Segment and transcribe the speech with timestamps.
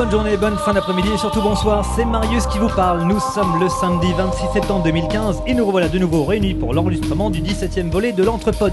[0.00, 3.02] bonne journée, bonne fin d'après-midi et surtout bonsoir, c'est Marius qui vous parle.
[3.02, 7.28] Nous sommes le samedi 26 septembre 2015 et nous revoilà de nouveau réunis pour l'enregistrement
[7.28, 8.72] du 17e volet de l'Entrepode.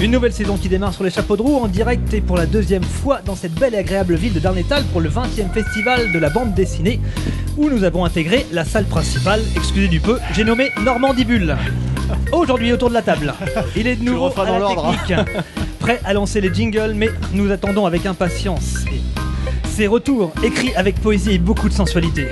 [0.00, 2.46] Une nouvelle saison qui démarre sur les chapeaux de roue en direct et pour la
[2.46, 6.18] deuxième fois dans cette belle et agréable ville de Darnétal pour le 20e festival de
[6.20, 7.00] la bande dessinée
[7.56, 11.56] où nous avons intégré la salle principale, excusez du peu, j'ai nommé Normandibule.
[12.30, 13.34] Aujourd'hui autour de la table,
[13.74, 15.14] il est de nouveau à la technique,
[15.80, 18.84] prêt à lancer les jingles mais nous attendons avec impatience
[19.74, 22.28] ses retours écrits avec poésie et beaucoup de sensualité.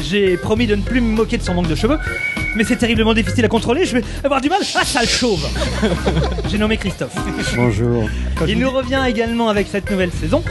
[0.00, 1.98] J'ai promis de ne plus me moquer de son manque de cheveux,
[2.54, 4.60] mais c'est terriblement difficile à contrôler, je vais avoir du mal.
[4.76, 5.44] Ah, sale chauve
[6.48, 7.16] J'ai nommé Christophe.
[7.56, 8.08] Bonjour.
[8.46, 10.44] Il nous revient également avec cette nouvelle saison.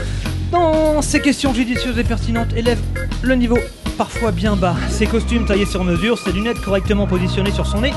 [0.52, 2.80] Dans ses questions judicieuses et pertinentes, élève
[3.22, 3.58] le niveau
[3.98, 4.76] parfois bien bas.
[4.90, 7.94] Ses costumes taillés sur mesure, ses lunettes correctement positionnées sur son nez,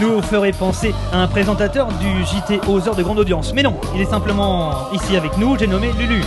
[0.00, 3.52] nous ferait penser à un présentateur du JT aux heures de grande audience.
[3.52, 6.22] Mais non, il est simplement ici avec nous, j'ai nommé Lulu.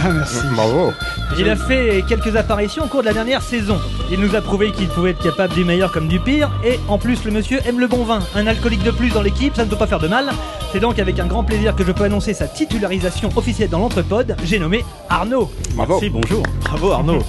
[0.00, 0.46] Ah, merci.
[0.54, 0.92] Bravo.
[1.38, 3.78] Il a fait quelques apparitions au cours de la dernière saison.
[4.10, 6.50] Il nous a prouvé qu'il pouvait être capable du meilleur comme du pire.
[6.64, 8.20] Et en plus, le monsieur aime le bon vin.
[8.34, 10.30] Un alcoolique de plus dans l'équipe, ça ne peut pas faire de mal.
[10.72, 14.36] C'est donc avec un grand plaisir que je peux annoncer sa titularisation officielle dans l'entrepode.
[14.44, 15.50] J'ai nommé Arnaud.
[15.74, 15.94] Bravo.
[15.94, 16.42] Merci, bonjour.
[16.60, 17.22] Bravo Arnaud.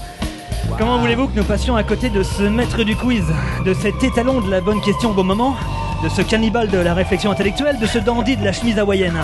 [0.78, 3.26] Comment voulez-vous que nous passions à côté de ce maître du quiz,
[3.66, 5.56] de cet étalon de la bonne question au bon moment,
[6.04, 9.18] de ce cannibale de la réflexion intellectuelle, de ce dandy de la chemise hawaïenne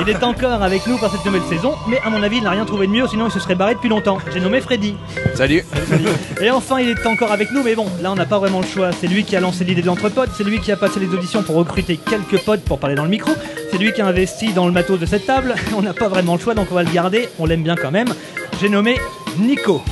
[0.00, 2.50] Il est encore avec nous pour cette nouvelle saison, mais à mon avis, il n'a
[2.50, 4.18] rien trouvé de mieux, sinon il se serait barré depuis longtemps.
[4.32, 4.96] J'ai nommé Freddy.
[5.34, 5.64] Salut.
[6.40, 8.66] Et enfin, il est encore avec nous, mais bon, là on n'a pas vraiment le
[8.66, 8.90] choix.
[8.92, 11.42] C'est lui qui a lancé l'idée de l'entrepode, c'est lui qui a passé les auditions
[11.42, 13.32] pour recruter quelques potes pour parler dans le micro,
[13.70, 15.54] c'est lui qui a investi dans le matos de cette table.
[15.76, 17.90] On n'a pas vraiment le choix, donc on va le garder, on l'aime bien quand
[17.90, 18.08] même.
[18.60, 18.98] J'ai nommé
[19.38, 19.82] Nico.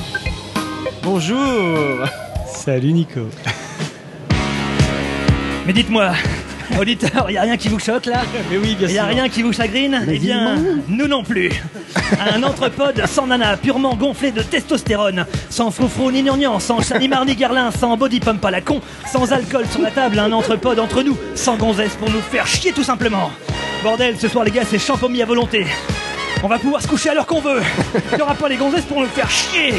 [1.03, 2.07] Bonjour.
[2.47, 3.21] Salut Nico.
[5.65, 6.11] Mais dites-moi,
[6.79, 9.41] auditeur, il a rien qui vous choque là Mais oui, bien Il a rien qui
[9.41, 11.51] vous chagrine Eh bien, nous non plus.
[12.35, 17.35] Un entrepode sans nana, purement gonflé de testostérone, sans froufrou ni gnangnan, sans chanimar ni
[17.35, 18.81] garlin, sans body pump à la con,
[19.11, 22.71] sans alcool sur la table, un entrepode entre nous, sans gonzesse pour nous faire chier
[22.71, 23.31] tout simplement.
[23.83, 25.65] Bordel, ce soir les gars, c'est champomis à volonté.
[26.43, 27.61] On va pouvoir se coucher à l'heure qu'on veut.
[28.11, 29.73] Il n'y aura pas les gonzesses pour nous faire chier.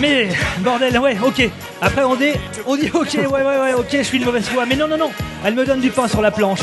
[0.00, 1.48] Mais, bordel, ouais, ok.
[1.80, 2.32] Après, on dit,
[2.66, 4.66] on dit, ok, ouais, ouais, ouais, ok, je suis de mauvaise foi.
[4.66, 5.10] Mais non, non, non,
[5.44, 6.60] elle me donne du pain sur la planche.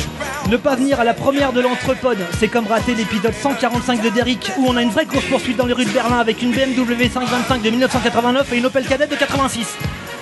[0.50, 4.52] Ne pas venir à la première de l'entrepode, c'est comme rater l'épisode 145 de Derrick,
[4.58, 7.62] où on a une vraie course-poursuite dans les rues de Berlin avec une BMW 525
[7.62, 9.78] de 1989 et une Opel Kadett de 86.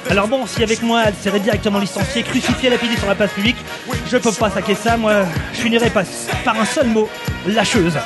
[0.10, 3.56] Alors bon, si avec moi elle serait directement licenciée, crucifiée, lapidée sur la place publique,
[4.10, 5.24] je peux pas saquer ça, moi
[5.54, 6.04] je finirais pas
[6.44, 7.08] par un seul mot,
[7.48, 7.98] lâcheuse.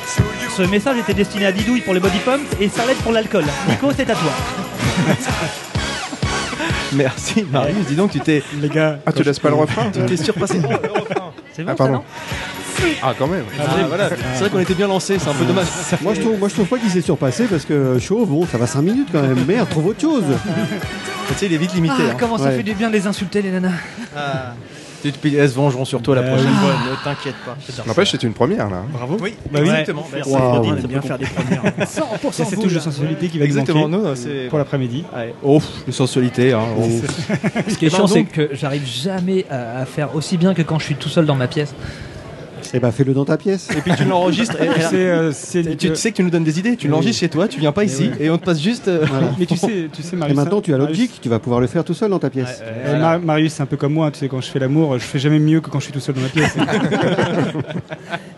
[0.56, 3.44] Ce message était destiné à Didouille pour les body pumps et Salette pour l'alcool.
[3.68, 4.32] Nico, c'est à toi.
[6.92, 9.00] Merci Marius, dis donc tu t'es Les gars.
[9.04, 10.60] Ah, tu laisses pas le refrain tu t'es surpassé.
[11.52, 11.94] C'est bon Ah, ça, pardon.
[11.94, 12.04] non
[13.02, 13.44] Ah, quand même.
[13.58, 14.08] Ah, voilà.
[14.34, 15.66] C'est vrai qu'on était bien lancé, c'est un peu dommage.
[16.02, 18.58] Moi je, trouve, moi je trouve pas qu'il s'est surpassé parce que chaud, bon, ça
[18.58, 19.44] va 5 minutes quand même.
[19.46, 20.24] Merde, trouve autre chose.
[21.28, 21.94] Tu sais, il est vite limité.
[21.98, 22.16] Ah, hein.
[22.18, 22.56] comment ça Ouais.
[22.56, 23.72] fait du bien de les insulter les nanas
[25.02, 27.56] Tu te- Elles se vengeront sur toi la Bah prochaine fois, ne t'inquiète pas.
[27.86, 28.82] N'empêche, c'est une première là.
[28.92, 29.16] Bravo.
[29.20, 29.68] Oui, Bah oui.
[29.68, 30.06] exactement.
[30.12, 30.30] Merci.
[30.30, 30.54] Waouh.
[30.54, 30.68] Freddy.
[30.70, 31.62] On aime bien faire des premières.
[31.80, 34.02] 100% C'est touche de sensualité qui va Exactement, nous
[34.48, 35.04] pour l'après-midi.
[35.42, 36.52] Oh, les sensualités.
[36.52, 36.62] Hein.
[36.78, 36.84] Oh.
[37.68, 40.84] Ce qui est chiant, c'est que j'arrive jamais à faire aussi bien que quand je
[40.84, 41.74] suis tout seul dans ma pièce.
[42.74, 43.68] Eh bah fais-le dans ta pièce.
[43.76, 44.56] Et puis tu l'enregistres.
[44.60, 46.88] et- et- C'est, euh, c'est- et tu sais que tu nous donnes des idées, tu
[46.88, 48.88] l'enregistres chez toi, tu viens pas ici et on te passe juste.
[48.88, 49.28] euh, Voilà.
[49.38, 50.36] Mais tu sais, tu sais, Et Marius.
[50.36, 52.62] maintenant tu as Marius- Logic, tu vas pouvoir le faire tout seul dans ta pièce.
[52.62, 55.04] Euh, Mar- Marius, c'est un peu comme moi, tu sais, quand je fais l'amour, je
[55.04, 56.56] fais jamais mieux que quand je suis tout seul dans ma pièce.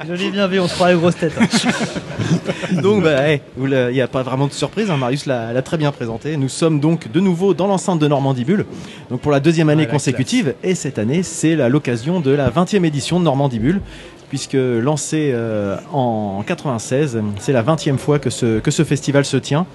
[0.08, 1.34] Je l'ai bien vu, on se croirait aux grosses têtes.
[2.82, 5.92] Donc, bah, hey, il n'y a pas vraiment de surprise, hein, Marius l'a très bien
[5.92, 6.36] présenté.
[6.36, 8.64] Nous sommes donc de nouveau dans l'enceinte de Normandibule,
[9.10, 12.84] donc pour la deuxième année consécutive, et cette année, c'est la- l'occasion de la 20e
[12.84, 13.80] édition de Normandibule,
[14.28, 19.36] puisque lancé euh, en 96, c'est la 20e fois que ce, que ce festival se
[19.36, 19.66] tient.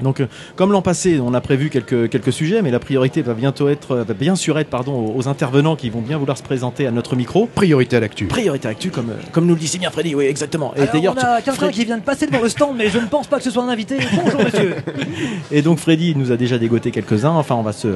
[0.00, 0.26] Donc, euh,
[0.56, 3.96] comme l'an passé, on a prévu quelques, quelques sujets, mais la priorité va bientôt être,
[3.96, 6.90] va bien sûr être, pardon, aux, aux intervenants qui vont bien vouloir se présenter à
[6.90, 7.46] notre micro.
[7.54, 8.26] Priorité à l'actu.
[8.26, 10.74] Priorité actu, comme, euh, comme nous le dit si bien Freddy, oui, exactement.
[10.76, 13.06] Et d'ailleurs, on a quelqu'un qui vient de passer devant le stand, mais je ne
[13.06, 13.98] pense pas que ce soit un invité.
[14.24, 14.76] Bonjour monsieur.
[15.52, 17.30] Et donc Freddy nous a déjà dégoté quelques-uns.
[17.30, 17.88] Enfin, on va se.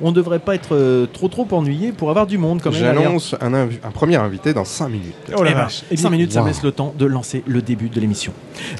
[0.00, 2.78] On devrait pas être euh, trop trop ennuyé pour avoir du monde quand même.
[2.80, 5.14] J'annonce un, invi- un premier invité dans 5 minutes.
[5.36, 5.82] Oh la Eh ben, vache.
[5.96, 6.44] cinq minutes, ça Wow.
[6.46, 8.32] me laisse le temps de lancer le début de l'émission.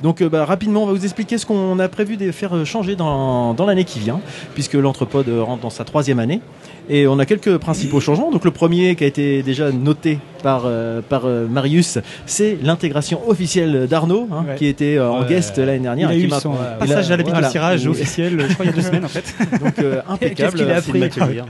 [0.02, 2.64] Donc euh, bah, rapidement, on va vous expliquer ce qu'on a prévu de faire euh,
[2.64, 4.20] changer dans, dans l'année qui vient,
[4.54, 6.40] puisque l'entrepode euh, rentre dans sa troisième année.
[6.90, 8.30] Et on a quelques principaux changements.
[8.30, 13.28] Donc le premier qui a été déjà noté par, euh, par euh, Marius, c'est l'intégration
[13.28, 14.54] officielle d'Arnaud, hein, Ouais.
[14.56, 16.08] qui était euh, en guest l'année Il dernière.
[16.08, 17.48] a et qui eu son il a- passage à l'habit voilà.
[17.48, 17.90] de cirage Oui.
[17.90, 19.34] officiel, je crois, il y a deux semaines en fait.
[19.62, 20.56] Donc euh, impeccable.
[20.58, 21.42] Qu'est-ce qu'il a appris.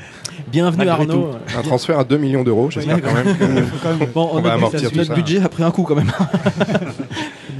[0.51, 1.31] Bienvenue Malgré Arnaud.
[1.57, 3.27] Un transfert à 2 millions d'euros, j'espère quand même.
[3.37, 5.15] que- Bon, On va notre, amortir tout notre ça.
[5.15, 6.11] budget a pris un coup quand même.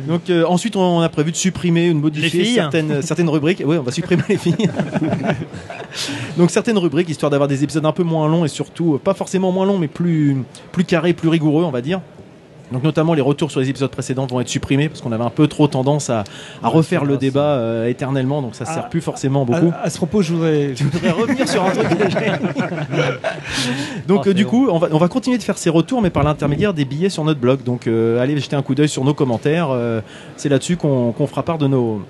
[0.09, 2.57] Donc euh, ensuite, on a prévu de supprimer ou de modifier
[3.03, 3.63] certaines rubriques.
[3.65, 4.57] Oui, on va supprimer les filles.
[6.39, 9.13] Donc certaines rubriques, histoire d'avoir des épisodes un peu moins longs et surtout, euh, pas
[9.13, 10.39] forcément moins longs, mais plus,
[10.73, 12.01] plus carrés, plus rigoureux, on va dire.
[12.73, 15.31] Donc notamment les retours sur les épisodes précédents vont être supprimés parce qu'on avait un
[15.31, 16.25] peu trop tendance à,
[16.63, 18.75] à refaire le débat euh, éternellement, donc ça Ah.
[18.75, 19.73] sert plus forcément beaucoup.
[19.81, 20.75] À, à ce propos, je voudrais.
[20.77, 21.87] Je voudrais revenir sur un truc.
[24.07, 26.11] Donc Oh, euh, du coup, on va, on va continuer de faire ces retours, mais
[26.11, 27.63] par l'intermédiaire des billets sur notre blog.
[27.63, 29.69] Donc euh, allez jeter un coup d'œil sur nos commentaires.
[29.71, 30.01] euh,
[30.37, 32.03] c'est là-dessus qu'on qu'on fera part de nos,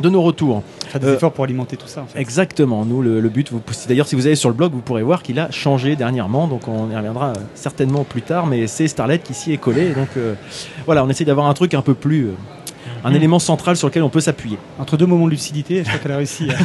[0.00, 0.62] de nos retours.
[0.88, 2.02] Faire des Euh, efforts pour alimenter tout ça.
[2.02, 2.18] En fait.
[2.20, 2.84] Exactement.
[2.84, 5.22] Nous, le, le but, vous, d'ailleurs, si vous allez sur le blog, vous pourrez voir
[5.22, 6.46] qu'il a changé dernièrement.
[6.48, 9.90] Donc on y reviendra euh, certainement plus tard, mais c'est Starlet qui s'y est collé.
[9.90, 10.34] Donc euh,
[10.84, 12.30] voilà, on essaie d'avoir un truc un peu plus...
[13.06, 14.58] un élément central sur lequel on peut s'appuyer.
[14.78, 16.48] Entre deux moments de lucidité, je crois qu'elle a réussi.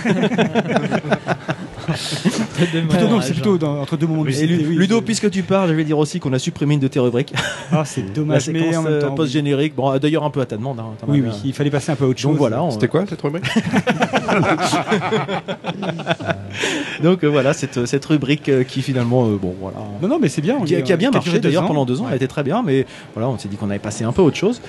[2.90, 4.66] plutôt non, c'est plutôt dans- entre deux moments de lucidité.
[4.68, 7.00] Oui, Ludo, puisque tu parles, je vais dire aussi qu'on a supprimé une de tes
[7.00, 7.34] rubriques.
[7.72, 9.10] Ah, c'est La dommage, mais séquence en même euh, temps.
[9.10, 9.16] oui.
[9.16, 9.76] post-générique.
[9.76, 10.80] Bon, d'ailleurs, un peu à ta demande.
[10.80, 11.34] hein, Oui, oui, un.
[11.46, 12.32] il fallait passer un peu à autre chose.
[12.32, 13.46] Donc voilà, on- C'était quoi cette rubrique
[17.04, 20.30] donc euh, voilà cette, cette rubrique euh, qui finalement, euh, bon voilà, Non, non, mais
[20.30, 20.58] c'est bien.
[20.60, 21.68] on qui, a- est- qui a bien marché deux d'ailleurs ans.
[21.68, 24.04] pendant deux ans, elle était très bien, mais voilà, on s'est dit qu'on avait passé
[24.04, 24.62] un peu à autre chose.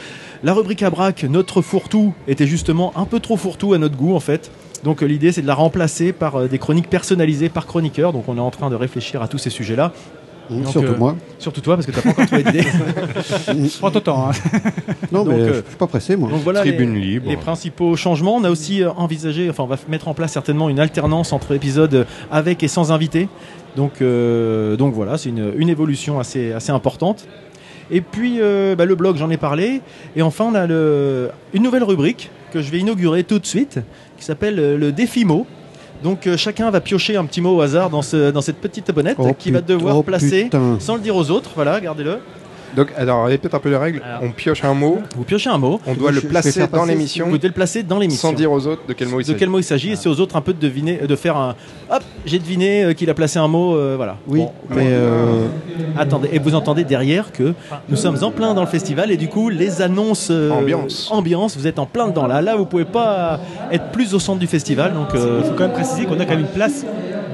[0.44, 4.14] La rubrique à braque, notre fourre-tout, était justement un peu trop fourre-tout à notre goût
[4.14, 4.50] en fait.
[4.82, 8.12] Donc euh, l'idée c'est de la remplacer par euh, des chroniques personnalisées par chroniqueur.
[8.12, 9.92] Donc on est en train de réfléchir à tous ces sujets-là.
[10.50, 11.16] Donc, Surtout euh, moi.
[11.38, 12.64] Surtout toi parce que t'as pas encore trouvé d'idée.
[13.78, 14.28] Prends ton temps.
[14.28, 14.32] hein.
[15.12, 16.28] Non, donc, mais euh, je suis pas pressé, moi.
[16.30, 17.28] Donc voilà les- Tribune libre.
[17.28, 20.68] Les principaux changements, on a aussi euh, envisagé, enfin on va mettre en place certainement
[20.68, 23.28] une alternance entre épisodes avec et sans invité.
[23.76, 27.26] Donc, euh, donc voilà, c'est une, une évolution assez, assez importante.
[27.92, 29.82] Et puis euh, bah, le blog, j'en ai parlé.
[30.16, 33.78] Et enfin, on a le, une nouvelle rubrique que je vais inaugurer tout de suite,
[34.18, 35.46] qui s'appelle euh, le défi mot.
[36.02, 38.90] Donc euh, chacun va piocher un petit mot au hasard dans, ce, dans cette petite
[38.92, 40.78] bonnette Oh, qui va devoir oh, placer putain.
[40.80, 41.50] sans le dire aux autres.
[41.54, 42.18] Voilà, gardez-le.
[42.76, 44.02] Donc, alors, répète un peu les règles.
[44.04, 44.22] Alors.
[44.22, 45.80] On pioche un mot, Vous piochez un mot.
[45.86, 48.30] on doit le placer dans l'émission Vous devez le placer dans l'émission.
[48.30, 49.38] sans dire aux autres de quel mot il de s'agit.
[49.38, 51.54] quel mot il s'agit et c'est aux autres un peu de deviner de faire un
[51.90, 55.46] hop j'ai deviné euh, qu'il a placé un mot euh, voilà Oui, Bon, mais euh,
[55.98, 57.54] attendez et vous entendez derrière que
[57.88, 61.08] nous sommes en plein dans le festival et du coup les annonces euh, Ambiance.
[61.10, 63.40] ambiance vous êtes en plein dedans là là vous pouvez pas
[63.70, 66.24] être plus au centre du festival donc euh, Il faut quand même préciser qu'on a
[66.24, 66.84] quand même une place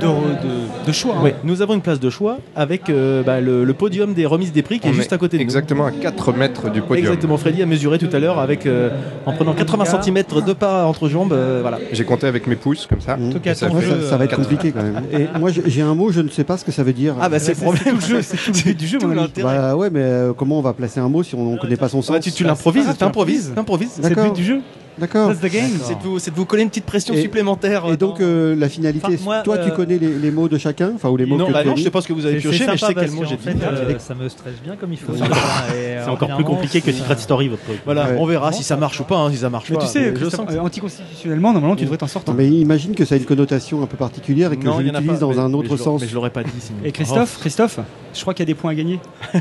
[0.00, 1.16] de, de, de choix.
[1.18, 1.24] hein.
[1.24, 4.52] ouais, nous avons une place de choix avec euh, bah, le, le podium des remises
[4.52, 5.42] des prix qui On est juste à côté de nous.
[5.42, 7.06] Exactement à 4 mètres du podium.
[7.06, 8.90] Exactement, Freddy a mesuré tout à l'heure avec euh,
[9.26, 11.78] en prenant 80 cm de pas entre jambes, euh, voilà.
[11.92, 13.16] J'ai compté avec mes pouces comme ça.
[13.16, 13.32] mmh.
[13.32, 15.02] tout cas, ça fait- ça, jeu, ça va être compliqué quand même.
[15.12, 17.14] Et moi, j'ai un mot, je ne sais pas ce que ça veut dire.
[17.20, 18.00] Ah bah c'est le problème.
[18.00, 19.20] jeu, c'est du jeu, mon ami.
[19.20, 19.56] l'intérêt.
[19.58, 21.88] Bah ouais, mais euh, comment on va placer un mot si on ne connaît pas
[21.88, 22.10] son sens?
[22.14, 23.54] Ouais, tu, tu Bah, l'improvises, tu t'improvises, improvises.
[23.54, 23.90] t'improvises.
[23.96, 24.32] C'est le D'accord.
[24.32, 24.60] but du jeu.
[25.00, 25.28] D'accord.
[25.28, 25.70] That's the game.
[25.82, 27.84] C'est de, vous, c'est de vous coller une petite pression Et- supplémentaire.
[27.92, 30.48] Et donc dans- euh, la finalité, Enfin, moi, toi tu euh, connais les, les mots
[30.48, 32.00] de chacun, enfin ou les mots non, que bah tu as non, je sais pas
[32.00, 33.48] ce que vous avez pioché, mais je sais quel mot j'ai dit.
[33.62, 35.12] euh, ça me stresse bien comme il faut.
[35.14, 37.80] C'est encore plus compliqué que Secret Story, votre truc.
[37.84, 39.80] Voilà, on verra si ça marche ou pas, hein, si ça marche pas.
[39.80, 42.34] tu sais, je Christophe, sens que- euh, anticonstitutionnellement, normalement, tu devrais t'en sortir.
[42.34, 45.38] Mais imagine que ça a une connotation un peu particulière et que je l'utilise dans
[45.40, 46.00] un autre sens.
[46.00, 46.78] Mais je l'aurais pas dit sinon.
[46.84, 47.78] Et Christophe, Christophe,
[48.14, 49.00] je crois qu'il y a des points à gagner.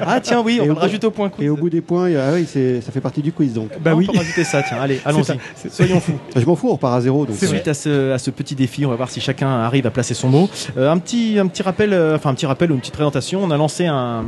[0.00, 1.30] Ah tiens, oui, on va au point.
[1.38, 3.70] Et au bout des points, ah ça fait partie du quiz donc.
[3.90, 4.06] Bah on oui.
[4.06, 5.38] peut rajouter ça, tiens, allez, allons-y.
[5.70, 6.18] Soyons fous.
[6.36, 7.26] Je m'en fous, on repart à zéro.
[7.26, 7.36] Donc.
[7.36, 10.14] Suite à ce, à ce petit défi, on va voir si chacun arrive à placer
[10.14, 10.48] son mot.
[10.76, 13.40] Euh, un, petit, un petit rappel, euh, enfin un petit rappel ou une petite présentation.
[13.42, 14.24] On a lancé un,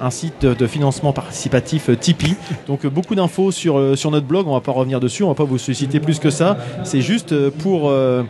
[0.00, 2.36] un site de, financement participatif euh, Tipeee.
[2.66, 4.46] Donc euh, beaucoup d'infos sur, euh, sur notre blog.
[4.48, 6.56] On va pas revenir dessus, on va pas vous solliciter plus que ça.
[6.84, 8.22] C'est juste euh, pour, euh,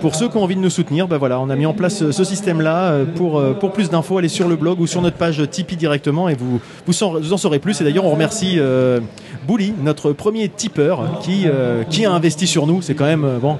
[0.00, 1.08] pour ceux qui ont envie de nous soutenir.
[1.08, 2.90] Ben voilà, on a mis en place euh, ce système-là.
[2.90, 5.76] Euh, Pour, euh, pour plus d'infos, allez sur le blog ou sur notre page Tipeee
[5.76, 7.80] directement et vous, vous, en, vous en saurez plus.
[7.80, 9.00] Et d'ailleurs, on remercie euh,
[9.46, 12.82] Bouli, notre premier tipeur, qui, euh, qui a investi sur nous.
[12.82, 13.58] C'est quand même euh, bon.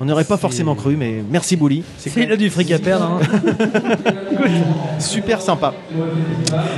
[0.00, 1.84] On n'aurait pas forcément cru, mais merci Bouli.
[1.98, 3.20] C'est quand Il a du fric à perdre.
[3.22, 3.38] hein.
[4.98, 5.72] super sympa.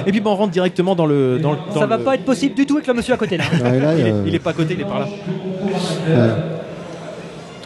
[0.06, 1.38] Et puis bon, on rentre directement dans le.
[1.38, 3.16] Dans, le- dans Ça va le- pas être possible du tout avec le monsieur à
[3.16, 3.44] côté là.
[3.62, 5.06] Ouais, là, Il est, euh, il est pas à côté, il est par là.
[5.06, 6.30] ouais.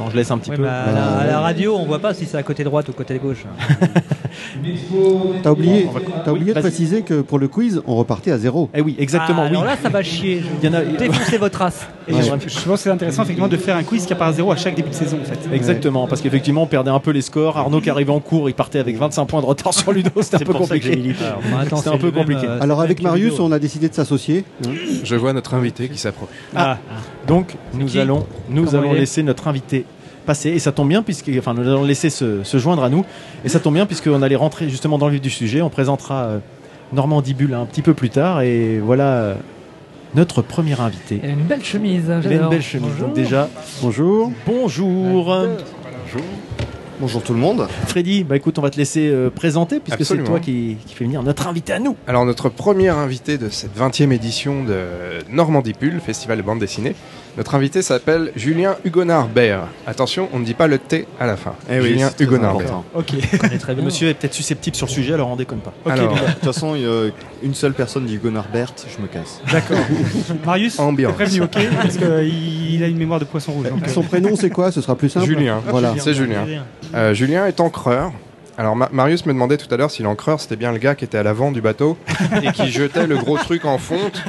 [0.01, 0.63] Attends, je laisse un petit Ouais, peu.
[0.63, 2.93] bah, à, la, à la radio, on voit pas si c'est à côté droite ou
[2.93, 3.45] côté gauche.
[5.43, 8.71] T'as oublié, oui, oublié de préciser que pour le quiz, on repartait à zéro.
[8.75, 9.51] Eh oui, exactement, Ah, oui.
[9.51, 10.43] Alors là, ça va chier.
[10.63, 11.87] Il y en a- Je défoncez votre race.
[12.09, 12.23] Et Ouais.
[12.23, 14.51] je, je pense que c'est intéressant effectivement de faire un quiz qui part à zéro
[14.53, 15.55] à chaque début de saison en fait.
[15.55, 17.57] Exactement, parce qu'effectivement, on perdait un peu les scores.
[17.59, 20.37] Arnaud qui arrivait en cours, il partait avec 25 points de retard sur Ludo, c'était
[20.37, 20.93] un C'est peu compliqué.
[20.93, 22.47] C'était c'est un peu compliqué.
[22.47, 24.45] euh, Alors avec Marius, on a décidé de s'associer.
[25.05, 26.29] Je vois notre invité qui s'approche.
[26.57, 26.79] Ah,
[27.27, 29.85] donc nous allons, nous allons laisser notre invité
[30.31, 33.05] passer et ça tombe bien puisque, enfin, nous allons laisser se, se joindre à nous
[33.45, 35.61] et ça tombe bien puisqu'on allait rentrer justement dans le vif du sujet.
[35.61, 36.39] On présentera euh,
[36.93, 39.35] Normandie Bulle un petit peu plus tard et voilà euh,
[40.15, 41.19] notre premier invité.
[41.25, 42.05] Il a une belle chemise.
[42.25, 42.91] Il a une belle chemise.
[42.93, 43.09] Bonjour.
[43.09, 43.49] Donc déjà,
[43.83, 44.31] Bonjour.
[44.47, 45.37] bonjour.
[47.01, 47.67] Bonjour tout le monde.
[47.89, 51.05] Freddy, bah écoute, on va te laisser euh, présenter puisque c'est toi qui, qui fait
[51.07, 51.97] venir notre invité à nous.
[52.07, 54.85] Alors notre premier invité de cette 20e édition de
[55.29, 56.95] Normandie Pull, Festival de bande dessinée,
[57.37, 59.69] notre invité s'appelle Julien Hugonard-Bert.
[59.87, 61.55] Attention, on ne dit pas le T à la fin.
[61.71, 62.11] Eh oui, Julien
[62.43, 62.85] important.
[62.95, 63.13] Ok.
[63.59, 63.85] très bien.
[63.85, 65.73] Monsieur est peut-être susceptible sur le sujet, alors on déconne pas.
[65.91, 67.11] Alors, De toute façon, il y a
[67.43, 68.19] une seule personne dit
[68.53, 69.41] Bert, je me casse.
[69.51, 69.79] D'accord.
[70.45, 71.15] Marius, Ambiance.
[71.15, 73.69] prévenu, ok Parce qu'il a une mémoire de poisson rouge.
[73.69, 75.27] donc, euh, Son prénom, c'est quoi Ce sera plus simple.
[75.27, 75.61] Julien.
[75.69, 75.95] Voilà.
[75.99, 76.45] C'est Julien.
[76.95, 78.13] Euh, Julien est encreur.
[78.59, 81.05] Alors Ma- Marius me demandait tout à l'heure si l'encreur c'était bien le gars qui
[81.05, 81.97] était à l'avant du bateau
[82.43, 84.23] et qui jetait le gros truc en fonte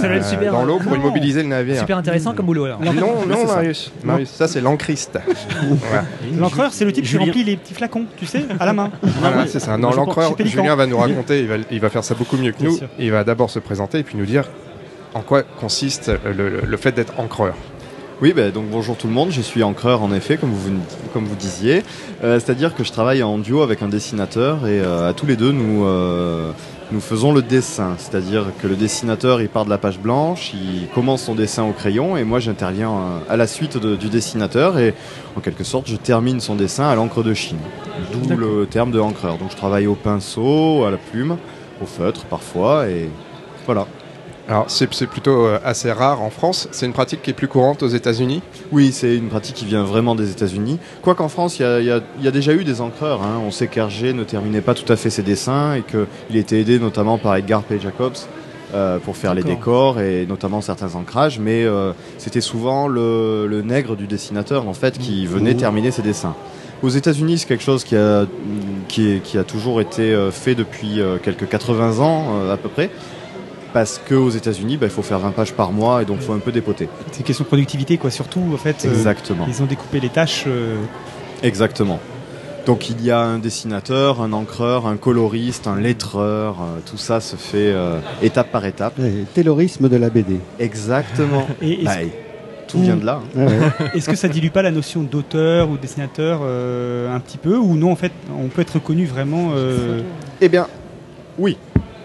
[0.00, 0.52] Ça euh, super.
[0.52, 0.98] dans l'eau pour Non.
[0.98, 1.80] immobiliser le navire.
[1.80, 2.80] Super intéressant comme boulot alors.
[2.80, 2.92] Non,
[3.26, 3.92] non, Marius.
[4.04, 5.18] Marius, ça c'est l'encriste.
[5.88, 6.04] Voilà,
[6.38, 8.90] L'encreur, c'est le type qui remplit les petits flacons, tu sais, à la main.
[9.02, 9.76] Voilà, c'est ça.
[9.76, 10.34] Non, l'encreur.
[10.44, 12.76] Julien va nous raconter, il va, il va faire ça beaucoup mieux que Bien nous.
[12.76, 12.88] sûr.
[12.98, 14.44] Il va d'abord se présenter et puis nous dire
[15.14, 17.54] en quoi consiste le, le- le fait d'être encreur.
[18.22, 20.70] Oui, bah, donc bonjour tout le monde, je suis encreur en effet, comme vous,
[21.12, 21.82] comme vous disiez.
[22.24, 25.36] Euh, C'est-à-dire que je travaille en duo avec un dessinateur et euh, à tous les
[25.36, 26.50] deux nous, euh,
[26.92, 27.94] nous faisons le dessin.
[27.98, 31.72] C'est-à-dire que le dessinateur il part de la page blanche, il commence son dessin au
[31.72, 34.94] crayon et moi j'interviens à la suite de- du dessinateur et
[35.36, 37.58] en quelque sorte je termine son dessin à l'encre de Chine.
[38.12, 39.36] D'où le terme de encreur.
[39.36, 41.36] Donc je travaille au pinceau, à la plume,
[41.82, 43.10] au feutre parfois et
[43.66, 43.86] voilà.
[44.48, 46.68] Alors c'est plutôt euh, assez rare en France.
[46.70, 48.42] C'est une pratique qui est plus courante aux États-Unis?
[48.70, 50.78] Oui, c'est une pratique qui vient vraiment des États-Unis.
[51.02, 53.22] Quoiqu'en France, il y y a- il y a déjà eu des encreurs.
[53.22, 53.40] hein.
[53.44, 56.78] On sait qu'Hergé ne terminait pas tout à fait ses dessins et qu'il était aidé
[56.78, 57.80] notamment par Edgar P.
[57.82, 58.14] Jacobs
[58.74, 61.40] euh, pour faire les décors et notamment certains ancrages.
[61.40, 66.02] Mais euh, c'était souvent le, le nègre du dessinateur en fait qui venait terminer ses
[66.02, 66.34] dessins.
[66.82, 68.26] Aux États-Unis, c'est quelque chose qui a,
[68.86, 72.90] qui, a toujours été fait depuis quelques 80 ans à peu près.
[73.72, 76.32] Parce qu'aux États-Unis, bah, il faut faire 20 pages par mois et donc il faut
[76.32, 76.88] un peu dépoter.
[77.12, 78.10] C'est une question de productivité, quoi.
[78.10, 79.44] Surtout, en fait, euh, Exactement.
[79.48, 80.44] ils ont découpé les tâches.
[80.46, 80.76] euh,
[81.42, 82.00] Exactement.
[82.64, 87.20] Donc il y a un dessinateur, un encreur, un coloriste, un lettreur, euh, tout ça
[87.20, 88.98] se fait euh, étape par étape.
[88.98, 90.40] Ouais, Taylorisme de la BD.
[90.58, 91.46] Exactement.
[91.62, 91.94] Et est-ce Bah,
[92.66, 93.20] tout vient de là.
[93.36, 93.38] hein.
[93.40, 93.70] Ouais, ouais.
[93.94, 97.76] est-ce que ça dilue pas la notion d'auteur ou dessinateur euh, un petit peu Ou
[97.76, 99.50] non, en fait, on peut être reconnu vraiment.
[99.54, 100.00] euh,
[100.40, 100.66] Eh bien,
[101.38, 101.56] oui.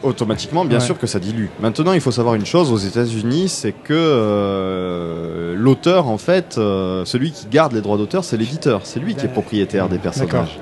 [0.03, 0.83] Automatiquement, bien Ouais.
[0.85, 1.47] sûr que ça dilue.
[1.59, 7.05] Maintenant, il faut savoir une chose aux États-Unis, c'est que euh, l'auteur, en fait, euh,
[7.05, 8.81] celui qui garde les droits d'auteur, c'est l'éditeur.
[8.83, 10.59] C'est lui qui est propriétaire des personnages.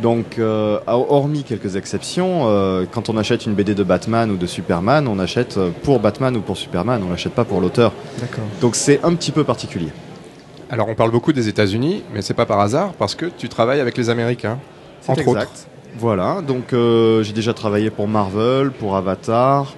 [0.00, 4.46] Donc, euh, hormis quelques exceptions, euh, quand on achète une BD de Batman ou de
[4.46, 7.92] Superman, on achète pour Batman ou pour Superman, on l'achète pas pour l'auteur.
[8.20, 8.44] D'accord.
[8.60, 9.88] Donc c'est un petit peu particulier.
[10.70, 13.80] Alors on parle beaucoup des États-Unis, mais c'est pas par hasard parce que tu travailles
[13.80, 14.58] avec les Américains,
[15.08, 15.48] entre autres.
[15.96, 19.74] Voilà, donc euh, j'ai déjà travaillé pour Marvel, pour Avatar,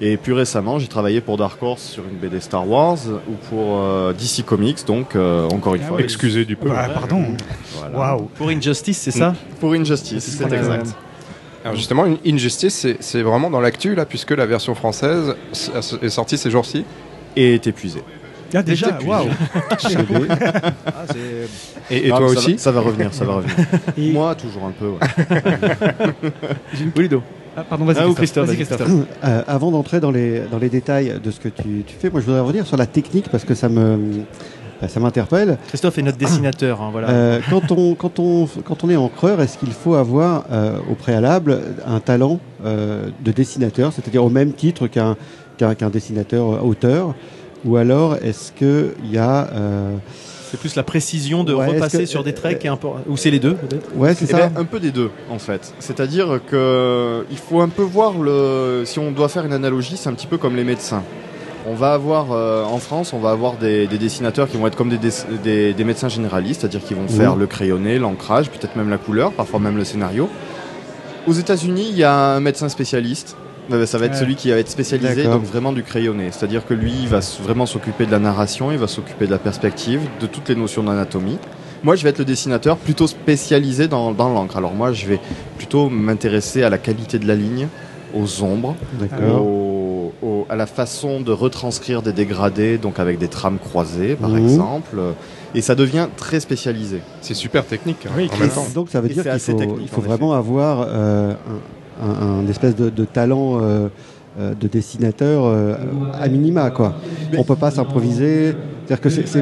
[0.00, 2.98] et plus récemment j'ai travaillé pour Dark Horse sur une BD Star Wars
[3.28, 6.00] ou pour euh, DC Comics, donc euh, encore une Ah fois.
[6.00, 6.70] Excusez du peu.
[6.74, 7.24] Ah, pardon.
[7.78, 7.98] Voilà.
[7.98, 8.28] Waouh.
[8.36, 10.94] Pour Injustice, c'est ça Pour Injustice, C'est exact.
[11.64, 15.34] Alors justement, Injustice, c'est- vraiment dans l'actu là, puisque la version française
[16.00, 16.84] est sortie ces jours-ci?
[17.34, 18.02] Et est épuisé.
[18.54, 19.26] Ah, déjà, waouh.
[21.90, 23.54] Et, et Ah, toi ça aussi va, Ça va revenir, ça va revenir.
[23.98, 24.88] Et- Moi, toujours un peu.
[24.88, 24.98] ouais.
[26.96, 27.08] Oui.
[27.56, 27.96] Ah, pardon, vas-y.
[28.00, 28.46] Ah, ou Christophe.
[28.48, 28.90] Vas-y, Christophe.
[29.24, 32.20] Euh, avant d'entrer dans les, dans les détails de ce que tu, tu fais, moi
[32.20, 33.98] je voudrais revenir sur la technique parce que ça me
[34.82, 35.56] bah, ça m'interpelle.
[35.68, 37.08] Christophe est notre dessinateur, hein, voilà.
[37.08, 40.94] Euh, quand, on, quand, on, quand on est encreur, est-ce qu'il faut avoir euh, au
[40.94, 45.16] préalable un talent euh, de dessinateur, c'est-à-dire au même titre qu'un
[45.90, 47.14] dessinateur euh, auteur?
[47.66, 49.48] Ou alors est-ce qu'il y a.
[49.52, 49.94] euh,
[50.50, 53.00] c'est plus la précision de ouais, repasser que- sur des traits qui est important.
[53.08, 54.48] Ou c'est les deux, peut-être Ouais, c'est Eh ça.
[54.48, 55.74] ben, un peu des deux, en fait.
[55.80, 58.82] C'est-à-dire que il faut un peu voir le.
[58.86, 61.02] Si on doit faire une analogie, c'est un petit peu comme les médecins.
[61.68, 64.76] On va avoir euh, en France, on va avoir des, des dessinateurs qui vont être
[64.76, 65.00] comme des,
[65.42, 69.32] des, des médecins généralistes, c'est-à-dire qui vont faire le crayonné, l'ancrage, peut-être même la couleur,
[69.32, 70.28] parfois même le scénario.
[71.26, 73.36] Aux États-Unis, il y a un médecin spécialiste.
[73.72, 74.18] Euh, Ça va être Ouais.
[74.18, 76.28] celui qui va être spécialisé, donc vraiment du crayonné.
[76.30, 79.38] C'est-à-dire que lui, il va vraiment s'occuper de la narration, il va s'occuper de la
[79.38, 81.38] perspective, de toutes les notions d'anatomie.
[81.82, 84.56] Moi, je vais être le dessinateur plutôt spécialisé dans, dans l'encre.
[84.56, 85.20] Alors moi, je vais
[85.58, 87.68] plutôt m'intéresser à la qualité de la ligne,
[88.14, 89.42] aux ombres, D'accord.
[89.44, 94.30] au- au- à la façon de retranscrire des dégradés, donc avec des trames croisées, par
[94.30, 94.44] Mhm.
[94.44, 94.96] exemple.
[95.54, 97.00] Et ça devient très spécialisé.
[97.20, 98.66] C'est super technique hein, Oui, en même temps.
[98.74, 101.34] Donc ça veut dire qu'il faut, il faut en vraiment avoir euh,
[102.02, 103.88] un, espèce de, de talent euh,
[104.38, 105.74] euh, de dessinateur euh,
[106.12, 106.94] à minima quoi.
[107.38, 108.54] On peut pas s'improviser.
[108.86, 109.38] C'est-à-dire que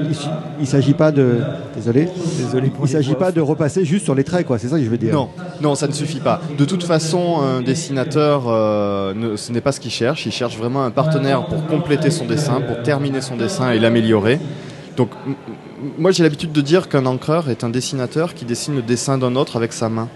[0.59, 1.41] il ne s'agit pas de
[1.77, 2.09] désolé.
[2.39, 4.57] Désolé Il s'agit pas de repasser juste sur les traits quoi.
[4.59, 5.13] C'est ça que je veux dire.
[5.13, 5.29] Non,
[5.61, 6.41] non, ça ne suffit pas.
[6.57, 10.25] De toute façon, un dessinateur, euh, ne- ce n'est pas ce qu'il cherche.
[10.25, 14.39] Il cherche vraiment un partenaire pour compléter son dessin, pour terminer son dessin et l'améliorer.
[14.97, 15.11] Donc,
[15.99, 19.35] moi j'ai l'habitude de dire qu'un encreur est un dessinateur qui dessine le dessin d'un
[19.37, 20.09] autre avec sa main.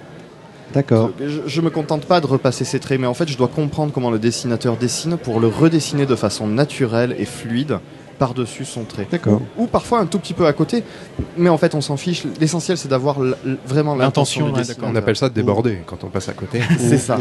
[0.75, 1.11] D'accord.
[1.19, 3.93] Je, ne me contente pas de repasser ses traits, mais en fait je dois comprendre
[3.93, 7.79] comment le dessinateur dessine pour le redessiner de façon naturelle et fluide
[8.19, 9.07] par-dessus son trait.
[9.11, 9.41] D'accord.
[9.57, 10.83] Ou, parfois un tout petit peu à côté,
[11.37, 12.25] mais en fait on s'en fiche.
[12.41, 13.19] L'essentiel c'est d'avoir
[13.65, 16.61] vraiment l'intention du On appelle ça déborder quand on passe à côté.
[16.79, 17.17] c'est ça.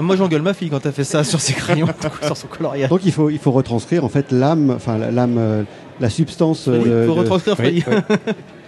[0.00, 1.88] Moi j'engueule ma fille quand elle fait ça sur ses crayons,
[2.22, 2.90] sur son coloriage.
[2.90, 5.62] Donc il faut, il faut retranscrire en fait l'âme, enfin l'âme, euh,
[6.00, 6.68] la substance.
[6.68, 7.84] Oui, il faut retranscrire Oui,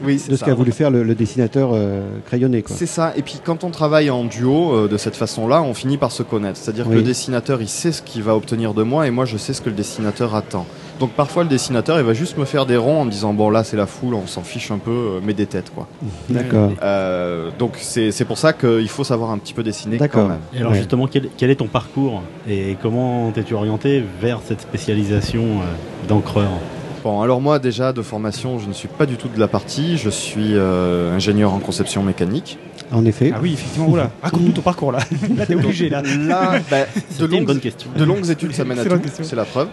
[0.00, 2.64] de ce qu'a voulu faire le, dessinateur euh, crayonné.
[2.66, 3.12] C'est ça.
[3.16, 6.22] Et puis quand on travaille en duo euh, de cette façon-là, on finit par se
[6.22, 6.58] connaître.
[6.58, 9.36] C'est-à-dire que le dessinateur, il sait ce qu'il va obtenir de moi et moi, je
[9.36, 10.66] sais ce que le dessinateur attend.
[10.98, 13.48] Donc parfois, le dessinateur, il va juste me faire des ronds en me disant bon
[13.48, 15.88] là, c'est la foule, on s'en fiche un peu, euh, mais des têtes quoi.
[16.28, 16.70] D'accord.
[17.58, 20.40] donc c'est pour ça qu'il faut savoir un petit peu dessiner quand même.
[20.54, 25.44] Et alors justement, quel, quel, est ton parcours et comment t'es-tu orienté vers cette spécialisation
[26.08, 26.50] d'encreur?
[27.02, 29.96] Bon, alors moi déjà de formation, je ne suis pas du tout de la partie.
[29.96, 32.58] Je suis euh, ingénieur en conception mécanique.
[32.92, 33.32] En effet.
[33.34, 33.88] Ah oui, effectivement.
[33.88, 34.98] Oula, raconte-nous ton parcours là.
[35.36, 36.02] Là, t'es obligé là.
[36.02, 36.78] Là, bah,
[37.18, 37.90] de longues, bonne question.
[37.96, 39.00] De longues études, ça mène à tout.
[39.22, 39.68] C'est la preuve.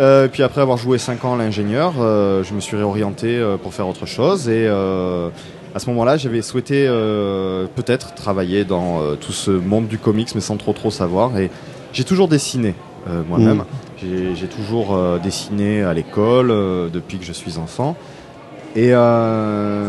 [0.00, 3.74] Euh, puis après avoir joué 5 ans à l'ingénieur, euh, je me suis réorienté pour
[3.74, 6.86] faire autre chose et à ce moment-là, j'avais souhaité
[7.74, 11.36] peut-être travailler dans tout ce monde du comics, mais sans trop trop savoir.
[11.36, 11.50] Et
[11.92, 12.74] j'ai toujours dessiné
[13.28, 13.58] moi-même.
[13.58, 13.64] Mm.
[14.34, 17.96] J'ai toujours euh, dessiné à l'école euh, depuis que je suis enfant.
[18.76, 19.88] Et euh,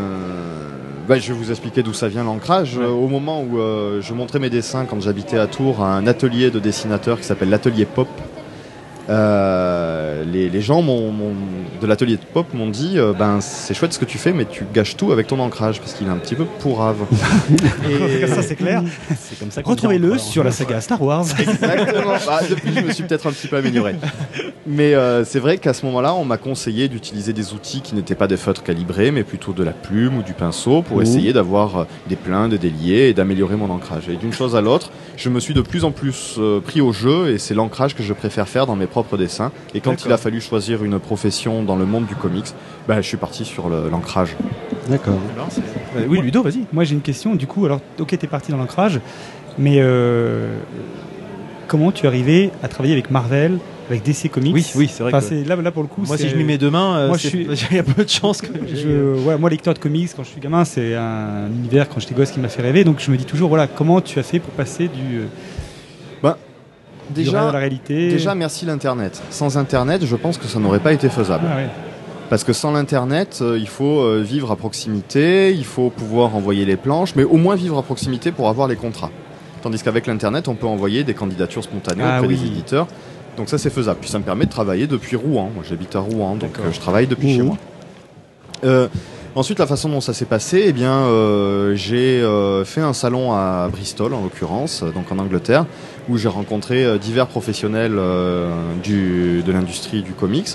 [1.08, 2.78] bah, je vais vous expliquer d'où ça vient l'ancrage.
[2.78, 6.60] Au moment où je montrais mes dessins quand j'habitais à Tours à un atelier de
[6.60, 8.08] dessinateurs qui s'appelle l'atelier Pop,
[9.08, 14.06] euh, les, gens de l'atelier de pop m'ont dit euh, ben c'est chouette ce que
[14.06, 16.46] tu fais mais tu gâches tout avec ton ancrage parce qu'il est un petit peu
[16.46, 16.98] pourrave.
[17.90, 18.84] et ça c'est clair.
[19.20, 19.62] C'est comme ça.
[19.64, 21.26] Retrouvez-le sur la saga Star Wars.
[21.40, 22.14] Exactement.
[22.26, 23.96] Bah, depuis je me suis peut-être un petit peu amélioré.
[24.66, 28.16] Mais euh, c'est vrai qu'à ce moment-là on m'a conseillé d'utiliser des outils qui n'étaient
[28.16, 31.86] pas des feutres calibrés mais plutôt de la plume ou du pinceau pour essayer d'avoir
[32.08, 34.10] des pleins, des déliés et d'améliorer mon ancrage.
[34.10, 37.30] Et d'une chose à l'autre je me suis de plus en plus pris au jeu
[37.30, 39.52] et c'est l'ancrage que je préfère faire dans mes propre dessin.
[39.74, 42.54] Et quand il a fallu choisir une profession dans le monde du comics,
[42.88, 44.38] bah, je suis parti sur l'ancrage.
[44.90, 45.20] D'accord.
[45.98, 46.62] Euh, oui, Ludo, vas-y.
[46.72, 47.36] Moi, j'ai une question.
[47.36, 49.02] Du coup, alors, ok, t'es parti dans l'ancrage,
[49.58, 50.60] mais euh,
[51.68, 53.58] comment tu es arrivé à travailler avec Marvel
[53.90, 54.54] avec DC Comics?
[54.54, 55.12] Oui, oui, c'est vrai.
[55.12, 55.48] que...
[55.48, 57.48] là, là, pour le coup, moi, si je m'y mets demain, euh, moi, je suis...
[57.52, 58.40] j'ai un peu de chance.
[58.40, 59.14] Que je...
[59.26, 62.32] ouais, moi, lecteur de comics, quand je suis gamin, c'est un univers quand j'étais gosse
[62.32, 62.86] qui m'a fait rêver.
[62.86, 65.28] Donc, je me dis toujours, voilà, comment tu as fait pour passer du
[67.10, 68.10] déjà, la réalité.
[68.10, 69.22] Déjà, merci l'Internet.
[69.30, 71.46] Sans Internet, je pense que ça n'aurait pas été faisable.
[71.50, 71.60] Ah
[72.30, 76.66] Parce que sans l'Internet, euh, il faut euh, vivre à proximité, il faut pouvoir envoyer
[76.66, 79.12] les planches, mais au moins vivre à proximité pour avoir les contrats.
[79.62, 82.88] Tandis qu'avec l'Internet, on peut envoyer des candidatures spontanées ah auprès des éditeurs.
[83.38, 84.00] Donc ça, c'est faisable.
[84.00, 85.50] Puis ça me permet de travailler depuis Rouen.
[85.54, 87.58] Moi, j'habite à Rouen, donc euh, je travaille depuis chez moi.
[89.36, 93.34] Ensuite, la façon dont ça s'est passé, eh bien, euh, j'ai euh, fait un salon
[93.34, 95.66] à Bristol, en l'occurrence, donc en Angleterre,
[96.08, 98.00] où j'ai rencontré euh, divers professionnels
[98.82, 100.48] du, de l'industrie du comics.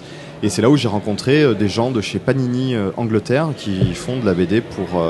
[0.42, 4.24] Et c'est là où j'ai rencontré des gens de chez Panini Angleterre qui font de
[4.24, 5.04] la BD pour,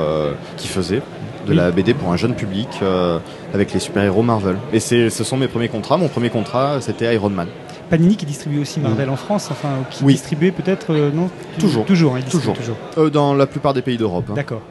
[0.57, 1.01] qui faisaient
[1.47, 2.67] de la BD pour un jeune public
[3.53, 4.57] avec les super-héros Marvel.
[4.73, 5.95] Et ce sont mes premiers contrats.
[5.95, 7.47] Mon premier contrat, c'était Iron Man.
[7.91, 11.85] Panini qui distribue aussi Marvel en France, enfin, qui distribuait peut-être, euh, non Toujours.
[11.85, 12.55] Toujours, hein, toujours.
[12.97, 14.27] Euh, dans la plupart des pays d'Europe.
[14.29, 14.33] Hein.
[14.33, 14.61] D'accord.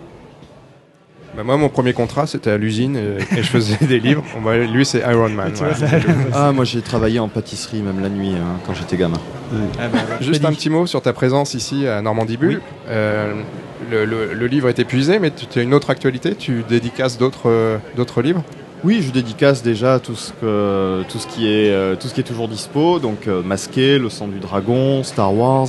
[1.36, 4.24] Bah, moi, mon premier contrat, c'était à l'usine euh, et je faisais des livres.
[4.72, 5.52] lui, c'est Iron Man.
[6.32, 9.20] ah, moi, j'ai travaillé en pâtisserie, même la nuit, hein, quand j'étais gamin.
[9.78, 12.62] Ah, bah, Juste un petit mot sur ta présence ici à Normandie Bulle.
[12.88, 16.34] le, livre est épuisé, mais tu as une autre actualité?
[16.36, 18.44] Tu dédicaces d'autres livres?
[18.84, 22.20] Oui, je dédicace déjà tout ce, que, tout ce, qui, est, euh, tout ce qui
[22.20, 25.68] est toujours dispo, donc euh, Masqué, Le sang du dragon, Star Wars,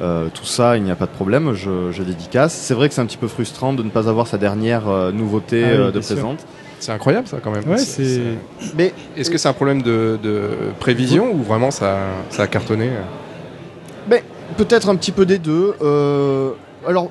[0.00, 2.52] euh, tout ça, il n'y a pas de problème, je, je dédicace.
[2.52, 5.64] C'est vrai que c'est un petit peu frustrant de ne pas avoir sa dernière nouveauté
[5.64, 6.46] ah de présente.
[6.80, 7.66] C'est incroyable ça quand même.
[7.66, 8.20] Ouais, c'est...
[8.76, 10.48] Mais est-ce que c'est un problème de, de
[10.80, 11.98] prévision ou vraiment ça,
[12.30, 12.90] ça a cartonné?
[14.08, 14.20] Ben,
[14.56, 15.74] Peut-être un petit peu des deux.
[16.86, 17.10] alors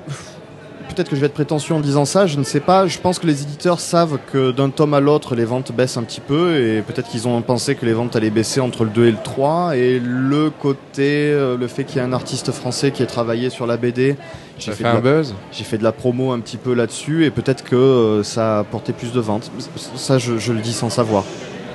[0.94, 2.86] peut-être que je vais être prétentieux en disant ça, je ne sais pas.
[2.86, 6.02] Je pense que les éditeurs savent que d'un tome à l'autre, les ventes baissent un
[6.02, 9.06] petit peu et peut-être qu'ils ont pensé que les ventes allaient baisser entre le 2
[9.06, 9.76] et le 3.
[9.76, 13.50] Et le côté, euh, le fait qu'il y ait un artiste français qui ait travaillé
[13.50, 14.16] sur la BD,
[14.58, 15.34] j'ai fait, un buzz.
[15.52, 18.60] J'ai fait de la promo un petit peu là-dessus et peut-être que euh, ça a
[18.60, 19.50] apporté plus de ventes.
[19.96, 21.24] Ça, je, le dis sans savoir.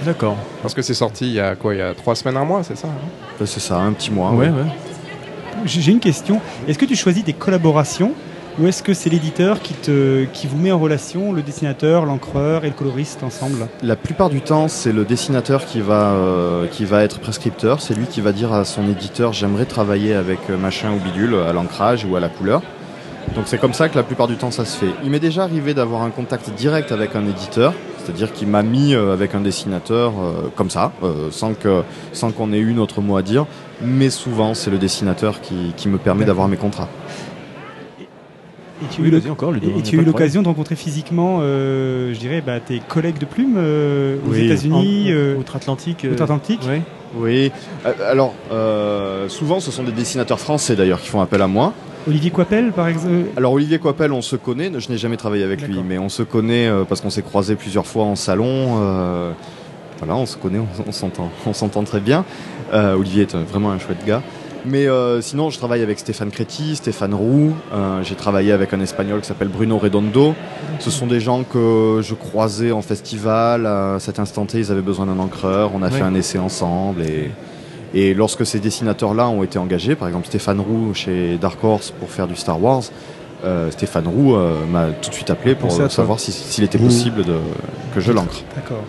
[0.06, 0.38] D'accord.
[0.62, 2.64] Parce que c'est sorti il y a quoi Il y a trois semaines, un mois,
[2.64, 3.42] c'est ça hein?
[3.42, 4.32] Euh, C'est ça, un petit mois.
[4.32, 4.66] Ouais, ouais.
[5.66, 6.40] J'ai une question.
[6.70, 8.14] Est-ce que tu choisis des collaborations
[8.58, 12.66] ou est-ce que c'est l'éditeur qui, te, qui vous met en relation le dessinateur, l'encreur
[12.66, 13.68] et le coloriste ensemble?
[13.84, 17.82] La plupart du temps, c'est le dessinateur qui va, euh, qui va être prescripteur.
[17.82, 21.36] C'est lui qui va dire à son éditeur j'aimerais travailler avec euh, machin ou bidule
[21.36, 22.62] à l'ancrage ou à la couleur.
[23.36, 24.92] Donc c'est comme ça que la plupart du temps ça se fait.
[25.04, 28.96] Il m'est déjà arrivé d'avoir un contact direct avec un éditeur, c'est-à-dire qu'il m'a mis
[28.96, 30.14] euh, avec un dessinateur
[30.56, 30.92] comme ça,
[31.30, 33.46] sans que sans qu'on ait eu notre mot à dire.
[33.82, 36.90] Mais souvent c'est le dessinateur qui, qui me permet d'avoir mes contrats.
[38.82, 43.26] Et tu as eu l'occasion de rencontrer physiquement, euh, je dirais, bah, tes collègues de
[43.26, 46.08] plume euh, aux États-Unis, euh, outre-Atlantique.
[46.10, 46.62] Outre-Atlantique?
[46.68, 46.82] Oui.
[47.16, 47.52] oui.
[48.06, 48.34] Alors,
[49.28, 51.74] souvent, ce sont des dessinateurs français d'ailleurs qui font appel à moi.
[52.08, 54.72] Olivier Coipel, par exemple Alors, Olivier Coipel, on se connaît.
[54.78, 57.86] Je n'ai jamais travaillé avec lui, mais on se connaît parce qu'on s'est croisé plusieurs
[57.86, 59.34] fois en salon.
[59.98, 62.24] voilà, on se connaît, on, s'entend, on s'entend très bien.
[62.74, 64.24] Olivier est vraiment un chouette gars.
[64.66, 67.54] Mais euh, sinon, je travaille avec Stéphane Créti, Stéphane Roux.
[67.74, 70.36] Euh, j'ai travaillé avec un espagnol qui s'appelle Bruno Redondo.
[70.80, 73.66] Ce sont des gens que je croisais en festival.
[73.66, 75.72] À cet instant T, ils avaient besoin d'un encreur.
[75.74, 77.04] On a fait un essai ensemble.
[77.04, 77.32] Et,
[77.94, 82.10] et lorsque ces dessinateurs-là ont été engagés, par exemple Stéphane Roux chez Dark Horse pour
[82.10, 82.84] faire du Star Wars,
[83.46, 84.36] euh, Stéphane Roux
[84.70, 87.38] m'a tout de suite appelé pour savoir s'il était possible de,
[87.96, 88.44] que je l'encre.
[88.56, 88.84] D'accord.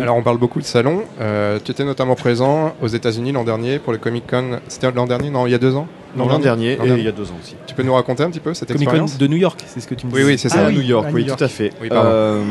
[0.00, 1.02] Alors on parle beaucoup de salons.
[1.20, 4.60] Euh, tu étais notamment présent aux États-Unis l'an dernier pour le Comic Con.
[4.68, 7.08] C'était l'an dernier Non, il y a deux ans Non, l'an dernier et il y
[7.08, 7.56] a deux ans aussi.
[7.66, 9.86] Tu peux nous raconter un petit peu cette Comic expérience de New York, c'est ce
[9.86, 10.24] que tu me disais.
[10.24, 11.72] Oui, oui, c'est ça, à New York, oui, tout à fait.
[11.90, 12.42] Euh,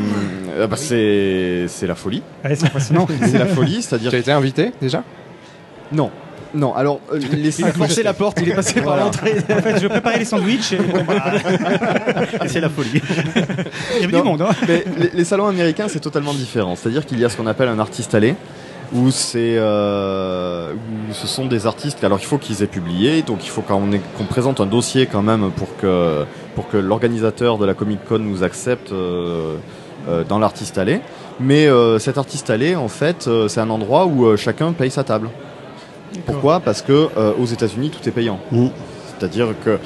[0.60, 2.22] ah bah, c'est la folie.
[2.42, 3.06] c'est impressionnant.
[3.20, 4.10] c'est la folie, c'est-à-dire.
[4.10, 5.02] Tu as été invité déjà?
[5.92, 6.10] Non,
[6.54, 9.36] non, alors, euh, il a forcé la porte, il est passé par l'entrée.
[9.38, 11.32] En fait, je préparais les sandwichs et, bah,
[12.46, 13.00] c'est la folie.
[13.96, 14.42] il y avait du monde.
[14.42, 14.50] Hein.
[14.68, 14.84] Mais
[15.14, 16.76] les, salons américains, c'est totalement différent.
[16.76, 18.34] C'est-à-dire qu'il y a ce qu'on appelle un artiste allé.
[18.94, 23.42] Où, c'est, euh, où ce sont des artistes, alors il faut qu'ils aient publié, donc
[23.42, 23.88] il faut qu'on,
[24.18, 28.18] qu'on présente un dossier quand même pour que, pour que l'organisateur de la Comic Con
[28.18, 29.56] nous accepte euh,
[30.28, 31.00] dans l'artiste allé.
[31.40, 35.30] Mais cet artiste allé, en fait, c'est un endroit où chacun paye sa table.
[36.26, 36.60] Pourquoi?
[36.60, 38.38] Parce que euh, aux États-Unis, tout est payant.
[38.50, 38.66] Mm.
[39.18, 39.78] C'est-à-dire que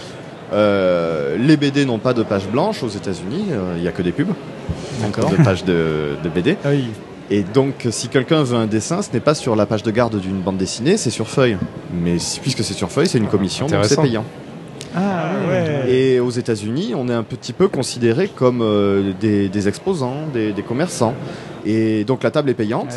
[0.53, 4.03] euh, les BD n'ont pas de page blanche aux États-Unis, euh, il n'y a que
[4.03, 4.33] des pubs.
[5.05, 6.57] Encore de pages de, BD.
[6.65, 6.71] Ah
[7.31, 10.19] Et donc, si quelqu'un veut un dessin, ce n'est pas sur la page de garde
[10.19, 11.59] d'une bande dessinée, c'est sur feuille.
[11.93, 14.25] Mais puisque c'est sur feuille, c'est une commission, donc c'est payant.
[14.95, 15.93] Ah, ouais.
[15.93, 18.65] Et aux États-Unis, on est un petit peu considéré comme
[19.21, 21.15] des, exposants, des, commerçants.
[21.67, 22.89] Et donc la table est payante.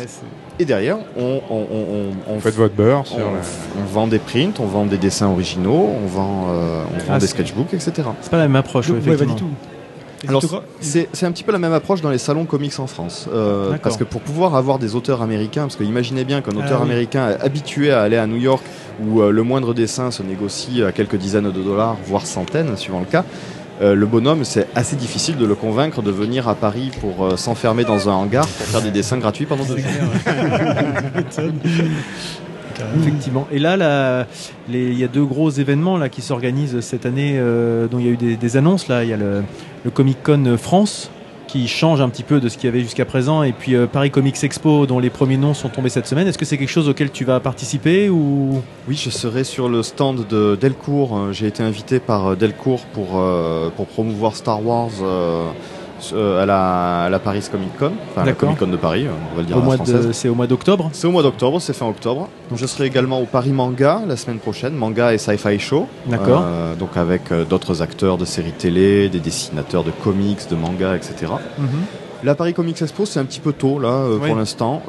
[0.58, 3.04] Et derrière, on, on, on, on fait votre beurre.
[3.16, 7.18] on, vend des prints, on vend des dessins originaux, on vend, euh, on vend ah,
[7.18, 7.92] des sketchbooks, etc.
[8.20, 9.16] C'est pas la même approche, effectivement.
[9.16, 9.50] pas du tout.
[10.28, 10.44] Alors,
[10.80, 13.26] c'est un petit peu la même approche dans les salons comics en France.
[13.32, 16.80] Euh, parce que pour pouvoir avoir des auteurs américains, parce que imaginez bien qu'un auteur
[16.80, 18.62] ah américain habitué à aller à New York,
[19.02, 23.00] où euh, le moindre dessin se négocie à quelques dizaines de dollars, voire centaines, suivant
[23.00, 23.24] le cas,
[23.80, 27.36] euh, le bonhomme, c'est assez difficile de le convaincre de venir à Paris pour euh,
[27.36, 29.90] s'enfermer dans un hangar pour faire des dessins gratuits pendant deux jours.
[32.98, 33.46] Effectivement.
[33.52, 34.26] Et là,
[34.68, 38.08] il y a deux gros événements là, qui s'organisent cette année, euh, dont il y
[38.08, 38.88] a eu des, annonces.
[38.88, 39.04] Là.
[39.04, 39.42] Il y a le
[39.92, 41.10] Comic Con France
[41.50, 43.42] qui change un petit peu de ce qu'il y avait jusqu'à présent.
[43.42, 46.28] Et puis euh, Paris Comics Expo, dont les premiers noms sont tombés cette semaine.
[46.28, 48.62] Est-ce que c'est quelque chose auquel tu vas participer ou?
[48.88, 51.16] Oui, je serai sur le stand de Delcourt.
[51.16, 53.22] Euh, j'ai été invité par euh, Delcourt pour,
[53.76, 54.90] pour promouvoir Star Wars
[56.12, 56.46] à,
[57.10, 59.60] la, Paris Comic Con, enfin la Comic Con de Paris, on va le dire au
[59.60, 59.76] mois
[60.12, 60.90] C'est au mois d'octobre?
[60.92, 62.28] C'est au mois d'octobre, c'est fin octobre.
[62.48, 65.86] Donc je serai également au Paris Manga la semaine prochaine, Manga et Sci-Fi Show.
[66.06, 66.42] D'accord.
[66.44, 70.96] Euh, donc avec euh, d'autres acteurs de séries télé, des dessinateurs de comics, de manga,
[70.96, 71.32] etc.
[71.58, 71.66] Mhm.
[72.22, 74.82] La Paris Comics Expo, c'est un petit peu tôt là pour l'instant.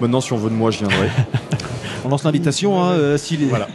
[0.00, 1.08] maintenant, si on veut de moi, je viendrai.
[2.04, 2.82] On lance l'invitation.
[2.82, 3.68] Hein, euh, voilà.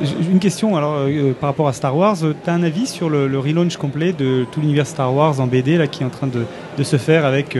[0.30, 2.16] Une question alors euh, par rapport à Star Wars.
[2.22, 5.46] Euh, tu as un avis sur le, relaunch complet de tout l'univers Star Wars en
[5.46, 7.58] BD là, qui est en train de, se faire avec,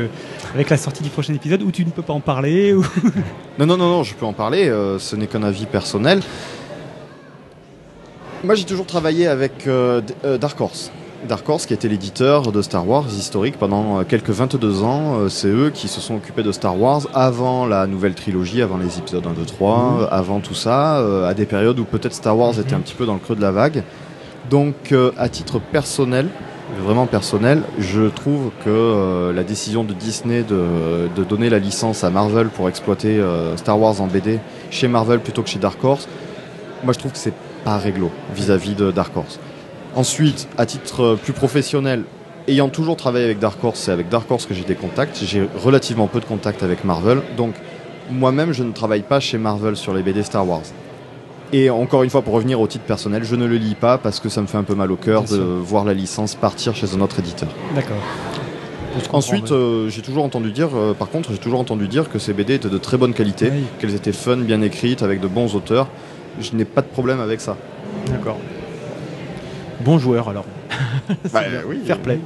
[0.54, 2.84] avec la sortie du prochain épisode où tu ne peux pas en parler ou...
[3.58, 4.72] Non, non, non, non, je peux en parler.
[4.98, 6.20] ce n'est qu'un avis personnel.
[8.42, 9.68] Moi, j'ai toujours travaillé avec
[10.40, 10.90] Dark Horse.
[11.28, 15.28] Dark Horse, qui était l'éditeur de Star Wars historique pendant euh, quelques 22 ans, euh,
[15.28, 18.98] c'est eux qui se sont occupés de Star Wars avant la nouvelle trilogie, avant les
[18.98, 22.58] épisodes 1, 2, 3, avant tout ça, euh, à des périodes où peut-être Star Wars
[22.58, 23.84] était un petit peu dans le creux de la vague.
[24.50, 26.26] Donc, à titre personnel,
[26.84, 32.10] vraiment personnel, je trouve que la décision de Disney de, de, donner la licence à
[32.10, 33.24] Marvel pour exploiter
[33.56, 36.08] Star Wars en BD chez Marvel plutôt que chez Dark Horse,
[36.82, 37.32] moi je trouve que c'est
[37.64, 39.38] pas réglo vis-à-vis de Dark Horse.
[39.94, 42.04] Ensuite, à titre plus professionnel,
[42.48, 45.22] ayant toujours travaillé avec Dark Horse, c'est avec Dark Horse que j'ai des contacts.
[45.24, 47.20] J'ai relativement peu de contacts avec Marvel.
[47.36, 47.54] Donc,
[48.10, 50.62] moi-même, je ne travaille pas chez Marvel sur les BD Star Wars.
[51.52, 54.20] Et encore une fois, pour revenir au titre personnel, je ne le lis pas parce
[54.20, 55.46] que ça me fait un peu mal au cœur Bien de sûr.
[55.62, 57.50] voir la licence partir chez un autre éditeur.
[57.74, 57.98] D'accord.
[59.12, 62.32] Ensuite, euh, j'ai toujours entendu dire, euh, par contre, j'ai toujours entendu dire que ces
[62.32, 63.64] BD étaient de très bonne qualité, Oui.
[63.78, 65.88] qu'elles étaient fun, bien écrites, avec de bons auteurs.
[66.40, 67.56] Je n'ai pas de problème avec ça.
[68.10, 68.38] D'accord.
[69.84, 70.44] Bon joueur alors.
[71.32, 72.18] Bah, oui, Fair play.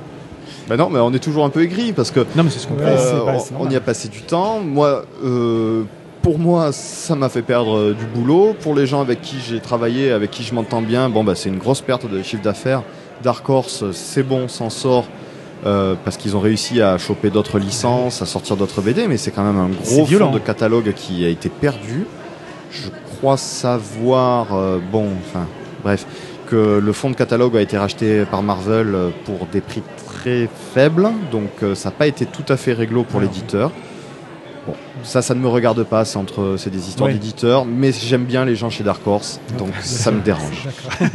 [0.69, 2.67] Bah non, mais on est toujours un peu aigri parce que Non mais c'est ce
[2.67, 3.21] qu'on Ouais, euh,
[3.59, 4.61] on- y a passé du temps.
[4.61, 5.85] Moi, euh,
[6.23, 8.55] pour moi, ça m'a fait perdre euh, du boulot.
[8.61, 11.49] Pour les gens avec qui j'ai travaillé, avec qui je m'entends bien, bon, bah, c'est
[11.49, 12.83] une grosse perte de chiffre d'affaires.
[13.23, 15.05] Dark Horse, c'est bon, s'en sort.
[15.65, 19.31] euh, parce qu'ils ont réussi à choper d'autres licences, à sortir d'autres BD, mais c'est
[19.31, 22.07] quand même un gros fond de catalogue qui a été perdu.
[22.71, 22.89] Je
[23.19, 24.49] crois savoir,
[24.93, 25.47] bon, enfin,
[25.83, 26.05] bref,
[26.47, 30.49] que le fonds de catalogue a été racheté par Marvel euh, pour des prix très
[30.75, 33.71] faibles, donc euh, ça n'a pas été tout à fait réglo pour l'éditeur.
[34.67, 37.13] Bon, ça, ça ne me regarde pas, c'est entre, c'est des histoires Ouais.
[37.15, 40.67] d'éditeurs, mais j'aime bien les gens chez Dark Horse, donc ça me dérange.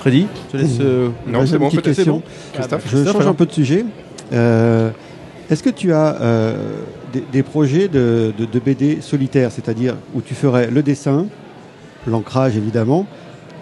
[0.00, 0.78] Freddy, je te laisse.
[0.80, 2.16] euh, Non, c'est une bon, petite peut-être c'est question.
[2.16, 2.22] bon.
[2.54, 3.84] Christophe Je change un peu de sujet.
[4.32, 4.90] Euh,
[5.50, 6.54] Est-ce que tu as euh,
[7.12, 11.26] des, des projets de, de- de BD solitaires, c'est-à-dire où tu ferais le dessin,
[12.06, 13.06] l'ancrage évidemment,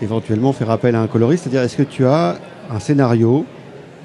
[0.02, 2.36] éventuellement faire appel à un coloriste, c'est-à-dire est-ce que tu as
[2.70, 3.44] un scénario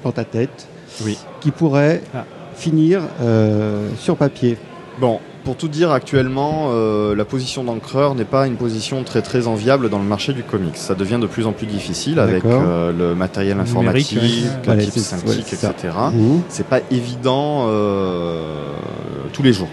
[0.04, 0.66] dans ta tête
[1.04, 1.16] Oui.
[1.40, 2.24] qui pourrait Ah.
[2.54, 4.56] finir euh, sur papier?
[5.00, 9.46] Bon, pour tout dire, actuellement, euh, la position d'encreur n'est pas une position très très
[9.46, 10.76] enviable dans le marché du comics.
[10.76, 14.18] Ça devient de plus en plus difficile avec euh, le matériel informatique,
[14.66, 14.80] ouais.
[14.80, 15.70] synthique, ouais, ça.
[15.70, 15.94] etc.
[16.12, 16.40] Mhm.
[16.48, 18.42] c'est pas évident euh,
[19.32, 19.68] tous les jours.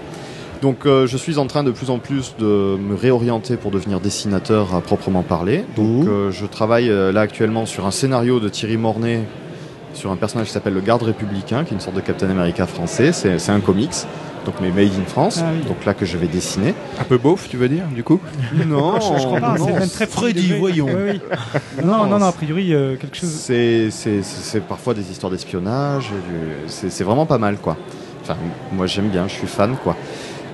[0.63, 3.99] Donc euh, je suis en train de plus en plus de me réorienter pour devenir
[3.99, 5.65] dessinateur à proprement parler.
[5.75, 9.23] Donc euh, je travaille euh, là actuellement sur un scénario de Thierry Mornay
[9.93, 12.65] sur un personnage qui s'appelle le garde républicain, qui est une sorte de Captain America
[12.65, 13.11] français.
[13.11, 13.91] C'est un comics,
[14.45, 15.41] donc mais made in France.
[15.43, 15.67] Ah oui.
[15.67, 16.73] Donc là que je vais dessiner.
[16.97, 18.21] Un peu beauf, tu veux dire, du coup?
[18.65, 20.85] Non, Je, je crois pas, c'est même très Freddy, voyons.
[20.87, 21.21] Oui, oui.
[21.83, 23.29] Non, non, non, a priori, euh, quelque chose.
[23.29, 27.75] C'est parfois des histoires d'espionnage, du- c'est vraiment pas mal quoi.
[28.23, 28.37] Enfin,
[28.71, 29.97] moi j'aime bien, je suis fan quoi.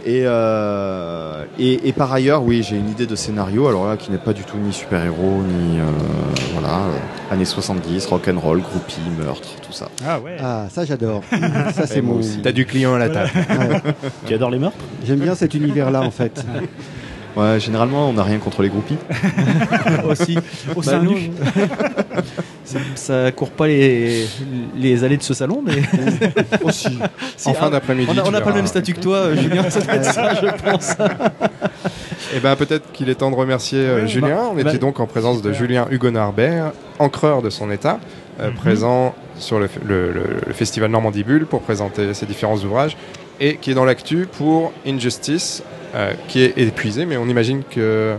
[0.05, 4.11] Et, euh, et, et par ailleurs, oui, j'ai une idée de scénario, alors là, qui
[4.11, 5.83] n'est pas du tout ni super-héros, ni euh,
[6.53, 9.89] voilà, euh, années 70, rock'n'roll, groupie, meurtre, tout ça.
[10.07, 10.37] Ah ouais.
[10.41, 11.23] Ah, ça j'adore.
[11.73, 12.19] ça c'est moi mon.
[12.21, 12.41] aussi.
[12.41, 13.31] T'as du client à la table.
[13.35, 13.81] Ouais.
[14.25, 14.77] Tu adores les meurtres?
[15.05, 16.43] J'aime bien cet univers-là en fait.
[17.39, 18.97] Ouais, généralement, on n'a rien contre les groupies.
[20.09, 20.37] aussi.
[20.75, 21.31] Au Bah, sein nous, nu.
[22.95, 24.25] ça court pas les,
[24.75, 25.73] les allées de ce salon, mais
[26.63, 26.99] Aussi.
[27.37, 28.11] Si, en fin ah, d'après-midi.
[28.25, 29.69] on n'a pas le même statut que toi, Julien.
[29.69, 30.95] Ça doit être ça, je pense.
[32.35, 34.35] Eh ben peut-être qu'il est temps de remercier euh, Julien.
[34.35, 37.99] bah, On était bah, donc en présence de Julien Hugonard-Bert, encreur de son état,
[38.39, 38.55] euh, Mhm.
[38.55, 42.97] présent sur le, f- le- le- le festival Normandie Bulle pour présenter ses différents ouvrages
[43.39, 45.63] et qui est dans l'actu pour Injustice,
[45.95, 48.15] euh, qui est épuisé, mais on imagine que,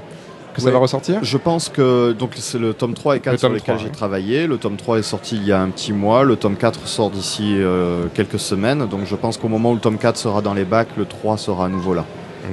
[0.55, 1.19] que ça va ressortir.
[1.23, 3.85] Je pense que donc c'est le tome 3 et 4 Le sur lesquels 3, j'ai
[3.85, 3.91] ouais.
[3.93, 4.47] travaillé.
[4.47, 6.25] Le tome 3 est sorti il y a un petit mois.
[6.25, 8.87] Le tome 4 sort d'ici euh, quelques semaines.
[8.87, 11.37] Donc je pense qu'au moment où le tome 4 sera dans les bacs, le 3
[11.39, 12.05] sera à nouveau là.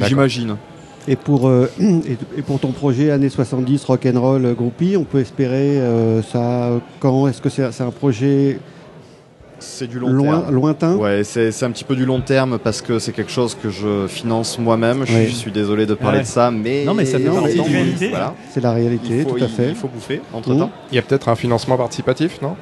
[0.01, 0.57] J'imagine.
[1.07, 5.79] Et pour, euh, et, et pour ton projet années 70 rock'n'roll groupie, on peut espérer
[5.79, 7.27] euh, ça quand?
[7.27, 8.59] Est-ce que c'est c'est un projet
[9.59, 10.53] C'est du long loin, terme.
[10.55, 10.95] lointain?
[10.95, 13.69] Ouais, c'est c'est un petit peu du long terme parce que c'est quelque chose que
[13.69, 15.03] je finance moi-même.
[15.05, 15.27] Je, Oui.
[15.27, 16.23] je suis désolé de parler Ouais.
[16.23, 18.09] de ça, mais Non, mais ça fait partie il- réalité.
[18.09, 18.33] Voilà.
[18.51, 19.69] C'est la réalité, Il faut, tout à fait.
[19.69, 20.59] il faut bouffer entre Mmh.
[20.59, 20.71] temps.
[20.91, 22.55] Il y a peut-être un financement participatif, non?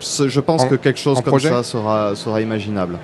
[0.00, 2.98] Je pense En- que quelque chose comme projet ça sera, sera imaginable.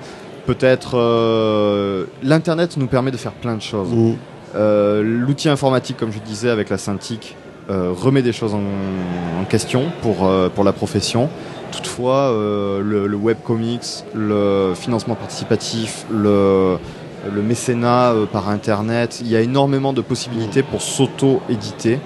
[0.45, 3.89] Peut-être euh, l'internet nous permet de faire plein de choses.
[3.93, 4.13] Mm.
[4.55, 7.35] Euh, L'outil informatique, comme je disais, avec la Cintiq,
[7.69, 8.59] euh, remet des choses en,
[9.41, 11.29] en question pour, euh, pour la profession.
[11.71, 16.77] Toutefois, euh, le, webcomics, le financement participatif, le,
[17.43, 21.99] mécénat euh, par Internet, il y a énormément de possibilités pour s'auto-éditer.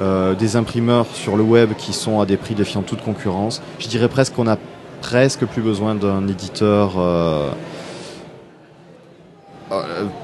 [0.00, 3.60] Euh, des imprimeurs sur le web qui sont à des prix défiant toute concurrence.
[3.78, 4.56] Je dirais presque qu'on a
[5.02, 6.92] presque plus besoin d'un éditeur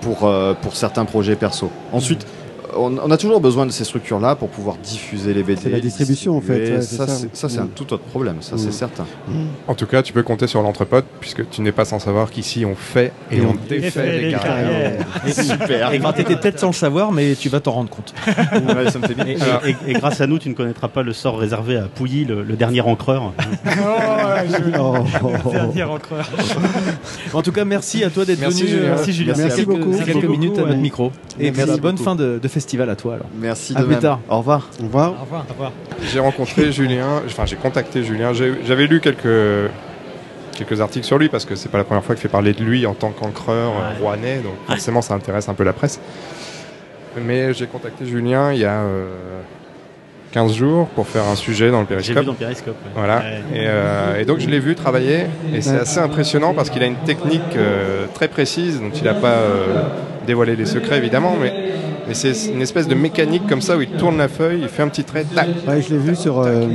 [0.01, 1.70] pour, pour certains projets perso.
[1.92, 2.27] Ensuite,
[2.76, 5.61] on, on a toujours besoin de ces structures-là pour pouvoir diffuser les BD.
[5.62, 7.48] C'est la distribution, en fait, ouais, ça, ça.
[7.48, 7.68] c'est- un Mm.
[7.74, 8.59] tout autre problème, ça Mm.
[8.59, 9.07] c'est certain.
[9.68, 12.64] En tout cas, tu peux compter sur l'entrepote, puisque tu n'es pas sans savoir qu'ici
[12.64, 15.07] on fait et, Et on, on défait les les carrières.
[15.33, 15.92] Super.
[15.92, 18.14] Et t'étais peut-être sans le savoir, mais tu vas t'en rendre compte.
[18.76, 19.26] Ouais, ça me fait bien.
[19.26, 21.83] et, et- et- et grâce à nous, tu ne connaîtras pas le sort réservé à
[21.83, 23.33] Pouilly, le, le dernier encreur.
[24.79, 25.50] Oh.
[25.50, 26.29] Dernier encreur.
[27.33, 28.70] En tout cas, merci à toi d'être Merci, venu.
[28.70, 28.83] Julien.
[28.85, 29.35] euh, Merci, Julien.
[29.37, 29.92] Merci quelques- beaucoup.
[29.92, 31.12] ces quelques Merci minutes à beaucoup, notre micro.
[31.38, 32.05] Et Merci bonne beaucoup.
[32.05, 33.26] fin de, de festival à toi alors.
[33.38, 34.00] Merci À de plus même.
[34.02, 34.18] tard.
[34.29, 34.68] Au revoir.
[34.81, 35.11] Au revoir.
[35.12, 35.44] Au revoir.
[35.48, 35.72] Au revoir.
[36.02, 39.70] J'ai rencontré Julien, enfin j'ai contacté Julien, j'avais lu quelques,
[40.57, 42.64] quelques articles sur lui parce que c'est pas la première fois qu'il fait parler de
[42.64, 46.00] lui en tant qu'encreur euh, rouennais, donc forcément ça intéresse un peu la presse.
[47.24, 49.07] mais j'ai contacté Julien il y a euh,
[50.33, 52.74] 15 jours pour faire un sujet dans le J'ai vu périscope.
[52.85, 52.90] ouais.
[52.96, 53.18] Voilà.
[53.18, 53.42] Ouais.
[53.55, 55.79] Et, euh, et donc je l'ai vu travailler et c'est Ouais.
[55.83, 59.83] assez impressionnant parce qu'il a une technique euh, très précise dont il n'a pas euh,
[60.26, 61.52] dévoilé les secrets évidemment, mais,
[62.07, 64.83] mais c'est une espèce de mécanique comme ça où il tourne la feuille, il fait
[64.83, 65.49] un petit trait, tac.
[65.66, 66.66] Ouais, je l'ai vu sur, euh,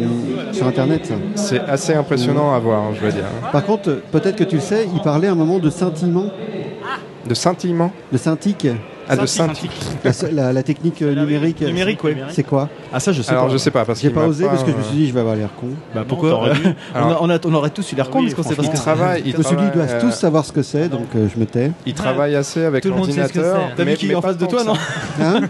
[0.52, 1.12] sur Internet.
[1.36, 3.26] C'est assez impressionnant à voir, je veux dire.
[3.52, 6.26] Par contre, peut-être que tu le sais, il parlait à un moment de scintillement,
[7.28, 8.67] De scintillement, de scintiq,
[9.10, 9.72] ah, de Synthique,
[10.04, 10.36] scintille.
[10.36, 11.62] la, la- la technique euh, numérique.
[11.62, 12.16] Numérique, ouais.
[12.30, 12.70] C'est quoi?
[12.94, 13.52] Ah ça je sais Alors pas.
[13.54, 15.20] je sais pas parce J'ai pas osé parce que je me suis dit, je vais
[15.20, 15.68] avoir l'air con.
[15.94, 16.44] Bah pourquoi?
[16.96, 18.64] on, a- on, a- on aurait tous eu l'air con Oui, parce qu'on sait pas
[18.64, 20.62] ce que travaille, il Je me suis dit, ils doivent tous euh, savoir ce que
[20.62, 21.72] c'est, donc euh, je me tais.
[21.86, 23.58] Il travaille assez avec l'ordinateur.
[23.70, 23.76] c'est.
[23.76, 24.82] T'as vu mais- qui est en pas face de tant toi que non ça.
[25.24, 25.42] Hein?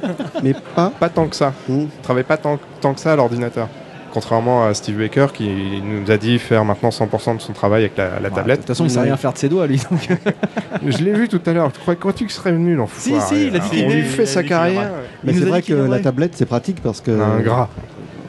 [0.44, 0.92] Mais pas.
[1.00, 1.54] Pas tant que ça.
[1.68, 1.82] Hmm.
[1.82, 3.68] Il travaille pas tant, tant que ça à l'ordinateur.
[4.14, 5.50] Contrairement à Steve Baker qui
[5.84, 8.58] nous a dit faire maintenant 100% de son travail avec la, la Ouais, De tablette.
[8.60, 9.04] toute façon, il sait Ouais.
[9.06, 9.82] rien faire de ses doigts lui.
[9.90, 10.10] donc.
[10.86, 11.72] Je l'ai vu tout à l'heure.
[11.72, 14.26] Crois- Crois-tu qu'il serait venu l'enfoiré Si, si, il a dit qu'il On lui fait
[14.26, 14.90] sa carrière.
[15.24, 17.12] Mais Il c'est vrai que la tablette, c'est pratique parce que.
[17.12, 17.70] Un gras.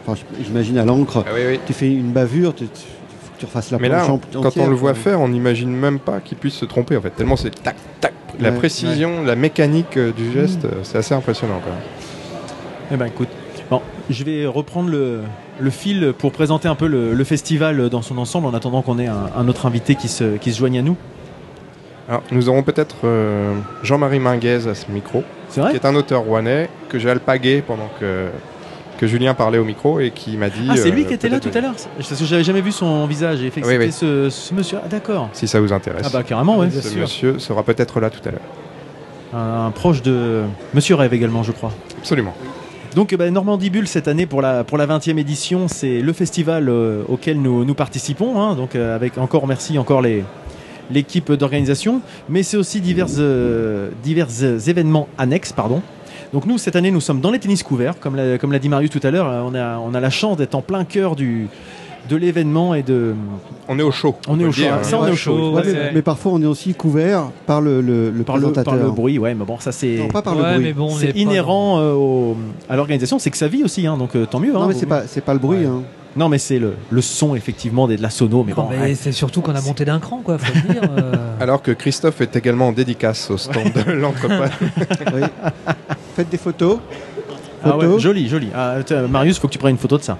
[0.06, 1.60] Enfin, je- j'imagine à l'encre, Ah oui, oui.
[1.66, 4.14] tu fais une bavure, tu, tu- faut que tu refasses la Mais là, quand
[4.44, 5.00] entière, on le voit quoi.
[5.00, 7.10] faire, on n'imagine même pas qu'il puisse se tromper en fait.
[7.10, 8.12] Tellement c'est tac, tac.
[8.40, 11.60] La Ouais, précision, la mécanique euh, du geste, euh, c'est assez impressionnant.
[11.62, 11.72] Quoi.
[12.92, 13.28] Eh ben écoute,
[13.70, 15.20] bon, je vais reprendre le,
[15.60, 18.98] le fil pour présenter un peu le, le festival dans son ensemble en attendant qu'on
[18.98, 20.96] ait un, un autre invité qui se, qui se joigne à nous.
[22.08, 25.94] Alors, nous aurons peut-être euh, Jean-Marie Minguez à ce micro, C'est qui vrai est un
[25.94, 28.26] auteur rouennais que j'ai alpagué pendant que,
[28.98, 30.66] que Julien parlait au micro et qui m'a dit.
[30.68, 32.72] Ah, c'est euh, lui qui était là tout à l'heure Parce que j'avais jamais vu
[32.72, 33.92] son visage et fait que Oui, c'était oui.
[33.92, 34.78] ce, ce monsieur.
[34.84, 35.28] Ah, d'accord.
[35.32, 36.02] Si ça vous intéresse.
[36.06, 36.70] Ah, bah carrément, ouais.
[36.70, 38.40] Ce monsieur sera peut-être là tout à l'heure.
[39.34, 40.42] Un, un proche de
[40.74, 41.72] Monsieur Rêve également, je crois.
[41.98, 42.34] Absolument.
[42.94, 46.68] Donc, bah, Normandie Bulle, cette année, pour la, pour la 20e édition, c'est le festival
[46.68, 48.38] euh, auquel nous, nous participons.
[48.38, 48.54] hein.
[48.54, 50.24] donc, euh, avec encore, merci encore les
[50.90, 53.90] l'équipe d'organisation, mais c'est aussi divers, euh,
[54.66, 55.80] événements annexes, pardon.
[56.34, 58.90] Donc nous, cette année, nous sommes dans les tennis couverts, comme l'a, comme dit Marius
[58.90, 61.48] tout à l'heure, on a, on a la chance d'être en plein cœur du,
[62.08, 63.14] de l'événement et de...
[63.68, 64.16] On est au chaud.
[64.28, 64.78] On est au le chaud, hein.
[64.82, 65.52] Ça, on est au chaud.
[65.54, 65.90] Ouais, mais, ouais.
[65.94, 68.74] mais parfois, on est aussi couvert par le, le, le Par le, présentateur.
[68.74, 69.96] par le bruit, ouais, mais bon, ça c'est...
[69.98, 70.64] Non, pas par ouais, le bruit.
[70.64, 72.36] mais bon, on est C'est pas inhérent euh, au-
[72.68, 74.52] à l'organisation, c'est que ça vit aussi, hein, donc euh, tant mieux.
[74.52, 75.60] Non, hein, mais c'est pas, c'est pas le bruit.
[75.60, 75.66] Ouais.
[75.66, 75.82] hein.
[76.14, 78.64] Non, mais c'est le, le son effectivement des- de la sono, mais bon.
[78.64, 78.94] Non, mais ouais.
[78.94, 80.82] c'est surtout qu'on a monté d'un cran, quoi, faut le dire.
[80.98, 81.12] euh.
[81.40, 84.34] Alors que Christophe est également en dédicace au stand de l'entrepôt.
[85.14, 85.22] Oui.
[86.16, 86.78] Faites des photos.
[87.64, 88.48] Ah joli, joli.
[88.54, 88.74] Ah,
[89.08, 90.18] Marius, faut que tu prennes une photo de ça.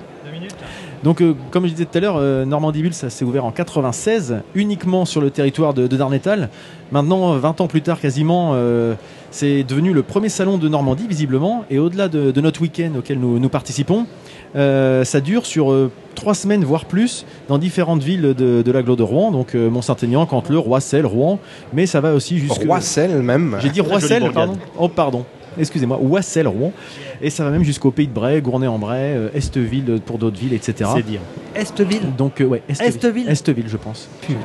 [1.03, 3.51] Donc, euh, comme je disais tout à l'heure, euh, Normandie Bulle, ça s'est ouvert en
[3.51, 6.49] 96, uniquement sur le territoire de, de Darnétal.
[6.93, 8.95] Maintenant, euh, 20 ans plus tard, quasiment, euh,
[9.33, 11.65] c'est devenu le premier salon de Normandie, visiblement.
[11.71, 14.07] Et au-delà de, de notre week-end auquel nous, nous participons,
[14.55, 18.95] euh, ça dure sur euh, trois semaines, voire plus, dans différentes villes de, de l'agglo
[18.95, 19.33] de Rouen.
[19.33, 21.41] Donc, euh, Mont-Saint-Aignan, Canteleu, Roissel, Rouen.
[21.73, 22.63] Mais ça va aussi jusque...
[22.63, 23.57] Roissel même.
[23.61, 24.57] J'ai dit Roissel, pardon.
[24.79, 25.25] Oh, pardon.
[25.59, 26.73] Excusez-moi, Wassel, Rouen.
[27.21, 30.55] Et ça va même jusqu'au Pays de Bray, Gournay-en-Bray, euh, Esteville euh, pour d'autres villes,
[30.55, 30.91] etc.
[30.97, 31.21] C'est dire.
[31.55, 32.89] Estville Donc, euh, ouais, Esteville.
[32.95, 34.09] Esteville Esteville, je pense.
[34.23, 34.41] Putain.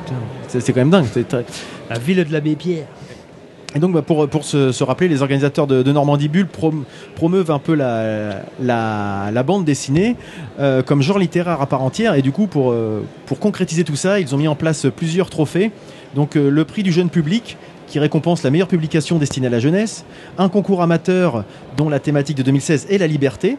[0.48, 1.06] C'est quand même dingue.
[1.12, 1.44] c'est très-
[1.90, 2.84] La ville de l'abbé Pierre.
[3.74, 6.84] Et donc, bah, pour, pour se, se rappeler, les organisateurs de, de Normandie Bulle prom-
[7.16, 10.16] promeuvent un peu la, la, la bande dessinée
[10.58, 12.14] euh, comme genre littéraire à part entière.
[12.14, 15.28] Et du coup, pour, euh, pour concrétiser tout ça, ils ont mis en place plusieurs
[15.28, 15.70] trophées.
[16.14, 19.60] Donc, euh, le prix du jeune public qui récompense la meilleure publication destinée à la
[19.60, 20.04] jeunesse,
[20.36, 21.44] un concours amateur
[21.76, 23.56] dont la thématique de 2016 est la liberté,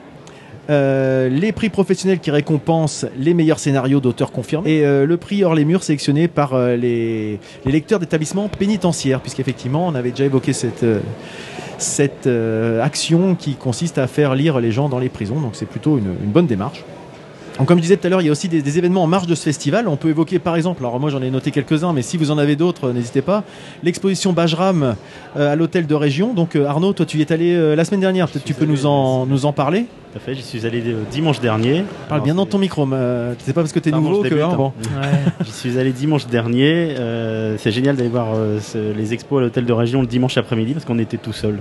[0.69, 5.43] euh, les prix professionnels qui récompensent les meilleurs scénarios d'auteurs confirmés et euh, le prix
[5.43, 10.53] hors les murs sélectionné par euh, les, lecteurs d'établissements pénitentiaires puisqu'effectivement on avait déjà évoqué
[10.53, 10.85] cette,
[11.79, 12.29] cette
[12.81, 16.29] action qui consiste à faire lire les gens dans les prisons donc c'est plutôt une
[16.31, 16.83] bonne démarche.
[17.59, 19.07] Donc, comme je disais tout à l'heure, il y a aussi des, des événements en
[19.07, 19.87] marge de ce festival.
[19.89, 22.37] On peut évoquer par exemple, alors moi j'en ai noté quelques-uns, mais si vous en
[22.37, 23.43] avez d'autres, euh, n'hésitez pas.
[23.83, 24.95] L'exposition Bajram
[25.35, 26.33] euh, à l'hôtel de région.
[26.33, 28.63] Donc euh, Arnaud, toi tu y es allé euh, la semaine dernière, peut-être tu peux
[28.65, 31.83] nous en, nous en parler Tout à fait, j'y suis allé euh, dimanche dernier.
[32.07, 34.23] Parle Alors, bien dans ton micro, mais, euh, c'est pas parce que t'es Pardon, nouveau
[34.23, 34.35] que.
[34.41, 35.07] hein, hein.
[35.45, 36.95] J'y suis allé dimanche dernier.
[36.97, 40.37] euh, c'est génial d'aller voir euh, ce- les expos à l'hôtel de région le dimanche
[40.37, 41.59] après-midi parce qu'on était tout seul.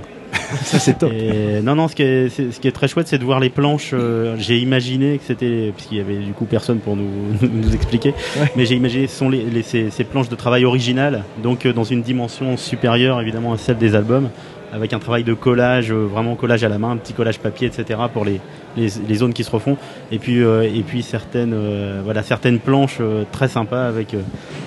[0.63, 1.13] Ça c'est top.
[1.13, 3.41] Et non, non, ce qui est, c'est- ce qui est très chouette, c'est de voir
[3.41, 3.91] les planches.
[3.93, 7.09] euh, j'ai imaginé que c'était, puisqu'il y avait du coup personne pour nous,
[7.43, 8.51] nous expliquer, Ouais.
[8.57, 11.73] mais j'ai imaginé ce sont les, les- ces, ces planches de travail originales, donc euh,
[11.73, 14.29] dans une dimension supérieure évidemment à celle des albums,
[14.73, 17.69] avec un travail de collage, euh, vraiment collage à la main, un petit collage papier,
[17.69, 17.99] etc.
[18.13, 18.39] pour les,
[18.77, 19.79] les, les zones qui se refont.
[20.13, 24.19] Et puis, euh, et puis certaines, euh, voilà, certaines planches euh, très sympas avec, euh,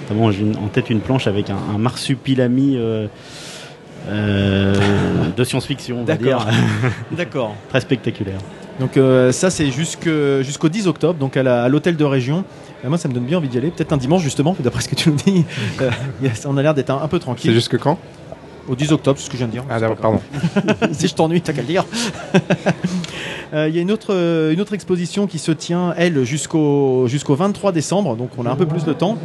[0.04, 2.78] notamment j'ai une- en tête une planche avec un, un marsupilami.
[4.10, 6.48] Euh, euh, de science-fiction, on va dire, D'accord.
[7.12, 7.56] D'accord.
[7.70, 8.40] très spectaculaire.
[8.80, 10.10] Donc euh, ça c'est jusque-
[10.42, 12.44] jusqu'au 10 octobre, donc à l'hôtel de région.
[12.84, 14.90] Et moi ça me donne bien envie d'y aller, peut-être un dimanche justement, d'après ce
[14.90, 15.46] que tu nous dis.
[15.82, 15.90] Euh,
[16.22, 17.54] yes, on a l'air d'être un, un peu C'est tranquille.
[17.54, 17.98] jusque quand?
[18.68, 19.64] Au 10 octobre, c'est ce que je viens de dire.
[19.70, 20.22] Ah, d'accord, pardon.
[20.94, 21.84] si je t'ennuie, t'as qu'à le dire.
[23.54, 27.06] Euh, Il y a une autre, euh, une autre exposition qui se tient, elle, jusqu'au
[27.08, 29.18] jusqu'au 23 décembre, donc on a un peu plus de temps.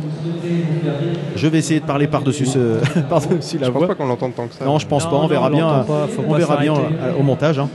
[1.37, 3.89] Je vais essayer de parler par-dessus ce, par-dessus la Je pense voix.
[3.89, 4.65] pas qu'on l'entende tant que ça.
[4.65, 7.13] Non, je pense Non, pas, on non, verra on bien, pas, on verra bien euh,
[7.19, 7.59] au montage.
[7.59, 7.69] hein.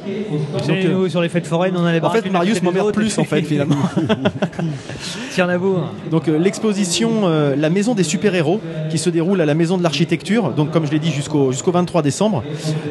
[0.89, 3.41] Nous, sur les fêtes foraines, on a les En fait, Marius m'emmerde plus, en fait,
[3.43, 3.75] finalement.
[5.31, 5.77] Tiens à bout.
[6.09, 9.83] Donc euh, l'exposition euh, La Maison des super-héros qui se déroule à la Maison de
[9.83, 12.43] l'Architecture, donc comme je l'ai dit jusqu'au jusqu'au 23 décembre,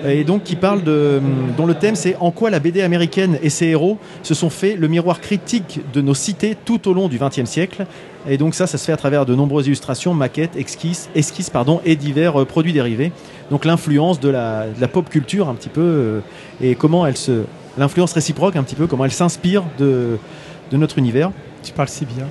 [0.07, 1.21] et donc qui parle de
[1.57, 4.77] dont le thème c'est en quoi la BD américaine et ses héros se sont fait
[4.77, 7.85] le miroir critique de nos cités tout au long du XXe siècle.
[8.29, 11.81] Et donc ça, ça se fait à travers de nombreuses illustrations, maquettes, esquisses, esquisses pardon,
[11.85, 13.11] et divers euh, produits dérivés.
[13.51, 16.21] Donc l'influence de la, de la pop culture un petit peu euh,
[16.61, 17.43] et comment elle se
[17.77, 20.19] l'influence réciproque un petit peu comment elle s'inspire de,
[20.71, 21.33] de notre univers.
[21.65, 22.27] Tu parles si bien.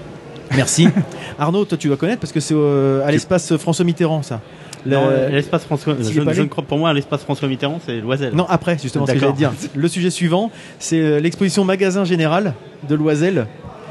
[0.56, 0.88] Merci.
[1.40, 4.40] Arnaud, toi tu dois connaître parce que c'est euh, à l'espace François Mitterrand ça.
[4.86, 5.96] L'espace François.
[6.00, 8.34] Je, ne crois pour moi l'espace François Mitterrand, c'est Loisel.
[8.34, 9.52] Non, après, justement, ce que j'allais dire.
[9.76, 12.54] Le sujet suivant, c'est euh, l'exposition Magasin Général
[12.88, 13.48] de Loisel.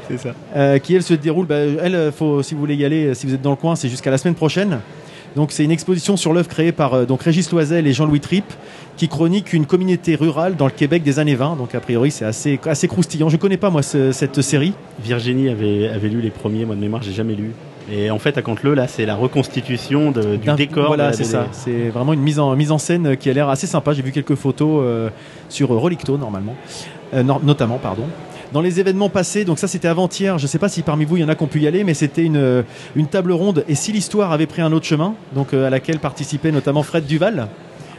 [0.09, 0.29] c'est ça.
[0.55, 3.27] euh, qui elle se déroule, bah, elle, euh, faut, si vous voulez y aller, si
[3.27, 4.79] vous êtes dans le coin, c'est jusqu'à la semaine prochaine.
[5.35, 8.45] Donc c'est une exposition sur l'œuvre créée par euh, donc Régis Loisel et Jean-Louis Tripp,
[8.97, 11.55] qui chronique une communauté rurale dans le Québec des années 20.
[11.57, 13.29] Donc a priori c'est assez, assez croustillant.
[13.29, 14.73] Je connais pas moi ce- cette série.
[15.03, 17.51] Virginie avait, avait lu les premiers, moi de mémoire, j'ai jamais lu.
[17.91, 20.87] Et en fait, à Canteleu, là, c'est la reconstitution de- du décor.
[20.87, 21.47] Voilà, c'est ça.
[21.51, 23.93] C'est vraiment une mise en, mise en scène qui a l'air assez sympa.
[23.93, 25.09] J'ai vu quelques photos euh,
[25.49, 26.55] sur euh, Relicto normalement,
[27.13, 28.03] Euh, notamment, pardon.
[28.53, 31.17] Dans les événements passés, donc ça c'était avant-hier, je ne sais pas si parmi vous
[31.17, 32.63] il y en a qui ont pu y aller, mais c'était une,
[32.95, 35.99] une table ronde et si l'histoire avait pris un autre chemin, donc euh, à laquelle
[35.99, 37.47] participait notamment Fred Duval?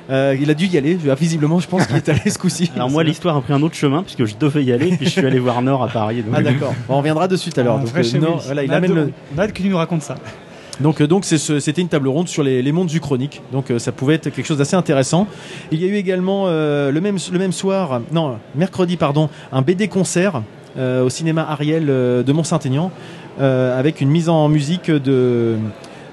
[0.08, 2.70] Euh, il a dû y aller, je- visiblement je pense qu'il est allé ce coup-ci.
[2.76, 5.10] Alors moi, l'histoire a pris un autre chemin, puisque je devais y aller, puis je
[5.10, 6.22] suis allé voir Nord à Paris.
[6.22, 7.76] donc- Ah d'accord, Bon, on reviendra dessus tout à l'heure.
[7.76, 8.42] Euh, Willy.
[8.46, 8.94] voilà, il amène
[9.36, 10.16] le, que tu nous racontes ça.
[10.80, 13.42] Donc, euh, donc c'est ce- c'était une table ronde sur les, les mondes du chronique.
[13.52, 15.26] Donc, euh, ça pouvait être quelque chose d'assez intéressant.
[15.70, 19.62] Il y a eu également euh, le, même, le même soir, non, mercredi, pardon, un
[19.62, 20.42] BD concert
[20.78, 22.90] euh, au cinéma Ariel euh, de Mont-Saint-Aignan
[23.40, 25.56] euh, avec une mise en musique de,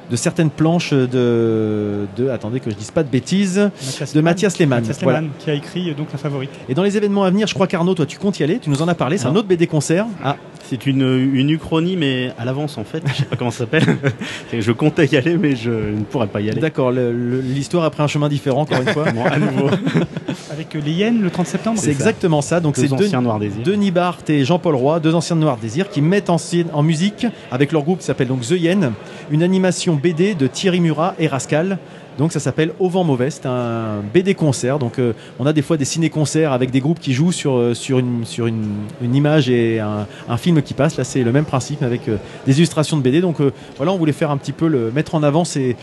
[0.10, 2.30] de certaines planches de, de.
[2.30, 3.58] Attendez que je dise pas de bêtises.
[3.86, 4.80] Mathias De Mathias Lehmann.
[4.82, 5.22] Mathias Voilà.
[5.22, 6.50] Lehmann, qui a écrit euh, donc la favorite.
[6.70, 8.60] Et dans les événements à venir, je crois qu'Arnaud, toi, tu comptes y aller.
[8.60, 9.18] Tu nous en as parlé.
[9.18, 10.06] C'est un autre BD concert.
[10.24, 10.38] Ah,
[10.70, 11.02] C'est une,
[11.34, 13.02] une uchronie, mais à l'avance en fait.
[13.08, 13.84] Je sais pas comment ça s'appelle.
[14.58, 16.60] Je comptais y aller, mais je ne pourrais pas y aller.
[16.62, 16.92] d'accord.
[16.92, 19.06] L'histoire a pris un chemin différent, encore une fois.
[19.14, 19.70] Bon, à nouveau.
[20.52, 21.80] Avec euh, les Yens le 30 septembre.
[21.82, 22.60] C'est exactement ça.
[22.60, 23.22] Donc, c'est Désir.
[23.64, 26.38] Denis Barthes et Jean-Paul Roy, deux anciens de Noir Désir, qui mettent en,
[26.74, 28.94] en musique, avec leur groupe qui s'appelle donc The Yen,
[29.32, 31.78] une animation BD de Thierry Murat et Rascal.
[32.18, 34.80] Donc ça s'appelle Au vent mauvais, c'est un BD concert.
[34.80, 37.74] Donc euh, on a des fois des ciné-concerts avec des groupes qui jouent sur, euh,
[37.74, 40.98] sur, une, sur une, image et un, film qui passe.
[40.98, 43.22] Là c'est le même principe avec euh, des illustrations de BD.
[43.22, 43.38] Donc
[43.78, 45.76] voilà, on voulait faire un petit peu le, mettre en avant ces,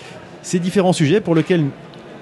[0.43, 1.65] ces différents sujets pour lesquels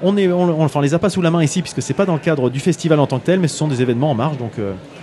[0.03, 2.19] on est, enfin, les a pas sous la main ici puisque c'est pas dans le
[2.19, 4.37] cadre du festival en tant que tel, mais ce sont des événements en marge.
[4.37, 4.53] Donc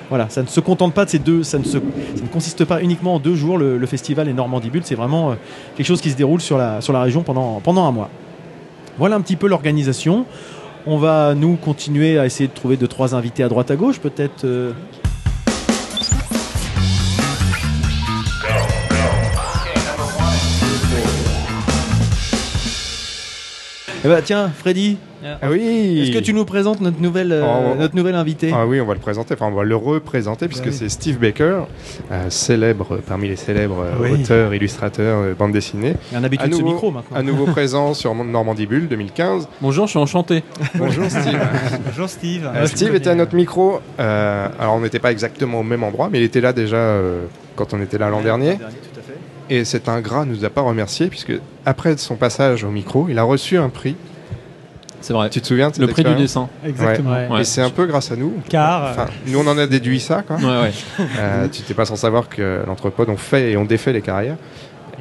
[0.09, 3.19] voilà, ça ne se contente pas de ces deux, ça ne, consiste pas uniquement en
[3.19, 5.35] deux jours le, festival et Normandie Bulle, c'est vraiment euh,
[5.75, 8.09] quelque chose qui se déroule sur la, région pendant, pendant un mois.
[8.97, 10.25] Voilà un petit peu l'organisation.
[10.85, 13.99] On va nous continuer à essayer de trouver deux trois invités à droite à gauche,
[13.99, 14.45] peut-être.
[14.45, 14.71] euh.
[24.05, 24.97] Eh ben, tiens, Freddy,
[25.41, 27.75] Ah oui est-ce que tu nous présentes notre nouvelle, euh, Oh.
[27.77, 30.67] notre nouvelle invité Ah oui, on va le présenter, enfin on va le représenter puisque
[30.67, 30.71] oui.
[30.73, 31.63] c'est Steve Baker,
[32.09, 34.21] euh, célèbre parmi les célèbres euh, Oui.
[34.23, 35.95] auteurs, illustrateurs, euh, bande dessinée.
[36.15, 37.17] Un habitué de ce nouveau- micro maintenant.
[37.17, 39.49] À nouveau présent sur Normandie Bulle 2015.
[39.61, 40.43] Bonjour, je suis enchanté.
[40.75, 41.39] Bonjour Steve.
[41.87, 42.49] Bonjour Steve.
[42.55, 43.81] Euh, Steve était à notre micro.
[43.99, 47.25] euh, alors on n'était pas exactement au même endroit, mais il était là déjà euh,
[47.57, 48.57] quand on était là l'an dernier.
[49.49, 51.33] Et cet ingrat ne nous a pas remercié puisque
[51.65, 53.95] après son passage au micro, il a reçu un prix.
[55.01, 55.29] C'est vrai.
[55.29, 56.49] Tu te souviens de cette Le prix du dessin.
[56.65, 57.11] Exactement.
[57.11, 57.41] Ouais.
[57.41, 58.33] Et c'est un peu grâce à nous.
[58.49, 60.35] Car euh, Enfin, nous on en a déduit ça, quoi.
[60.35, 60.71] Ouais, ouais.
[61.17, 64.35] Euh, tu n'étais pas sans savoir que l'entrepôt ont fait et ont défait les carrières.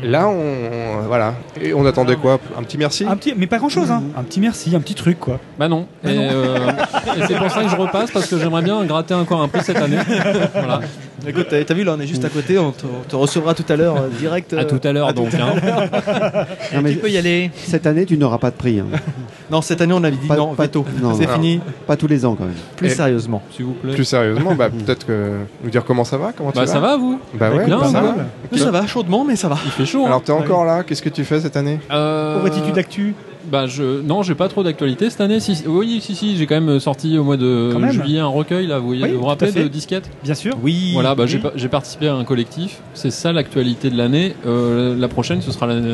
[0.02, 1.34] Là, on, voilà.
[1.60, 2.38] Et on attendait quoi?
[2.56, 3.04] Un petit merci?
[3.04, 4.04] Un petit, mais pas grand chose, hein.
[4.16, 5.40] Un petit merci, un petit truc quoi.
[5.58, 5.86] Bah non.
[6.04, 6.70] Bah et euh,
[7.16, 9.64] et c'est pour ça que je repasse parce que j'aimerais bien gratter encore un prix
[9.64, 9.98] cette année.
[10.54, 10.80] voilà.
[11.26, 13.64] Écoute, t'as vu là, on est juste à côté, on te, on te recevra tout
[13.68, 14.52] à l'heure euh, direct.
[14.52, 15.34] À euh, tout à l'heure donc.
[15.34, 15.54] hein.
[16.74, 17.50] Non, mais Tu peux y aller.
[17.54, 18.80] cette année, tu n'auras pas de prix.
[18.80, 18.86] hein.
[19.50, 20.84] Non, cette année on avait dit Pas- non, pas- veto.
[21.02, 21.32] non, C'est non.
[21.34, 21.60] fini.
[21.86, 22.52] Pas tous les ans quand même.
[22.76, 23.42] Plus Et- sérieusement.
[23.50, 23.94] S'il vous plaît.
[23.94, 26.80] Plus sérieusement, bah, peut-être que nous dire comment ça va Comment tu Bah vas ça
[26.80, 28.14] va vous Bah ouais, Bien, bah, ça va.
[28.58, 29.56] Ça va, chaudement, mais ça va.
[29.64, 30.02] Il fait chaud.
[30.04, 30.08] hein.
[30.08, 33.14] Alors t'es encore là Qu'est-ce que tu fais cette année Euh, Aurais-tu d'actu
[33.50, 35.40] Bah je non j'ai pas trop d'actualité cette année.
[35.40, 38.78] Si, oui si si j'ai quand même sorti au mois de juillet un recueil là.
[38.78, 40.10] Vous voyez, Oui, vous rappelez de disquette?
[40.22, 40.54] Bien sûr.
[40.62, 40.90] Oui.
[40.92, 41.30] Voilà, bah, oui.
[41.30, 42.80] j'ai, pa- j'ai participé à un collectif.
[42.94, 44.34] C'est ça l'actualité de l'année.
[44.46, 45.88] Euh, la prochaine, ce sera l'année,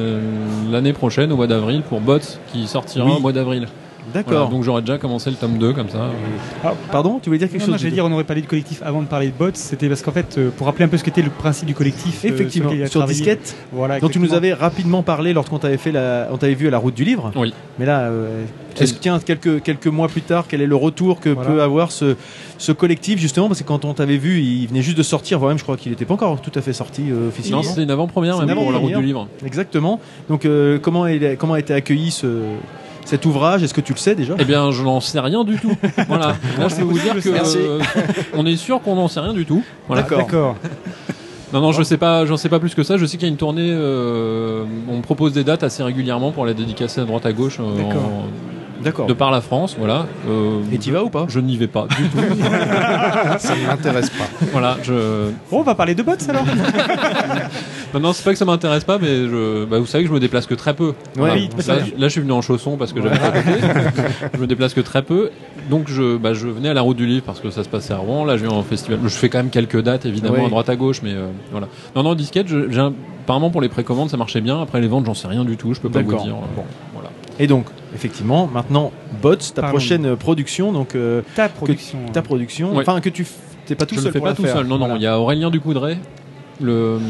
[0.70, 2.18] l'année prochaine, au mois d'avril, pour Bots,
[2.52, 3.12] qui sortira Oui.
[3.16, 3.66] au mois d'avril.
[4.12, 4.32] D'accord.
[4.32, 6.10] Voilà, donc j'aurais déjà commencé le tome 2 comme ça.
[6.92, 8.82] Pardon, tu voulais dire quelque Non, chose non, j'allais dire, on aurait parlé du collectif
[8.84, 9.50] avant de parler de bots.
[9.54, 12.24] C'était parce qu'en fait, euh, pour rappeler un peu ce qu'était le principe du collectif.
[12.24, 16.28] euh, Effectivement, sur disquette, Voilà, dont tu nous avais rapidement parlé lorsqu'on t'avait fait la,
[16.32, 17.32] on t'avait vu à la route du livre.
[17.36, 17.52] Oui.
[17.78, 18.44] Mais là, euh,
[18.78, 21.50] est-ce que, tiens, quelques, quelques mois plus tard, quel est le retour que Voilà.
[21.50, 22.16] peut avoir ce,
[22.58, 23.48] ce collectif justement?
[23.48, 25.76] Parce que quand on t'avait vu, il venait juste de sortir, voire même je crois
[25.76, 27.62] qu'il n'était pas encore tout à fait sorti euh, officiellement.
[27.62, 29.28] Non, c'était une avant-première même une pour la route du livre.
[29.46, 30.00] Exactement.
[30.28, 32.26] Donc euh, comment, il- comment a été accueilli ce,
[33.04, 34.34] cet ouvrage Est-ce que tu le sais déjà?
[34.38, 35.74] Eh bien, je n'en sais rien du tout.
[36.08, 36.36] voilà.
[36.58, 37.78] Là, je peux vous dire que euh,
[38.34, 39.62] on est sûr qu'on n'en sait rien du tout.
[39.88, 40.02] Voilà.
[40.02, 40.56] D'accord.
[41.52, 42.96] Non, non, je sais pas, j'en sais pas plus que ça.
[42.96, 43.70] Je sais qu'il y a une tournée.
[43.72, 47.58] euh, on me propose des dates assez régulièrement pour les dédicacer à droite à gauche.
[47.60, 48.24] euh, en-
[48.84, 49.06] D'accord.
[49.06, 50.06] de par la France, voilà.
[50.28, 52.18] Euh, Et tu vas ou pas Je n'y vais pas du tout.
[53.38, 54.24] Ça ne m'intéresse pas.
[54.52, 55.30] voilà, je.
[55.50, 56.44] Bon, on va parler de bots alors.
[57.94, 59.64] Non, non, c'est pas que ça m'intéresse pas, mais je...
[59.66, 60.94] bah, vous savez que je me déplace que très peu.
[61.14, 61.34] Voilà.
[61.34, 63.52] oui, là, je- là, je suis venu en chaussons parce que j'avais pas côté.
[64.34, 65.30] Je me déplace que très peu.
[65.70, 67.92] Donc, je, bah, je venais à la route du livre parce que ça se passait
[67.92, 68.24] à Rouen.
[68.24, 68.98] Là, je viens en festival.
[69.04, 70.46] Je fais quand même quelques dates, évidemment, Oui.
[70.46, 71.68] à droite à gauche, mais euh, voilà.
[71.94, 74.60] Non, non, disquette, je- j'ai un- apparemment pour les précommandes, ça marchait bien.
[74.60, 75.72] Après les ventes, j'en sais rien du tout.
[75.72, 76.24] Je peux pas vous D'accord.
[76.24, 76.34] dire.
[76.56, 76.64] Bon,
[76.94, 77.10] voilà.
[77.38, 78.92] Et donc, effectivement, maintenant,
[79.22, 81.98] Bots, ta prochaine euh, production, donc euh, Ta production.
[82.12, 82.82] ta production, Ouais.
[82.86, 83.26] enfin que tu
[83.66, 84.56] t'es pas tout je seul le fais pour pas tout faire.
[84.56, 84.66] seul.
[84.66, 85.98] Non, non, il y a Aurélien Ducoudray,
[86.60, 87.02] le hum,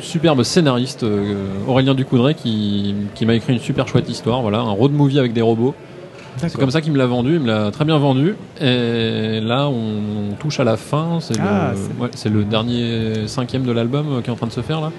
[0.00, 1.34] superbe scénariste euh,
[1.66, 4.42] Aurélien Ducoudray qui, qui m'a écrit une super chouette histoire.
[4.42, 5.74] Voilà, un road movie avec des robots.
[6.38, 8.34] C'est comme ça qu'il me l'a vendu, il me l'a très bien vendu.
[8.60, 11.18] Et là, on, touche à la fin.
[11.20, 14.60] C'est Ah, le, ouais, dernier cinquième de l'album euh, qui est en train de se
[14.60, 14.92] faire là.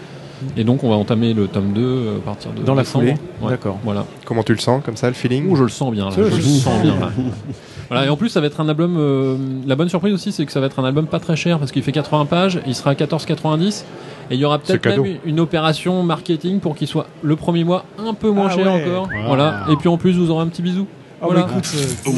[0.56, 3.06] Et donc, on va entamer le tome 2 euh, à partir de Dans la décembre.
[3.06, 3.18] foulée.
[3.42, 3.80] Ouais, D'accord.
[3.84, 4.06] Voilà.
[4.26, 6.06] Comment tu le sens, comme ça, le feeling Ouh, je le sens bien.
[6.06, 6.12] Là.
[6.16, 6.96] Je je le sens bien.
[7.00, 7.10] Là.
[7.90, 8.06] voilà.
[8.06, 8.96] Et en plus, ça va être un album.
[8.98, 9.36] euh,
[9.66, 11.72] la bonne surprise aussi, c'est que ça va être un album pas très cher parce
[11.72, 12.60] qu'il fait 80 pages.
[12.68, 13.84] Il sera à 14,90.
[14.30, 15.04] Et il y aura peut-être cadeau.
[15.04, 18.66] même une opération marketing pour qu'il soit le premier mois un peu moins Ah cher
[18.74, 18.84] ouais.
[18.86, 19.08] encore.
[19.26, 19.66] Voilà.
[19.72, 20.86] Et puis en plus, vous aurez un petit bisou.
[21.22, 21.44] Oh, Voilà.
[21.44, 22.12] bah, écoute, euh, C'est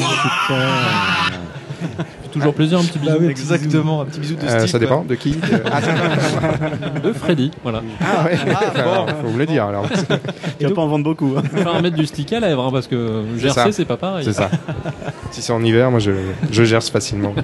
[2.30, 3.12] toujours plaisir, un petit bisou.
[3.12, 3.28] Bah oui.
[3.28, 4.66] Exactement, un petit bisou de Euh, Steve.
[4.70, 5.38] Ça dépend de qui de-
[5.70, 7.50] Ah, De Freddy.
[7.62, 7.82] Voilà.
[8.00, 8.36] ah ouais,
[9.22, 9.86] faut me le dire alors.
[10.58, 11.34] Tu vas pas en vendre beaucoup.
[11.36, 11.42] hein.
[11.50, 13.22] Faut faire mettre du stick à lèvres hein, parce que.
[13.38, 14.24] GRC, c'est pas pareil.
[14.24, 14.50] C'est ça.
[15.30, 16.12] si c'est en hiver, moi je,
[16.50, 17.34] je gère facilement.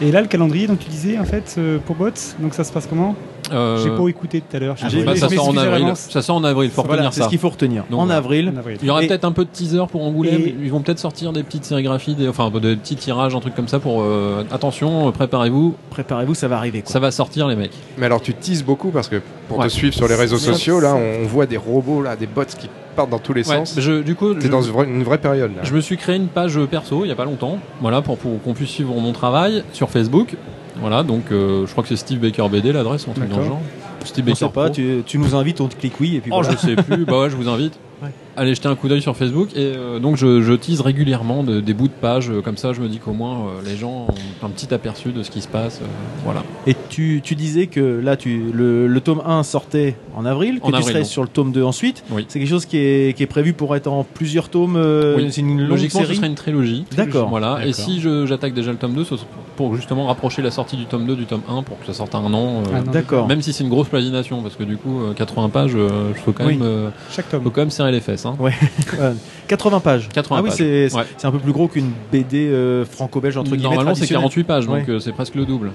[0.00, 2.08] Et là, le calendrier, donc tu disais en fait euh, pour bots,
[2.40, 3.14] donc ça se passe comment?
[3.52, 4.76] Euh, J'ai pas écouté tout à l'heure.
[4.76, 5.92] je suis bah, ça sort en avril.
[5.94, 6.70] Ça sort en avril.
[6.70, 7.24] Faut Voilà, retenir c'est ça.
[7.26, 7.84] ce qu'il faut retenir.
[7.90, 8.18] Donc, en voilà.
[8.18, 8.78] avril, En avril.
[8.80, 10.40] Il y aura Et- peut-être un peu de teaser pour Angoulême.
[10.40, 13.54] Et- Ils vont peut-être sortir des petites sérigraphies, des, enfin des petits tirages, un truc
[13.54, 14.02] comme ça pour.
[14.02, 16.82] euh, attention, euh, préparez-vous, préparez-vous, ça va arriver.
[16.82, 16.90] Quoi.
[16.92, 17.72] ça va sortir les mecs.
[17.98, 19.66] Mais alors tu teases beaucoup parce que pour Ouais.
[19.66, 22.44] te suivre sur les réseaux C'est- sociaux, là on voit des robots, là, des bots
[22.58, 23.74] qui partent dans tous les Ouais, sens.
[23.78, 25.62] je- du coup, T'es je, dans une vraie, une vraie période là.
[25.64, 28.40] je me suis créé une page perso il y a pas longtemps, voilà, pour, pour
[28.42, 30.36] qu'on puisse suivre mon travail sur Facebook.
[30.80, 33.42] Voilà, donc euh, je crois que c'est Steve Baker BD l'adresse, un truc dans le
[33.42, 33.58] D'accord.
[33.58, 33.62] genre.
[34.04, 36.40] Steve On Baker sait pas, tu nous invites, on te clique oui et puis Oh,
[36.42, 36.56] voilà.
[36.60, 37.04] je sais plus.
[37.04, 37.78] bah ouais, je vous invite.
[38.02, 38.10] Ouais.
[38.36, 41.60] Allez jeter un coup d'œil sur Facebook et euh, donc je, je tease régulièrement de-
[41.60, 42.72] des bouts de pages euh, comme ça.
[42.72, 44.06] Je me dis qu'au moins euh, les gens
[44.42, 45.80] ont un petit aperçu de ce qui se passe.
[45.82, 45.86] euh,
[46.24, 46.42] voilà.
[46.66, 50.66] Et tu, tu disais que là, tu, le, le tome 1 sortait en avril, que
[50.66, 52.02] En tu avril, serais sur le tome 2 ensuite.
[52.10, 52.24] Oui.
[52.28, 54.76] C'est quelque chose qui est, qui est prévu pour être en plusieurs tomes.
[54.76, 55.28] euh, Oui.
[55.30, 56.16] C'est une longue Logiquement, ce série.
[56.16, 56.84] serait une trilogie.
[56.96, 57.28] D'accord.
[57.28, 57.64] Voilà.
[57.64, 60.76] Et si je- j'attaque déjà le tome 2, ce sera pour justement rapprocher la sortie
[60.76, 62.62] du tome 2 du tome 1 pour que ça sorte à un an.
[62.66, 63.28] euh, Ah D'accord.
[63.28, 66.20] Même si c'est une grosse plagination, parce que du coup, euh, 80 pages, euh, il
[66.20, 66.54] faut quand Oui.
[66.56, 67.52] même, euh, Chaque faut tome.
[67.52, 68.26] quand même les fesses.
[68.26, 68.36] Hein.
[69.00, 69.12] Euh,
[69.48, 70.08] 80 pages.
[70.12, 70.58] 80 ah oui, pages.
[70.58, 71.04] c'est c'est- Ouais.
[71.16, 73.64] c'est un peu plus gros qu'une BD euh, franco-belge entre guillemets.
[73.64, 74.22] Normalement, c'est traditionnelle.
[74.22, 74.84] 48 pages, donc Ouais.
[74.88, 75.72] euh, c'est presque le double.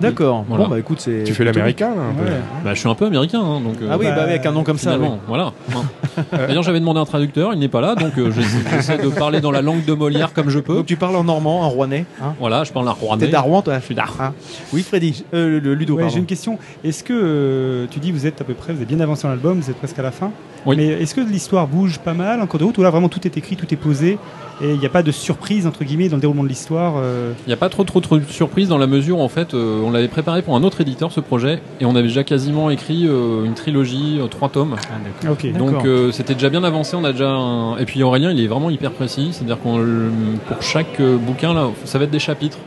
[0.00, 0.46] D'accord.
[0.48, 0.64] Voilà.
[0.64, 1.24] Bon bah écoute, c'est.
[1.24, 2.24] Tu fais l'américain là, un peu.
[2.24, 2.36] Ouais.
[2.64, 3.74] Bah, je suis un peu américain, hein, donc.
[3.82, 4.96] euh, Ah oui, Bah, avec un nom comme ça.
[4.98, 5.06] Oui.
[5.28, 5.52] voilà.
[5.76, 6.22] Hein.
[6.32, 8.30] D'ailleurs, j'avais demandé un traducteur, il n'est pas là, donc euh,
[8.72, 10.74] j'essaie de parler dans la langue de Molière comme je peux.
[10.76, 12.04] Donc tu parles en normand, en rouennais.
[12.22, 13.28] Hein Voilà, je parle T'es rouennais.
[13.28, 14.24] d'Arrouen, toi Je suis d'Arrouen.
[14.24, 14.32] Hein
[14.72, 15.22] Oui, Freddy.
[15.34, 16.58] Euh, le, le Ludo, Ouais, j'ai une question.
[16.82, 19.28] Est-ce que euh, tu dis vous êtes à peu près, vous êtes bien avancé dans
[19.30, 20.30] l'album, vous êtes presque à la fin?
[20.66, 20.76] Oui.
[20.76, 23.26] Mais est-ce que l'histoire bouge pas mal en cours de route ou là vraiment tout
[23.26, 24.18] est écrit, tout est posé
[24.62, 27.32] et il n'y a pas de surprise entre guillemets dans le déroulement de l'histoire euh,
[27.46, 29.54] Il n'y a pas trop, trop, trop de surprises dans la mesure où en fait,
[29.54, 32.68] euh, on l'avait préparé pour un autre éditeur ce projet et on avait déjà quasiment
[32.68, 34.76] écrit euh, une trilogie, euh, trois tomes.
[35.28, 35.50] Ok.
[35.50, 35.70] D'accord.
[35.70, 36.94] Donc euh, c'était déjà bien avancé.
[36.94, 37.78] On a déjà un...
[37.78, 39.30] et puis Aurélien, il est vraiment hyper précis.
[39.32, 39.82] C'est-à-dire qu'on
[40.46, 42.58] pour chaque euh, bouquin là, ça va être des chapitres.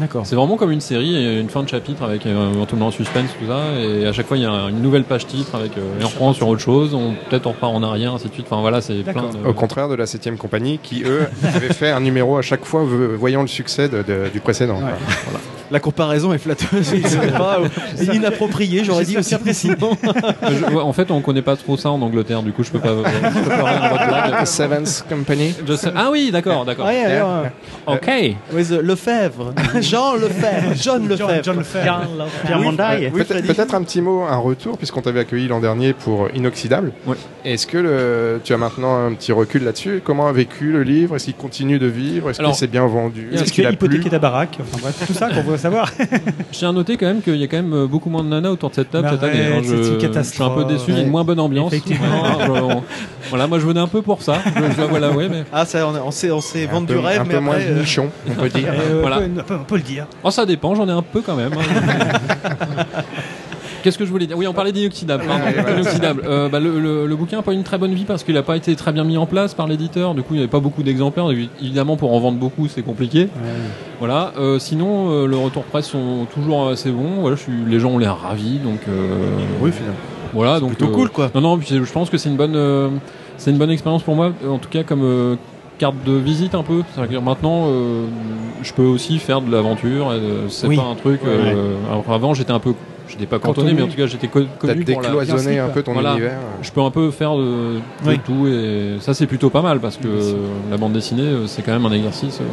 [0.00, 0.26] D'accord.
[0.26, 2.90] C'est vraiment comme une série, et une fin de chapitre avec euh, un tournant en
[2.90, 5.76] suspense, tout ça, et à chaque fois il y a une nouvelle page titre avec
[5.76, 8.32] euh, et on reprend sur autre chose, on peut-être on repart en arrière, ainsi de
[8.32, 8.46] suite.
[8.50, 9.46] Enfin voilà, c'est plein de.
[9.46, 12.82] Au contraire de la 7ème compagnie qui, eux, avaient fait un numéro à chaque fois
[13.18, 14.80] voyant le succès de- de- du précédent.
[15.70, 16.92] La comparaison est flatteuse,
[17.38, 19.96] pas, ou inappropriée, j'aurais dit aussi précisément.
[20.02, 22.88] Ouais, en fait, on connaît pas trop ça en Angleterre, du coup, je peux pas.
[22.96, 24.44] je peux pas rien.
[24.44, 25.54] Seventh Company.
[25.94, 26.86] Ah oui, d'accord, d'accord.
[26.86, 27.52] Ouais, ouais, ouais.
[27.86, 28.36] Ok.
[28.54, 31.42] With Lefebvre, Jean Lefebvre, John Lefebvre.
[31.44, 32.26] John Lefebvre.
[32.44, 33.10] Pierre Mondaille.
[33.10, 36.92] Peut-être un petit mot, un retour, puisqu'on t'avait accueilli l'an dernier pour Inoxydable.
[37.44, 40.02] Est-ce que le- tu as maintenant un petit recul là-dessus?
[40.04, 41.16] Comment a vécu le livre?
[41.16, 42.30] Est-ce qu'il continue de vivre?
[42.30, 43.28] Est-ce Alors, qu'il s'est bien vendu?
[43.32, 45.92] est-ce qu'il a hypothéqué ta baraque Enfin bref, tout ça qu'on veut savoir.
[46.52, 48.28] Je tiens à noter quand même qu'il y a quand même euh, beaucoup moins de
[48.28, 49.46] nanas autour de cette table cette année.
[49.46, 50.66] arrête, Je, c'est une je suis un peu catastrophe.
[50.66, 51.72] déçu, il y a une moins bonne ambiance.
[51.72, 52.06] Effectivement.
[52.08, 52.82] Voilà, je- on-
[53.30, 54.38] voilà, moi je venais un peu pour ça.
[54.76, 55.44] Je, vous l'avouer, mais.
[55.52, 57.68] Ah, ça, on, on s'est, on s'est vendu du rêve, un mais peu moins après,
[57.70, 58.72] euh, nichon, on peut dire.
[58.80, 59.18] Euh, Voilà.
[59.18, 60.06] on, peut, on peut- on peut le dire.
[60.24, 61.52] Oh, ça dépend, j'en ai un peu quand même.
[61.52, 62.84] hein.
[63.82, 64.36] Qu'est-ce que je voulais dire?
[64.36, 65.24] Oui, on parlait d'inoxydable.
[65.26, 65.72] pardon.
[65.74, 66.22] Inoxydable.
[66.26, 68.34] Euh, bah, le, le- le bouquin n'a pas eu une très bonne vie parce qu'il
[68.34, 70.14] n'a pas été très bien mis en place par l'éditeur.
[70.14, 71.26] Du coup, il n'y avait pas beaucoup d'exemplaires.
[71.60, 73.28] Évidemment, pour en vendre beaucoup, c'est compliqué.
[73.98, 74.32] Voilà.
[74.38, 77.20] Euh, sinon, euh, le retour presse sont toujours assez bons.
[77.20, 78.58] Voilà, je suis, les gens ont l'air ravis.
[78.58, 79.08] Donc, euh,
[79.60, 79.96] oui, finalement.
[80.32, 80.60] voilà.
[80.60, 81.30] Donc, Plutôt cool, quoi.
[81.34, 81.58] Non, non.
[81.58, 82.88] puis je pense que c'est une bonne, euh,
[83.36, 84.32] c'est une bonne expérience pour moi.
[84.48, 85.36] En tout cas, comme euh,
[85.78, 86.82] carte de visite un peu.
[86.94, 88.04] C'est-à-dire que maintenant, euh,
[88.62, 90.12] je peux aussi faire de l'aventure.
[90.12, 90.76] et, euh, C'est Oui.
[90.76, 91.20] pas un truc.
[91.26, 92.74] euh, alors, avant, j'étais un peu,
[93.10, 94.68] j'étais pas cantonné, mais en tout cas, j'étais connu pour
[95.02, 95.08] la.
[95.10, 96.12] décloisonné un peu ton Voilà.
[96.12, 96.38] univers.
[96.62, 98.18] Je peux un peu faire de, de Oui.
[98.24, 100.08] tout et ça c'est plutôt pas mal parce que
[100.70, 102.44] la bande dessinée euh, c'est quand même un exercice euh,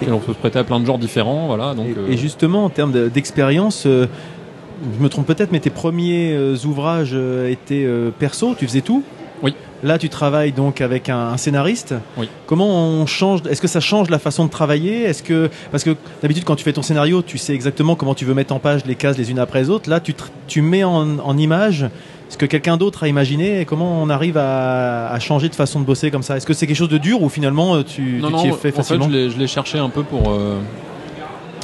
[0.00, 2.16] auquel on peut se prêter à plein de genres différents voilà donc Et, euh, et
[2.16, 4.06] justement, en termes de- d'expérience, euh,
[4.96, 8.80] je me trompe peut-être, mais tes premiers euh, ouvrages euh, étaient euh, perso, tu faisais
[8.80, 9.02] tout?
[9.82, 11.94] Là, tu travailles donc avec un, un scénariste.
[12.18, 12.28] Oui.
[12.46, 15.04] Comment on change Est-ce que ça change la façon de travailler?
[15.04, 18.24] Est-ce que parce que d'habitude, quand tu fais ton scénario, tu sais exactement comment tu
[18.26, 19.88] veux mettre en page les cases les unes après les autres.
[19.88, 20.14] Là, tu,
[20.46, 21.86] tu mets en, en image
[22.28, 25.80] ce que quelqu'un d'autre a imaginé et comment on arrive à, à changer de façon
[25.80, 26.36] de bosser comme ça?
[26.36, 28.48] Est-ce que c'est quelque chose de dur ou finalement euh, tu non tu non es
[28.48, 29.06] fait en fait facilement?
[29.08, 30.58] je l'ai- je l'ai cherché un peu pour euh,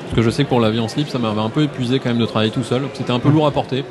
[0.05, 1.99] parce que je sais que pour la vie en slip ça m'avait un peu épuisé
[2.01, 3.85] quand même de travailler tout seul c'était un peu lourd à porter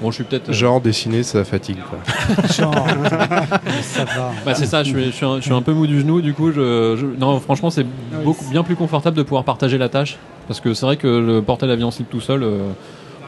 [0.00, 1.78] bon je suis peut-être euh, Genre dessiner, ça fatigue.
[1.88, 1.98] Quoi.
[2.56, 2.74] Genre,
[3.82, 4.30] ça va.
[4.44, 6.20] Bah, c'est ça, je suis, je, suis un, je suis un peu mou du genou,
[6.20, 9.78] du coup, je, je- non, franchement, c'est oui, beaucoup bien plus confortable de pouvoir partager
[9.78, 12.58] la tâche, parce que c'est vrai que le porter l'avion slip tout seul, euh,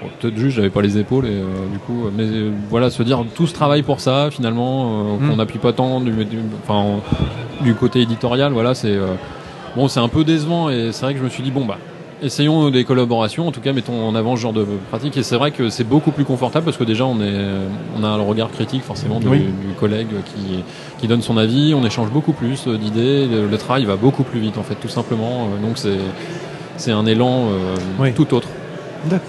[0.01, 2.91] bon, peut-être juste, j'avais pas les épaules, et euh, du coup, euh, mais euh, voilà,
[2.91, 5.29] se dire tout ce travail pour ça, finalement, euh, Mm.
[5.31, 7.01] qu'on n'appuie pas tant du, du- enfin,
[7.63, 9.15] du côté éditorial, voilà, c'est euh,
[9.77, 11.79] bon, c'est un peu décevant, et c'est vrai que je me suis dit bon bah.
[12.23, 15.37] Essayons des collaborations, en tout cas mettons en avant ce genre de pratique et c'est
[15.37, 17.47] vrai que c'est beaucoup plus confortable parce que déjà on est
[17.99, 19.39] on a le regard critique forcément du, Oui.
[19.39, 20.63] du collègue qui,
[20.99, 24.23] qui donne son avis, on échange beaucoup plus euh, d'idées, le, le travail va beaucoup
[24.23, 25.97] plus vite en fait tout simplement euh, donc c'est
[26.77, 28.13] c'est un élan euh, Oui.
[28.13, 28.49] tout autre.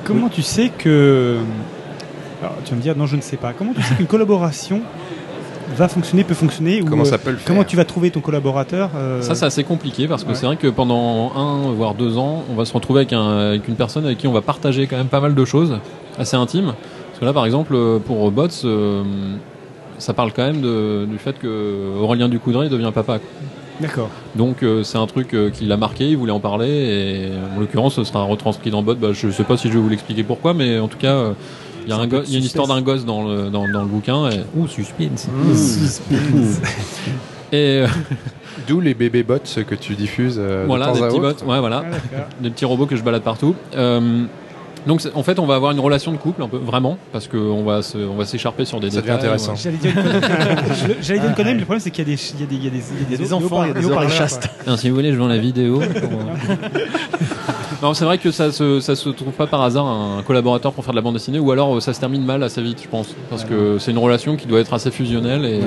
[0.03, 1.37] Comment tu sais que.
[2.41, 3.53] Alors, tu vas me dire, non, je ne sais pas.
[3.53, 4.81] Comment tu sais qu'une collaboration
[5.75, 8.11] va fonctionner, peut fonctionner ou, Comment euh, ça peut le faire Comment tu vas trouver
[8.11, 10.35] ton collaborateur euh, Ça c'est assez compliqué parce que ouais.
[10.35, 13.67] c'est vrai que pendant un voire deux ans on va se retrouver avec, un, avec
[13.67, 15.77] une personne avec qui on va partager quand même pas mal de choses
[16.17, 16.73] assez intimes
[17.07, 19.03] parce que là par exemple euh, pour Bots euh,
[19.97, 23.19] ça parle quand même de- du fait que Aurélien Ducoudray devient papa.
[23.79, 24.09] D'accord.
[24.35, 27.59] Donc euh, c'est un truc euh, qui l'a marqué, il voulait en parler et en
[27.59, 28.95] l'occurrence ce sera retranscrit dans Bot.
[28.95, 31.31] Bah, je sais pas si je vais vous l'expliquer pourquoi, mais en tout cas euh,
[31.85, 33.67] il y a, un go- il y a une histoire d'un gosse dans le, dans,
[33.67, 34.29] dans le bouquin.
[34.29, 34.41] Et...
[34.55, 35.27] Ouh, suspense.
[37.51, 37.87] Et euh,
[38.67, 41.43] D'où les bébés bots que tu diffuses euh, voilà, de des à petits autre.
[41.45, 41.83] bots, ouais, voilà,
[42.15, 43.55] Ah, des petits robots que je balade partout.
[43.75, 44.23] Euh,
[44.87, 47.63] donc en fait on va avoir une relation de couple un peu vraiment parce qu'on
[47.63, 49.15] va se, on va s'écharper sur des Ça détails.
[49.17, 49.55] intéressant.
[49.55, 52.15] J'allais dire une connerie, J'allais dire une connerie, mais le problème c'est qu'il y a
[52.15, 53.67] des, il y a des, il y a des, Il y a des enfants, il
[53.69, 54.49] y a des chastes.
[54.65, 55.81] Alors, si vous voulez, je vends la vidéo.
[57.81, 60.83] non, c'est vrai que ça se, ça se trouve pas par hasard un collaborateur pour
[60.83, 62.87] faire de la bande dessinée, ou alors euh, ça se termine mal assez vite, je
[62.87, 65.59] pense, parce que c'est une relation qui doit être assez fusionnelle et.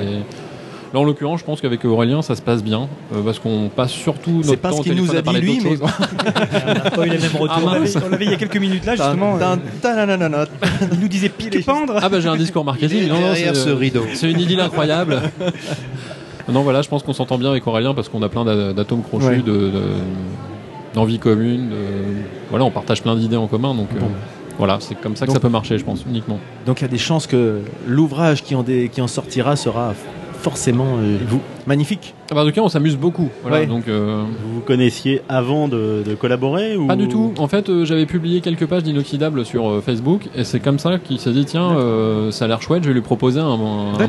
[0.93, 3.91] Là, en l'occurrence, je pense qu'avec Aurélien, ça se passe bien, euh, parce qu'on passe
[3.91, 5.71] surtout notre C'est pas temps ce qu'il nous a dit lui, mais.
[5.81, 7.49] On n'a pas eu les mêmes retours.
[7.57, 9.37] Ah, On l'avait on l'avait il y a quelques minutes là justement.
[9.41, 10.45] Euh,
[10.93, 11.99] il nous disait pique et pendre.
[12.01, 13.07] Ah bah j'ai un discours marketing.
[13.07, 14.03] Non, non, Derrière c'est, ce euh, rideau.
[14.13, 15.21] C'est une idylle incroyable.
[16.51, 19.01] non, voilà, je pense qu'on s'entend bien avec Aurélien parce qu'on a plein d'a- d'atomes
[19.03, 19.37] crochus, Ouais.
[19.37, 19.71] de, de-
[20.93, 21.69] d'envies communes.
[21.69, 21.75] de-
[22.49, 24.07] Voilà, on partage plein d'idées en commun, donc euh, Bon.
[24.57, 26.39] voilà, c'est comme ça que Donc- ça peut marcher, je pense, uniquement.
[26.65, 29.93] Donc il y a des chances que l'ouvrage qui en, dé- qui en sortira sera
[30.41, 31.17] forcément euh,
[31.67, 32.13] magnifique.
[32.31, 33.29] Ah bah, en tout cas, on s'amuse beaucoup.
[33.41, 33.65] Voilà, Ouais.
[33.67, 33.87] donc.
[33.87, 36.87] euh, Vous vous connaissiez avant de, de collaborer ou...
[36.87, 37.33] Pas du tout.
[37.37, 40.97] En fait, euh, j'avais publié quelques pages d'inoxydable sur euh, Facebook et c'est comme ça
[40.99, 43.57] qu'il s'est dit tiens, euh, ça a l'air chouette, je vais lui proposer un,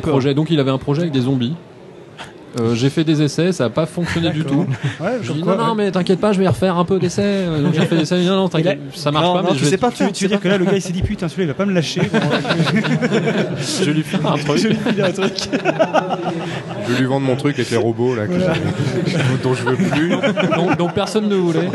[0.03, 0.35] projet.
[0.35, 1.55] Donc il avait un projet avec des zombies.
[2.59, 4.67] Euh, j'ai fait des essais, ça n'a pas fonctionné du tout.
[5.01, 7.23] Ouais, Je dis quoi, non, non, mais t'inquiète pas, je vais refaire un peu d'essais.
[7.25, 8.23] Euh, Donc j'ai refait des essais.
[8.25, 9.97] Non, non, t'inquiète, ça marche Non, pas, non, mais tu je vais, sais pas Tu,
[9.99, 10.13] faire.
[10.13, 11.67] tu veux dire que là, le gars, il s'est dit putain, celui-là, il va pas
[11.67, 12.01] me lâcher.
[13.85, 14.59] je lui faire un truc.
[14.59, 15.33] Je lui file un truc.
[16.87, 18.33] Je vais lui vendre mon truc avec les robots là, que
[19.43, 20.09] dont je veux plus.
[20.57, 21.69] donc, donc personne ne voulait.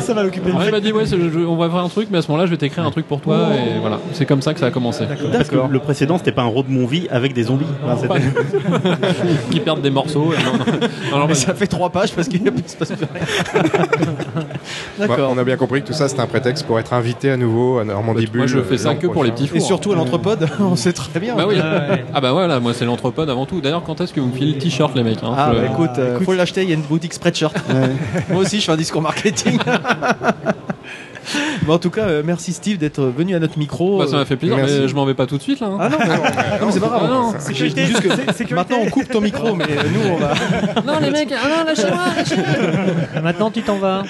[0.00, 0.50] Ça va l'occuper.
[0.50, 2.46] Alors, il m'a dit ouais, je- on va faire un truc, mais à ce moment-là,
[2.46, 3.48] je vais t'écrire un truc pour toi.
[3.54, 5.04] Et voilà, c'est comme ça que ça a commencé.
[5.32, 7.66] Parce que le précédent, c'était pas un road movie avec des zombies.
[9.50, 10.32] Qui perdent des morceaux.
[10.34, 13.06] Non, non, non, non, Mais ça fait trois pages parce qu'il ne se passe plus
[13.12, 13.62] rien.
[14.98, 15.30] D'accord.
[15.34, 17.78] on a bien compris que tout ça c'était un prétexte pour être invité à nouveau
[17.78, 18.38] à Normandie Bulle.
[18.42, 19.66] Moi, je fais ça que pour les petits Et fours.
[19.66, 21.34] surtout à l'entrepode, on sait très bien.
[21.36, 21.56] Bah oui.
[22.14, 23.60] Ah bah voilà, moi c'est l'entrepode avant tout.
[23.60, 25.66] D'ailleurs, quand est-ce que vous me filez le t-shirt, les mecs hein Ah Je- bah
[25.70, 27.54] écoute, euh, faut l'acheter, il y a une boutique Spreadshirt.
[28.30, 29.58] Moi aussi je fais un discours marketing.
[31.66, 33.98] Bon, en tout cas, euh, merci Steve d'être venu à notre micro.
[33.98, 34.78] Bah, ça m'a fait plaisir, Merci.
[34.80, 35.68] mais je m'en vais pas tout de suite là.
[35.68, 35.78] hein.
[35.80, 36.22] Ah non, mais, non,
[36.66, 37.02] mais c'est pas grave.
[37.04, 38.00] Ah non, C'est juste
[38.48, 40.34] que maintenant on coupe ton micro, mais euh, nous on va.
[40.86, 43.22] non les mecs, ah non, lâchez-moi, lâchez-moi.
[43.22, 44.02] Maintenant, tu t'en vas.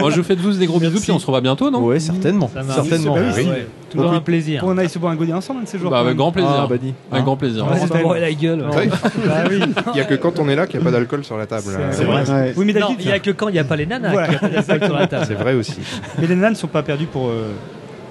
[0.00, 1.80] Moi je vous fais tous des gros bisous, puis on se revoit bientôt, non?
[1.80, 2.50] Ouais, certainement.
[2.52, 2.80] Ça marche.
[2.88, 3.14] Certainement.
[3.14, 4.62] Bah oui, Ouais, Toujours un plaisir.
[4.62, 5.90] Qu'on aille se boire un godet ensemble, un de ces jours.
[5.90, 6.50] Bah avec grand plaisir.
[6.50, 6.94] Ah, bah dis.
[7.10, 7.66] Avec grand plaisir.
[7.70, 8.62] On va bourrer la gueule.
[8.74, 8.88] Ouais.
[8.88, 9.60] Bah oui.
[9.94, 11.46] Il y a que quand on est là qu'il n'y a pas d'alcool sur la
[11.46, 11.64] table.
[11.90, 12.22] C'est vrai.
[12.28, 12.54] Ouais.
[12.56, 14.10] Oui, mais Non, d'habitude, il n'y a que quand il n'y a pas les nanas
[14.12, 14.28] Voilà.
[14.28, 15.24] qu'il y a pas d'alcool sur la table.
[15.28, 15.76] C'est vrai aussi.
[16.18, 17.52] mais nanas ne sont pas perdues pour, euh,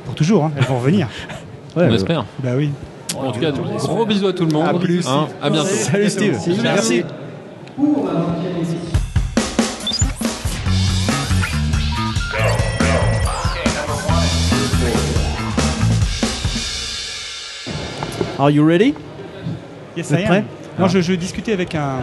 [0.06, 0.46] pour toujours.
[0.46, 0.52] hein.
[0.58, 1.08] Elles vont revenir.
[1.74, 2.26] Ouais, On bah, espère.
[2.44, 2.70] Bah oui.
[3.18, 4.68] En tout cas, gros bisous à tout le monde.
[4.68, 5.08] À plus.
[5.08, 5.70] Hein, à bientôt.
[5.70, 6.38] Salut Steve.
[6.62, 7.04] Merci.
[18.40, 18.96] Are you ready?
[19.96, 20.28] Yes, I am.
[20.28, 20.44] prêts?
[20.80, 22.00] Non, je, je discutais avec un,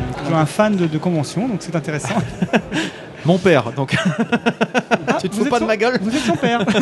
[0.47, 2.15] fan de, de convention, donc c'est intéressant.
[3.25, 3.97] Mon père, donc.
[5.21, 6.61] tu te vous fous êtes pas son- de ma gueule Vous êtes son père.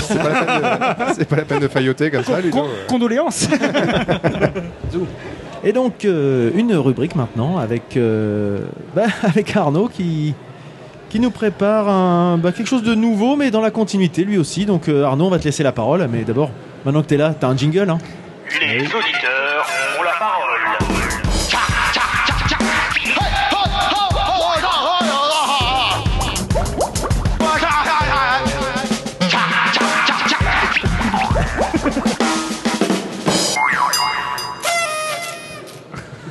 [0.00, 0.62] C'est pas, la peine
[1.08, 2.56] de- c'est pas la peine de failloter comme ça, Ludo.
[2.56, 3.48] Con- condoléances.
[5.64, 8.60] Et donc, euh, une rubrique maintenant avec, euh,
[8.94, 10.34] bah, avec Arnaud qui,
[11.10, 14.64] qui nous prépare un, bah, quelque chose de nouveau, mais dans la continuité lui aussi.
[14.66, 16.06] Donc, euh, Arnaud, on va te laisser la parole.
[16.10, 16.50] Mais d'abord,
[16.84, 17.90] maintenant que tu es là, tu as un jingle.
[17.90, 17.98] Hein
[18.62, 19.66] Les auditeurs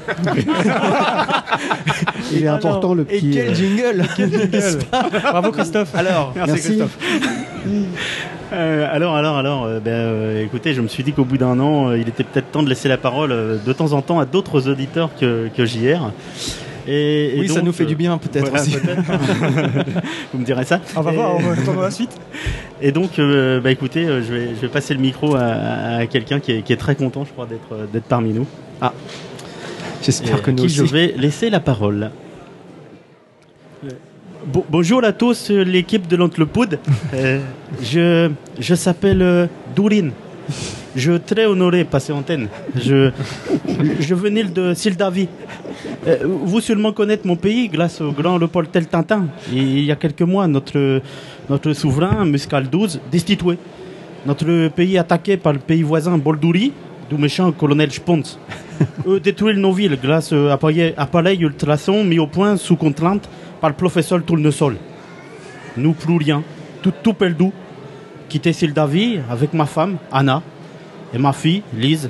[2.31, 3.31] Il est important le Et petit.
[3.31, 4.05] quel euh, jingle
[5.21, 5.93] Bravo Christophe.
[5.95, 6.81] Alors, Merci.
[8.53, 11.59] Euh, alors, alors, alors, euh, ben, euh, écoutez, je me suis dit qu'au bout d'un
[11.59, 14.19] an, euh, il était peut-être temps de laisser la parole euh, de temps en temps
[14.19, 16.11] à d'autres auditeurs que, que JR.
[16.89, 18.77] Et, et oui, ça nous fait euh, du bien peut-être voilà, aussi.
[18.77, 19.01] peut-être.
[20.33, 20.79] Vous me direz ça.
[20.95, 22.11] On va Et- voir, on va attendre la suite.
[22.81, 26.39] Et donc, euh, bah écoutez, euh, je, vais, je vais passer le micro à, quelqu'un
[26.39, 28.47] qui est, qui est très content, je crois, d'être d'être parmi nous.
[30.01, 30.93] J'espère que nous qui je aussi.
[30.93, 32.11] vais laisser la parole.
[34.45, 36.79] Bon- bonjour à tous, l'équipe de l'Antlepode.
[37.13, 37.39] Euh,
[37.81, 38.29] je
[38.59, 40.11] je s'appelle euh, Dourine.
[40.95, 42.47] Je suis très honoré passer antenne.
[42.75, 43.11] Je,
[43.99, 45.27] je venais de Sildavi.
[46.07, 49.27] Euh, vous sûrement connaître mon pays grâce au grand Leopold Tel Tintin.
[49.53, 51.01] Et il y a quelques mois, notre,
[51.49, 53.57] notre souverain, Muscal XII, destitué.
[54.25, 56.71] Notre pays attaqué par le pays voisin Boldouri,
[57.09, 58.23] du méchant colonel Spons.
[59.07, 63.29] Eux détruisent nos villes grâce à appareil, appareil ultrason mis au point sous contrainte
[63.61, 64.77] par le professeur Tournesol.
[65.77, 66.43] Nous plus rien,
[66.81, 67.51] tout, tout perdu.
[68.29, 70.41] Quitté Sildavi avec ma femme, Anna,
[71.13, 72.09] et ma fille, Lise,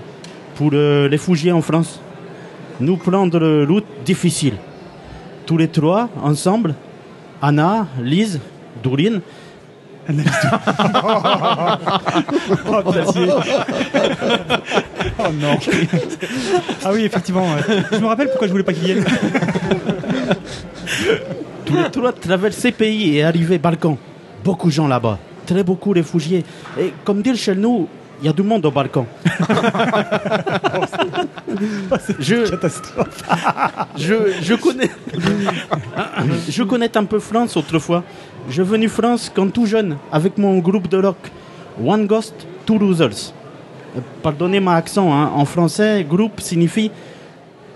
[0.56, 2.02] pour euh, réfugier en France.
[2.80, 4.56] Nous prendre route difficile.
[5.46, 6.74] Tous les trois, ensemble,
[7.42, 8.40] Anna, Lise,
[8.82, 9.22] Dorine,
[12.70, 12.92] Oh.
[15.20, 15.58] Oh non.
[16.84, 17.44] Ah oui, effectivement.
[17.44, 17.62] ouais.
[17.92, 19.04] Je me rappelle pourquoi je voulais pas qu'il vienne.
[21.66, 23.98] tous les trois traverser pays et arriver Balkan.
[24.44, 26.44] Beaucoup de gens là-bas, très beaucoup réfugiés.
[26.80, 27.88] Et comme dire chez nous,
[28.22, 29.06] il y a du monde au Balkan.
[32.20, 33.24] je, Catastrophe.
[33.98, 34.90] je, je connais,
[36.50, 38.04] je connais un peu France autrefois.
[38.50, 41.18] Je venu France quand tout jeune avec mon groupe de rock
[41.84, 42.34] One Ghost,
[42.66, 43.34] Two Losers.
[43.96, 45.32] Euh, Pardonnez mon accent, hein.
[45.36, 46.90] en français, groupe signifie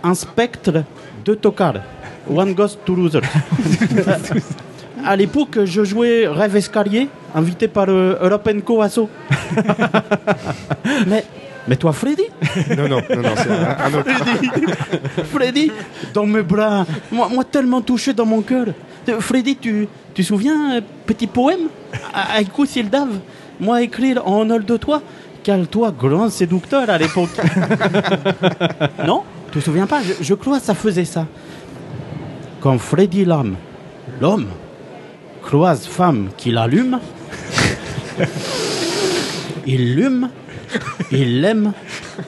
[0.02, 0.84] un spectre
[1.26, 1.82] de tocards.
[2.30, 3.22] One Ghost, Two Losers.
[5.06, 9.10] à l'époque, je jouais Rêve Escalier, invité par euh, European Co Asso.
[11.08, 11.26] mais,
[11.68, 12.28] mais toi, Freddy?
[12.78, 14.10] Non, non, non, non, c'est un, un autre.
[14.10, 14.50] Freddy,
[15.26, 15.72] Freddy,
[16.14, 18.68] dans mes bras, moi, moi tellement touché dans mon cœur.
[19.10, 21.70] Euh, Freddy, tu te souviens, euh, petit poème
[22.14, 23.20] à, écoute Sildave
[23.60, 25.02] Moi écrire en honneur de toi,
[25.44, 27.30] quel toi grand séducteur à l'époque.
[29.06, 29.24] non?
[29.52, 30.02] Tu te souviens pas?
[30.22, 31.26] Je, crois que ça faisait ça.
[32.60, 33.56] Quand Freddy l'homme,
[34.20, 34.48] l'homme,
[35.42, 37.00] croise femme qui l'allume,
[39.66, 40.30] il l'hume,
[41.12, 41.74] il l'aime,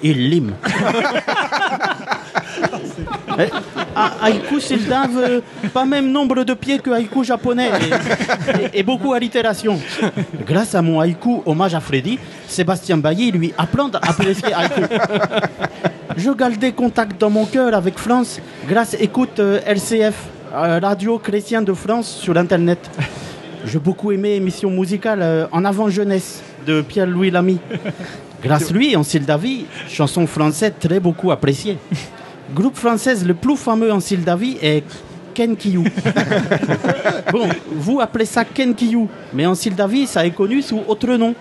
[0.01, 0.53] il lime.
[3.95, 5.41] Ah, haïku Sildave, euh,
[5.73, 9.79] pas même nombre de pieds que haïku japonais et, et- et beaucoup allitération.
[10.45, 14.81] Grâce à mon haïku hommage à Freddy, Sébastien Bailly lui apprend à apprécier haïku.
[16.17, 20.15] Je gardais contact dans mon cœur avec France grâce écoute euh, LCF,
[20.53, 22.79] euh, Radio Chrétien de France sur Internet.
[23.65, 27.59] J'ai beaucoup aimé émission musicale euh, En avant jeunesse de Pierre-Louis Lamy.
[28.43, 31.77] Grâce lui, en Sildavie, chanson française très beaucoup appréciée.
[32.51, 34.83] Groupe française le plus fameux en Sildavie est
[35.33, 35.83] Ken Kiyou.
[37.31, 41.33] bon, vous appelez ça Ken Kiyou, mais en Sildavie, ça est connu sous autre nom.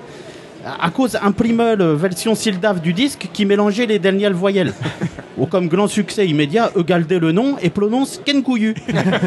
[0.80, 4.72] À cause imprimeur version Sildave du disque qui mélangeait les dernières voyelles.
[5.38, 8.74] Ou comme grand succès immédiat, gardaient le nom et prononcent Ken Couillu.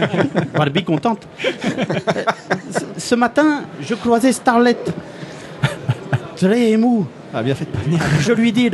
[0.56, 1.28] Barbie contente.
[2.98, 4.78] Ce- matin, je croisais Starlet.
[6.38, 7.06] Très émou.
[7.34, 7.68] Ah, bien fait.
[8.22, 8.70] Je lui dis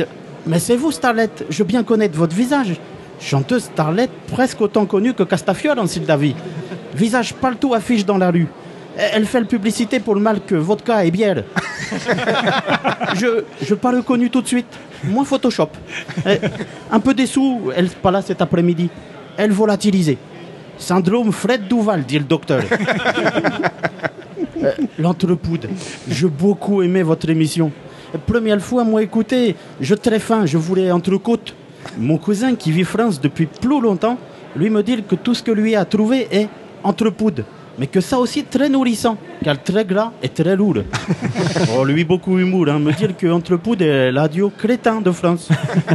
[0.46, 2.74] Mais c'est vous, Starlet Je veux bien connaître votre visage.
[3.20, 6.34] Chanteuse Starlet, presque autant connue que Castafiore en Sildavie.
[6.94, 8.48] Visage partout affiche dans la rue.
[8.96, 11.44] Elle fait la publicité pour le mal que vodka et bière.
[13.14, 14.66] je je pas reconnu tout de suite.
[15.04, 15.70] Moi, Photoshop.
[16.26, 16.38] Eh,
[16.90, 18.90] Un peu dessous, elle n'est pas là cet après-midi.
[19.36, 20.18] Elle volatilisée.
[20.76, 22.62] Syndrome Fred Duval, dit le docteur.
[24.62, 25.68] Euh, L'entrepoude.
[26.08, 27.72] J'ai beaucoup aimé votre émission.
[28.18, 31.54] Première fois, moi, écoutez, je très faim, je voulais entrecôte.
[31.98, 34.18] Mon cousin qui vit France depuis plus longtemps,
[34.54, 36.48] lui me dit que tout ce que lui a trouvé est
[36.84, 37.44] entrepoude.
[37.78, 40.76] Mais que ça aussi très nourrissant, car très gras et très lourd.
[41.76, 45.48] oh, lui, beaucoup humour, hein, me dire que entrepoude est l'adio crétin de France.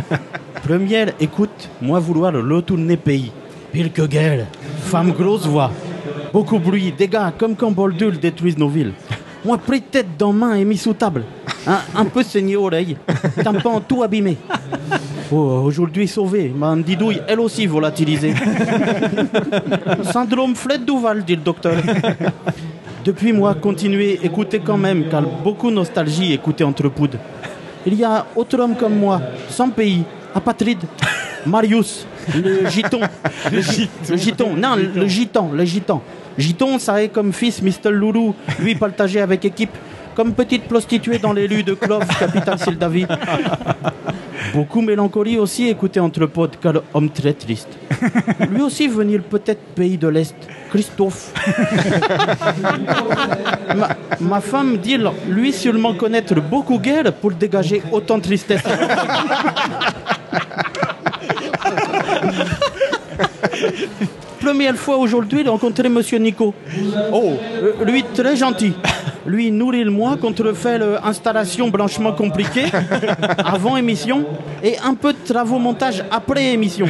[0.64, 3.32] Première écoute, moi vouloir retourner pays.
[3.72, 4.48] Pire que guerre,
[4.80, 5.72] femme grosse voix,
[6.34, 8.94] beaucoup bruit, dégâts, comme quand Boldul détruise nos villes.
[9.46, 11.24] Moi pris tête dans main et mis sous table,
[11.66, 12.98] un, un peu saigné oreille,
[13.44, 14.38] tympan tout abîmé.
[15.32, 18.34] Oh, aujourd'hui sauvé, ma didouille elle aussi volatilisée.
[20.12, 21.76] Syndrome Fred Duval, dit le docteur.
[23.04, 27.18] Depuis moi, continuez, écoutez quand même, car beaucoup nostalgie écouter Entrepoude.
[27.86, 30.04] Il y a autre homme comme moi, sans pays,
[30.36, 30.80] apatride,
[31.46, 32.06] Marius,
[32.36, 33.00] le giton.
[33.52, 36.02] Le, gi- le giton, non, le gitan, le gitan.
[36.38, 37.90] Giton, ça est comme fils Mr.
[37.92, 39.72] Loulou, lui partagé avec équipe,
[40.18, 43.06] comme petite prostituée dans les rues de Clove, capitale Sildavie.
[44.52, 47.68] Beaucoup mélancolie aussi écouter Entrepode, car homme très triste.
[48.50, 50.34] Lui aussi venir peut-être pays de l'Est,
[50.72, 51.32] Christophe.
[53.76, 53.90] ma,
[54.20, 54.98] ma femme dit,
[55.30, 58.64] lui sûrement connaître beaucoup guerre pour dégager autant de tristesse.
[64.42, 66.56] Première fois aujourd'hui, j'ai rencontré Monsieur Nico.
[67.12, 68.74] Oh, euh, lui très gentil.
[69.28, 72.66] Lui nourrit le mois contre fait l'installation blanchement compliquée
[73.38, 74.26] avant émission
[74.64, 76.88] et un peu de travaux montage après émission.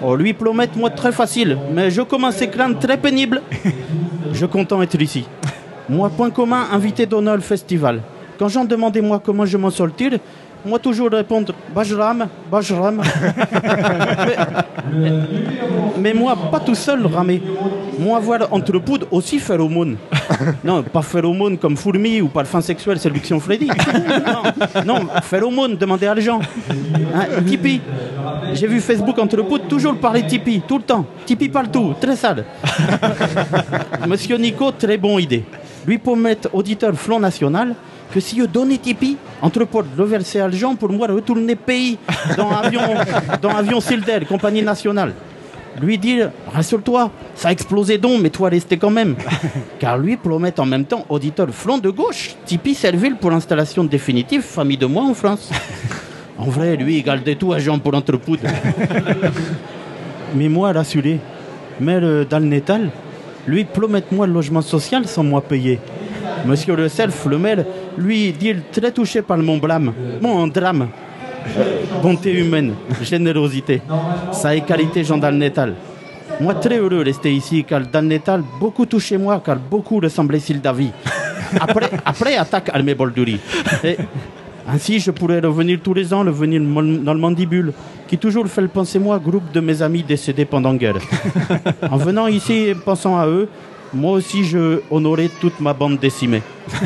[0.00, 3.42] Oh, lui promet moi très facile, mais je commence à craindre très pénible.
[4.32, 5.26] Je content être ici.
[5.88, 8.00] Moi, point commun, invité d'honneur au festival.
[8.38, 10.12] Quand j'en demandais moi comment je m'en sortir,
[10.66, 13.00] moi toujours répondre Bajram, Bajram.
[14.92, 15.10] mais,
[15.98, 17.40] mais moi, pas tout seul ramer.
[17.98, 19.96] Moi, voir entre poudre aussi phéromone.
[20.64, 23.68] Non, pas phéromone comme fourmi ou parfum sexuel, séduction Freddy.
[23.68, 26.40] Non, non phéromone, demandez à Jean.
[27.14, 27.80] Hein, Tipeee.
[28.52, 31.06] J'ai vu Facebook entre poudre toujours parler Tipeee, tout le temps.
[31.24, 32.44] Tipeee partout, très sale.
[34.08, 35.44] Monsieur Nico, très bon idée.
[35.86, 37.74] Lui promettre auditeur Front National
[38.12, 41.98] que si je donnais Tipeee, entrepôt reverser argent pour moi retourner pays
[42.36, 42.80] dans avion,
[43.42, 45.12] dans avion Silder, compagnie nationale.
[45.80, 49.14] Lui dire, rassure-toi, ça a explosé donc, mais toi restez quand même.
[49.78, 54.40] Car lui promet en même temps auditeur Front de gauche, Tipeee Serville pour installation définitive,
[54.40, 55.50] famille de moi en France.
[56.38, 58.42] En vrai, lui, il gardait tout agent pour entrepoudre.
[60.34, 61.18] Mais moi, rassuré,
[61.80, 62.90] mais le Dalnetal,
[63.46, 65.78] lui, promet moi le logement social sans moi payer.
[66.44, 67.64] Monsieur le self, le maire,
[67.98, 70.88] lui, dit très touché par mon blâme, mon drame.
[72.02, 73.80] Bonté humaine, générosité,
[74.32, 75.74] ça est qualité Jean Dalnetal.
[76.40, 80.90] Moi, très heureux de rester ici, car Dalnetal, beaucoup touché moi, car beaucoup ressemblait Sildavi.
[81.60, 83.38] Après, après attaque Almé Bolduri.
[83.84, 83.96] Et
[84.68, 87.72] ainsi, je pourrais revenir tous les ans, revenir dans le mandibule,
[88.08, 90.96] qui toujours fait le penser moi, groupe de mes amis décédés pendant la guerre.
[91.90, 93.48] En venant ici et pensant à eux,
[93.96, 96.42] moi aussi je honorais toute ma bande décimée.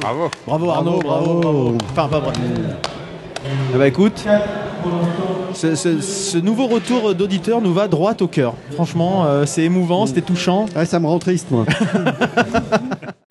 [0.00, 0.30] Bravo.
[0.46, 1.76] Bravo Arnaud, bravo, bravo.
[1.90, 2.40] Enfin, pas bravo.
[3.74, 4.24] Ah bah écoute,
[5.54, 8.54] Ce, ce- ce nouveau retour d'auditeur nous va droit au cœur.
[8.72, 10.66] Franchement, euh, c'est émouvant, c'était touchant.
[10.74, 11.64] Ah, ça me rend triste, moi.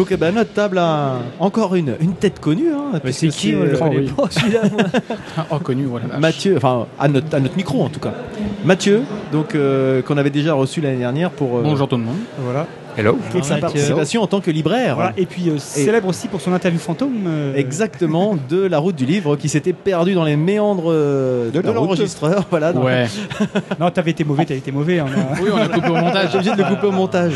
[0.00, 2.72] Donc eh ben, notre table a encore une, une tête connue.
[2.72, 3.90] Hein, Mais c'est qui, euh, pas,
[4.30, 4.84] celui-là, moi.
[5.50, 6.18] Oh, connu, voilà.
[6.18, 8.14] Mathieu, enfin à notre, à notre micro en tout cas.
[8.64, 12.16] Mathieu, donc euh, qu'on avait déjà reçu l'année dernière pour, euh, Bonjour tout le monde.
[12.38, 12.66] Voilà.
[12.96, 13.18] Hello.
[13.30, 14.94] pour sa participation en tant que libraire.
[14.94, 17.26] Voilà, Et puis euh, célèbre aussi pour son interview fantôme.
[17.26, 21.60] euh, Exactement, de la route du livre qui s'était perdu dans les méandres euh, de,
[21.60, 22.46] l'enregistreur.
[22.48, 23.06] Voilà, Ouais.
[23.78, 25.00] non, t'avais été mauvais, t'avais été mauvais.
[25.00, 25.06] hein.
[25.42, 26.30] Oui, on a coupé au montage.
[26.32, 27.34] J'ai obligé de le couper au montage.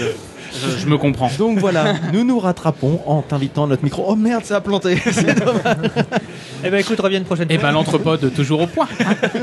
[0.54, 1.30] Je, je me comprends.
[1.38, 4.04] Donc voilà, nous nous rattrapons en t'invitant à notre micro.
[4.08, 4.96] Oh merde, ça a planté.
[5.10, 5.90] C'est dommage.
[6.64, 7.68] Eh ben écoute, reviens une prochaine Et fois.
[7.68, 8.88] ben l'entrepode toujours au point.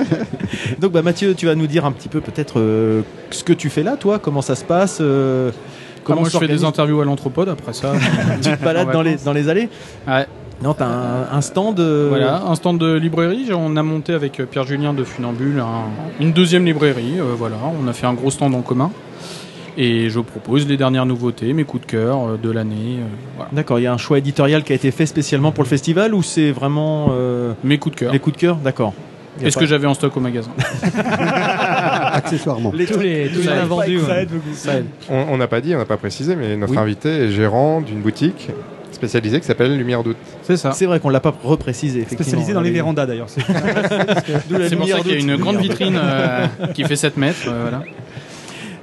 [0.80, 3.01] Donc bah Mathieu, tu vas nous dire un petit peu peut-être euh,
[3.32, 5.51] ce que tu fais là, toi, comment ça se passe, euh,
[6.03, 7.93] comment Comment je fais des interviews à l'entrepode après ça.
[8.41, 9.70] tu te balades dans les, dans les allées
[10.07, 10.26] Ouais.
[10.64, 11.80] Non, t'as un, un stand.
[11.80, 13.49] euh, Voilà, un stand de librairie.
[13.51, 15.86] On a monté avec euh, Pierre-Julien de Funambule un-
[16.24, 17.20] une deuxième librairie.
[17.20, 18.91] euh, voilà, on a fait un gros stand en commun.
[19.78, 22.97] Et je propose les dernières nouveautés, mes coups de cœur euh, de l'année.
[22.99, 23.03] euh,
[23.38, 23.49] voilà.
[23.53, 26.13] D'accord, il y a un choix éditorial qui a été fait spécialement pour le festival
[26.13, 28.11] ou c'est vraiment euh, Mes coups de cœur.
[28.13, 28.93] les coups de cœur D'accord.
[29.41, 30.51] Est-ce pas- que j'avais en stock au magasin
[32.13, 32.72] Accessoirement.
[32.72, 33.99] tous les, tous les Ça invendus.
[33.99, 34.22] Ça ouais.
[34.24, 34.53] aide beaucoup.
[34.53, 34.86] Ça aide.
[35.09, 36.78] On n'a pas dit, on n'a pas précisé, mais notre Oui.
[36.80, 38.49] invité est gérant d'une boutique
[38.91, 40.17] spécialisée qui s'appelle Lumière d'août.
[40.43, 40.74] C'est ça.
[40.74, 41.99] C'est vrai qu'on l'a pas reprécisé.
[42.01, 42.24] effectivement.
[42.24, 43.30] Spécialisé dans les Les- vérandas d'ailleurs.
[43.30, 43.41] c'est-
[44.76, 46.45] pour ça qu'il y a une grande vitrine euh,
[46.76, 47.38] qui fait 7 mètres.
[47.47, 47.84] euh, voilà.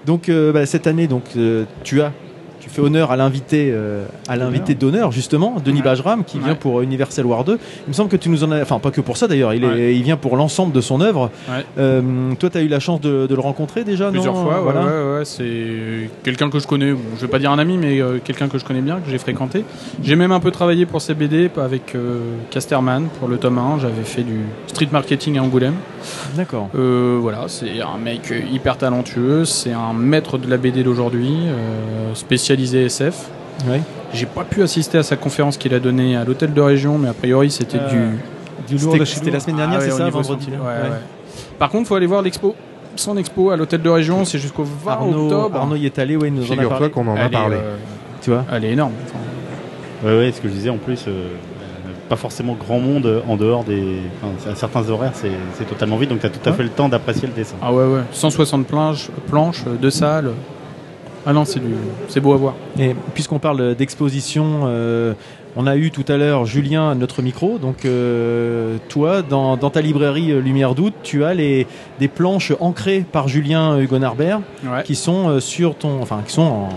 [0.08, 2.14] Donc euh, bah, cette année, donc euh, tu as,
[2.80, 5.84] honneur à l'invité, euh, à l'invité d'honneur justement, Denis Ouais.
[5.84, 7.52] Bajram, qui vient pour Universal War 2.
[7.86, 9.64] Il me semble que tu nous en as, enfin pas que pour ça d'ailleurs, il,
[9.64, 9.94] Ouais.
[9.94, 11.30] il vient pour l'ensemble de son œuvre.
[11.78, 14.60] Euh, toi, tu as eu la chance de, de le rencontrer déjà, Plusieurs non fois,
[14.60, 15.24] Voilà.
[15.24, 18.58] c'est quelqu'un que je connais, je vais pas dire un ami, mais euh, quelqu'un que
[18.58, 19.64] je connais bien, que j'ai fréquenté.
[20.02, 21.94] J'ai même un peu travaillé pour ces BD avec
[22.50, 25.74] Casterman pour le tome 1, j'avais fait du street marketing à Angoulême.
[26.36, 26.68] D'accord.
[26.74, 32.14] Voilà, c'est un mec hyper talentueux, c'est un maître de la BD d'aujourd'hui, euh,
[32.68, 33.26] spécialisé SF.
[33.68, 33.80] Ouais.
[34.14, 37.08] J'ai pas pu assister à sa conférence qu'il a donnée à l'hôtel de région, mais
[37.08, 38.10] a priori c'était Euh,
[38.68, 38.76] du...
[38.76, 40.44] Du lourd C'était la semaine dernière, Ah c'est ça, vendredi.
[40.46, 40.88] senti- là ouais, Ouais.
[40.90, 40.96] ouais.
[41.58, 42.54] Par contre, faut aller voir l'expo.
[42.96, 45.56] Son expo à l'hôtel de région, c'est jusqu'au 20 Arnaud, octobre.
[45.56, 46.90] Arnaud y est allé, ouais, il nous en a parlé.
[46.90, 47.56] qu'on en a Elle est, parlé.
[47.56, 47.76] euh,
[48.20, 48.92] Tu vois elle est énorme.
[49.06, 49.18] Enfin,
[50.08, 51.28] Ouais, ouais, ce que je disais en plus, euh,
[52.08, 53.98] pas forcément grand monde en dehors des.
[54.22, 56.56] enfin, à certains horaires, c'est totalement vide, donc tu as tout à Ouais.
[56.56, 57.56] fait le temps d'apprécier le dessin.
[57.62, 58.00] Ah ouais, ouais.
[58.12, 60.32] 160 planches, planches deux salles.
[61.26, 61.74] Ah non, c'est du,
[62.08, 62.54] c'est beau à voir.
[62.78, 65.12] Et puisqu'on parle d'exposition, euh,
[65.56, 67.58] on a eu tout à l'heure Julien à notre micro.
[67.58, 71.66] Donc euh, toi, dans, dans ta librairie euh, Lumière d'août, tu as les
[72.00, 74.82] des planches ancrées par Julien Hugon Arbert Ouais.
[74.84, 76.68] qui sont sur ton, enfin qui sont en,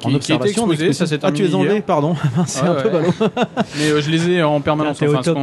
[0.00, 0.62] Qui- en qui observation.
[0.62, 1.06] exposées, d'exposition.
[1.06, 2.14] ça s'est ah, tu les enlevés, pardon.
[2.46, 3.12] C'est Ouais, un peu ballot.
[3.78, 4.98] Mais euh, je les ai en permanence.
[5.02, 5.38] Enfin, top,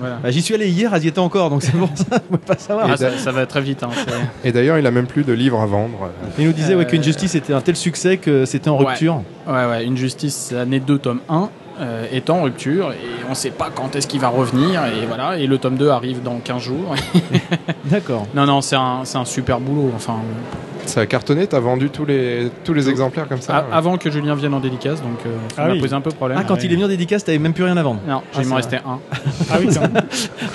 [0.00, 0.16] voilà.
[0.22, 2.18] Bah, J'y suis allé hier, elles y étaient encore, donc c'est pour ça.
[2.30, 2.88] Ne pas savoir.
[2.90, 3.82] Ah, ça, ça va très vite.
[3.82, 3.88] hein,
[4.44, 6.10] Et d'ailleurs, il a même plus de livres à vendre.
[6.38, 9.22] Il nous disait ouais, Euh, qu'une justice était un tel succès que c'était en rupture.
[9.46, 9.84] ouais, ouais.
[9.84, 12.96] Une justice année 2, tome 1 euh, est en rupture et
[13.30, 14.82] on sait pas quand est-ce qu'il va revenir.
[14.86, 15.38] Et voilà.
[15.38, 16.94] Et le tome 2 arrive dans 15 jours.
[17.84, 18.26] D'accord.
[18.34, 19.92] non, non, c'est un, c'est un super boulot.
[19.94, 20.16] Enfin,
[20.86, 23.66] Ça a cartonné, t'as vendu tous les, tous les exemplaires comme ça a- ouais.
[23.72, 25.80] avant que Julien vienne en dédicace, donc euh, ça Ah m'a oui.
[25.80, 26.38] posé un peu problème.
[26.40, 28.00] Ah, quand il est venu en dédicace, t'avais même plus rien à vendre.
[28.06, 28.98] Non, Ah, il m'en restait un.
[29.50, 30.04] Ah oui, quand même.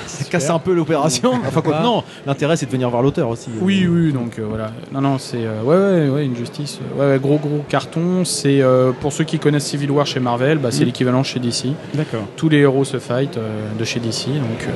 [0.07, 1.33] Ça casse un peu l'opération.
[1.47, 3.49] Enfin, quoi, que non, l'intérêt c'est de venir voir l'auteur aussi.
[3.61, 4.71] Oui, oui, donc euh, voilà.
[4.91, 6.79] Non, non, c'est euh, ouais, ouais, ouais, une justice.
[6.97, 8.23] Ouais, ouais, gros, gros carton.
[8.25, 10.85] C'est euh, pour ceux qui connaissent Civil War chez Marvel, bah, c'est Mm.
[10.85, 11.67] l'équivalent chez DC.
[11.93, 12.21] D'accord.
[12.37, 14.27] Tous les héros se fight euh, de chez DC.
[14.27, 14.71] Donc, euh,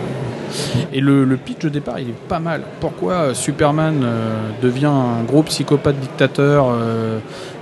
[0.94, 2.62] et le, le pitch de départ, il est pas mal.
[2.80, 7.20] Pourquoi euh, Superman euh, devient un gros psychopathe dictateur euh,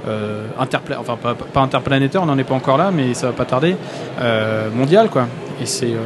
[0.08, 3.34] euh, interpla- enfin pas, pas interplanétaire, on n'en est pas encore là, mais ça va
[3.34, 3.76] pas tarder.
[4.20, 5.28] euh, mondial, quoi.
[5.62, 5.98] Et c'est euh,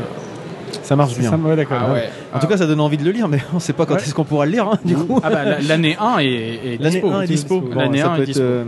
[0.84, 1.30] Ça marche bien.
[1.32, 1.78] ça, ouais, d'accord.
[1.90, 2.10] ah ouais.
[2.34, 4.02] En tout cas, ça donne envie de le lire, mais on sait pas quand Ouais.
[4.02, 5.20] est-ce qu'on pourra le lire, hein, du coup.
[5.24, 7.10] Ah bah, la- l'année 1 est, est L'année dispo.
[7.12, 7.62] 1 est dispo.
[7.62, 8.44] Bon, L'année ça, 1 peut est être, dispo.
[8.44, 8.64] euh,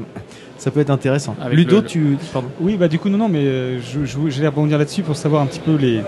[0.57, 1.36] ça peut être intéressant.
[1.41, 2.18] Avec Ludo, le- le- tu.
[2.34, 2.47] Pardon.
[2.62, 3.80] Oui, bah du coup, non, non, mais euh,
[4.28, 6.01] j'allais rebondir là-dessus pour savoir un petit peu les,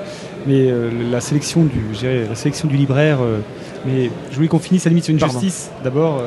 [0.48, 3.20] les, euh, la, sélection du, je dirais, la sélection du libraire.
[3.22, 3.40] euh,
[3.86, 5.40] mais je voulais qu'on finisse à la limite sur une Pardon.
[5.40, 6.24] justice d'abord.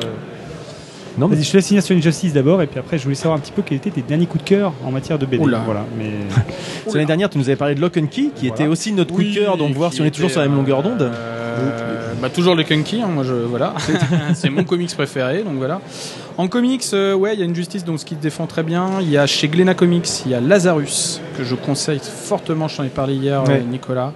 [1.17, 3.03] Non, mais Vas-y, je te laisse finir sur une justice d'abord, et puis après, je
[3.03, 5.25] voulais savoir un petit peu quels étaient tes derniers coups de cœur en matière de
[5.25, 5.43] BD.
[5.43, 5.61] Oula.
[5.65, 6.11] Voilà, mais
[6.87, 9.13] c'est l'année dernière, tu nous avais parlé de Lock and Key, qui était aussi notre
[9.13, 11.01] coup de cœur, donc voir si on est toujours sur la même longueur d'onde.
[11.01, 13.73] euh, bah, toujours le Kunky, hein, moi je voilà,
[14.33, 15.79] c'est mon comics préféré, donc voilà.
[16.37, 18.63] En comics, euh, ouais, il y a une justice donc ce qui se défend très
[18.63, 18.99] bien.
[18.99, 22.67] Il y a chez Glénat Comics, il y a Lazarus que je conseille fortement.
[22.67, 23.61] Je t'en ai parlé hier, Ouais.
[23.61, 24.11] euh, Nicolas.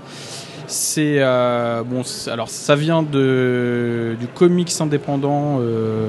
[0.68, 5.60] C'est euh, bon, alors ça vient de du comics indépendant.
[5.62, 6.08] euh,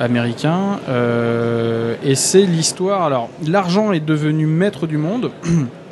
[0.00, 0.80] américain.
[0.88, 3.02] Euh, et c'est l'histoire.
[3.02, 5.30] Alors, l'argent est devenu maître du monde.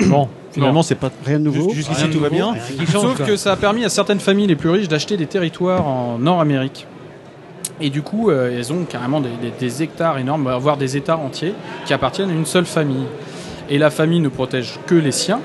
[0.06, 1.70] Bon, finalement, c'est pas Rien de nouveau.
[1.72, 2.54] Jusqu'ici, tout va bien.
[2.90, 6.18] Sauf que ça a permis à certaines familles les plus riches d'acheter des territoires en
[6.18, 6.86] Nord-Amérique.
[7.80, 11.16] Et du coup, euh, elles ont carrément des, des- des hectares énormes, voire des États
[11.16, 11.54] entiers,
[11.84, 13.06] qui appartiennent à une seule famille.
[13.70, 15.40] Et la famille ne protège que les siens.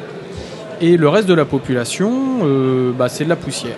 [0.82, 2.12] Et le reste de la population,
[2.44, 3.76] euh, bah, c'est de la poussière.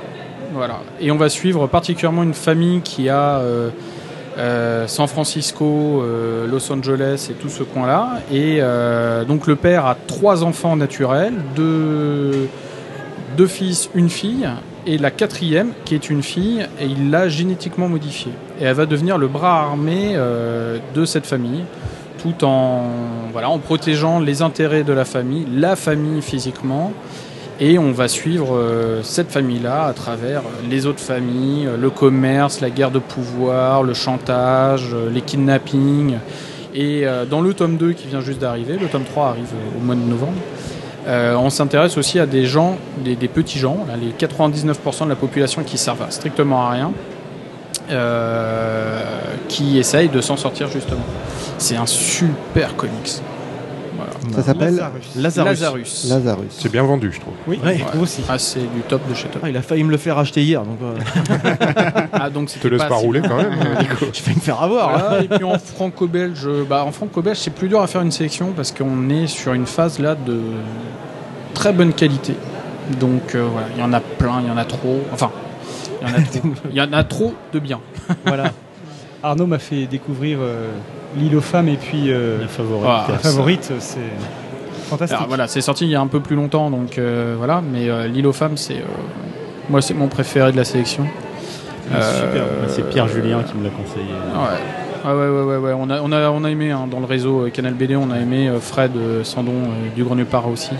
[0.53, 0.79] Voilà.
[1.01, 3.39] Et on va suivre particulièrement une famille qui a
[4.37, 8.19] euh, San Francisco, euh, Los Angeles et tout ce coin-là.
[8.31, 12.49] Et euh, donc le père a trois enfants naturels, deux,
[13.47, 14.49] fils, une fille,
[14.85, 18.33] et la quatrième qui est une fille, et il l'a génétiquement modifiée.
[18.59, 20.15] Et elle va devenir le bras armé
[20.93, 21.63] de cette famille,
[22.21, 22.89] tout en
[23.63, 26.93] protégeant les intérêts de la famille, la famille physiquement.
[27.61, 31.89] Et on va suivre euh, cette famille-là à travers euh, les autres familles, euh, le
[31.89, 36.17] commerce, la guerre de pouvoir, le chantage, les kidnappings.
[36.77, 39.47] Et dans le tome 2 qui vient juste d'arriver, le tome 3 arrive
[39.77, 40.33] au mois de novembre,
[41.07, 45.77] on s'intéresse aussi à des gens, des, petits gens, les 99% de la population qui
[45.77, 46.91] servent strictement à rien,
[49.47, 51.05] qui essayent de s'en sortir justement.
[51.59, 53.21] C'est un super comics.
[54.33, 54.75] Ça s'appelle
[55.15, 55.55] Lazarus.
[55.55, 56.09] Lazarus.
[56.09, 56.47] Lazarus.
[56.57, 57.33] C'est bien vendu, je trouve.
[57.47, 57.79] Oui, Ouais.
[57.93, 58.23] vous aussi.
[58.29, 59.41] Ah, c'est du top de chez top.
[59.45, 60.95] Ah, il a failli me le faire acheter hier, donc euh,
[62.13, 64.05] Ah, donc Te laisse pas rouler quand même, Nico.
[64.13, 64.89] je vais me faire avoir.
[64.99, 68.53] Voilà, et puis en franco-belge, bah, en franco-belge, c'est plus dur à faire une sélection
[68.55, 70.39] parce qu'on est sur une phase là de
[71.53, 72.35] très bonne qualité.
[72.99, 75.01] Donc euh, voilà, il y en a plein, il y en a trop.
[75.13, 75.31] Enfin,
[76.01, 76.49] il y en a trop.
[76.71, 77.79] Il y en a trop de bien.
[78.25, 78.51] Voilà.
[79.25, 80.69] Arnaud m'a fait découvrir euh,
[81.17, 82.85] L'île aux femmes et puis euh, La favorite.
[82.87, 83.99] Ah, la favorite, c'est
[84.89, 85.17] fantastique.
[85.17, 87.61] Alors voilà, c'est sorti il y a un peu plus longtemps, donc euh, voilà.
[87.61, 88.85] Mais euh, L'île aux femmes, c'est euh,
[89.69, 91.05] moi, c'est mon préféré de la sélection.
[91.91, 91.97] Ah.
[91.97, 94.05] Euh, C'est Pierre Julien qui me l'a conseillé.
[94.05, 94.59] Ouais.
[95.07, 95.73] Ah ouais, ouais, ouais, ouais.
[95.77, 98.09] On, a, on, a, on a aimé hein, dans le réseau euh, Canal BD, on
[98.09, 100.71] a aimé euh, Fred euh, Sandon euh, du Grenier Para aussi.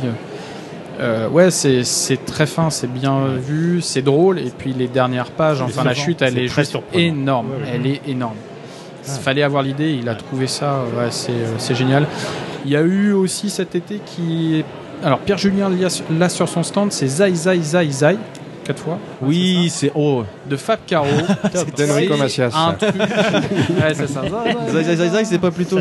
[0.99, 4.39] Euh, ouais, c'est très fin, c'est bien vu, c'est drôle.
[4.39, 7.47] Et puis les dernières pages, enfin la chute, elle est juste énorme.
[7.49, 7.71] Ouais, ouais.
[7.75, 8.35] Elle est énorme.
[9.07, 12.07] Il fallait avoir l'idée, il a trouvé ça, ouais, c'est euh, c'est génial.
[12.65, 14.63] Il y a eu aussi cet été qui.
[15.03, 18.17] Alors Pierre Julien l'a- l'a sur son stand, c'est Zai Zai Zai Zai,
[18.65, 18.97] quatre fois.
[19.21, 20.23] Oui, c'est oh.
[20.49, 21.05] De Fab Caro.
[21.75, 22.51] C'est Enrico Macias.
[22.55, 22.95] Un truc.
[22.99, 24.21] ouais, c'est ça.
[24.69, 25.77] Zai, zai, zai, zai, c'est pas plutôt.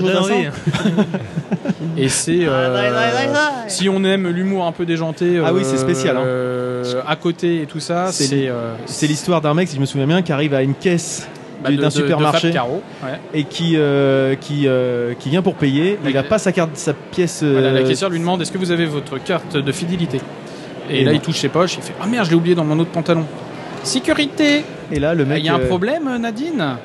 [1.97, 3.33] Et c'est euh,
[3.69, 6.23] si on aime l'humour un peu déjanté, Ah oui, c'est spécial, hein.
[6.25, 10.07] euh, à côté et tout ça, C'est euh, l'histoire d'un mec, si je me souviens
[10.07, 11.29] bien, qui arrive à une caisse
[11.63, 13.19] bah, d'un de supermarché Fab Caro, ouais.
[13.33, 15.99] et qui euh, qui euh, qui vient pour payer.
[16.05, 17.43] Il La- a pas sa carte, sa pièce.
[17.43, 20.21] Voilà, la euh, caissière lui demande est-ce que vous avez votre carte de fidélité?
[20.91, 22.79] Et, là, il touche ses poches, il fait ah merde, je l'ai oublié dans mon
[22.79, 23.25] autre pantalon.
[23.83, 25.45] Sécurité Et là, le Il mec.
[25.45, 26.77] y a un euh, problème, Nadine?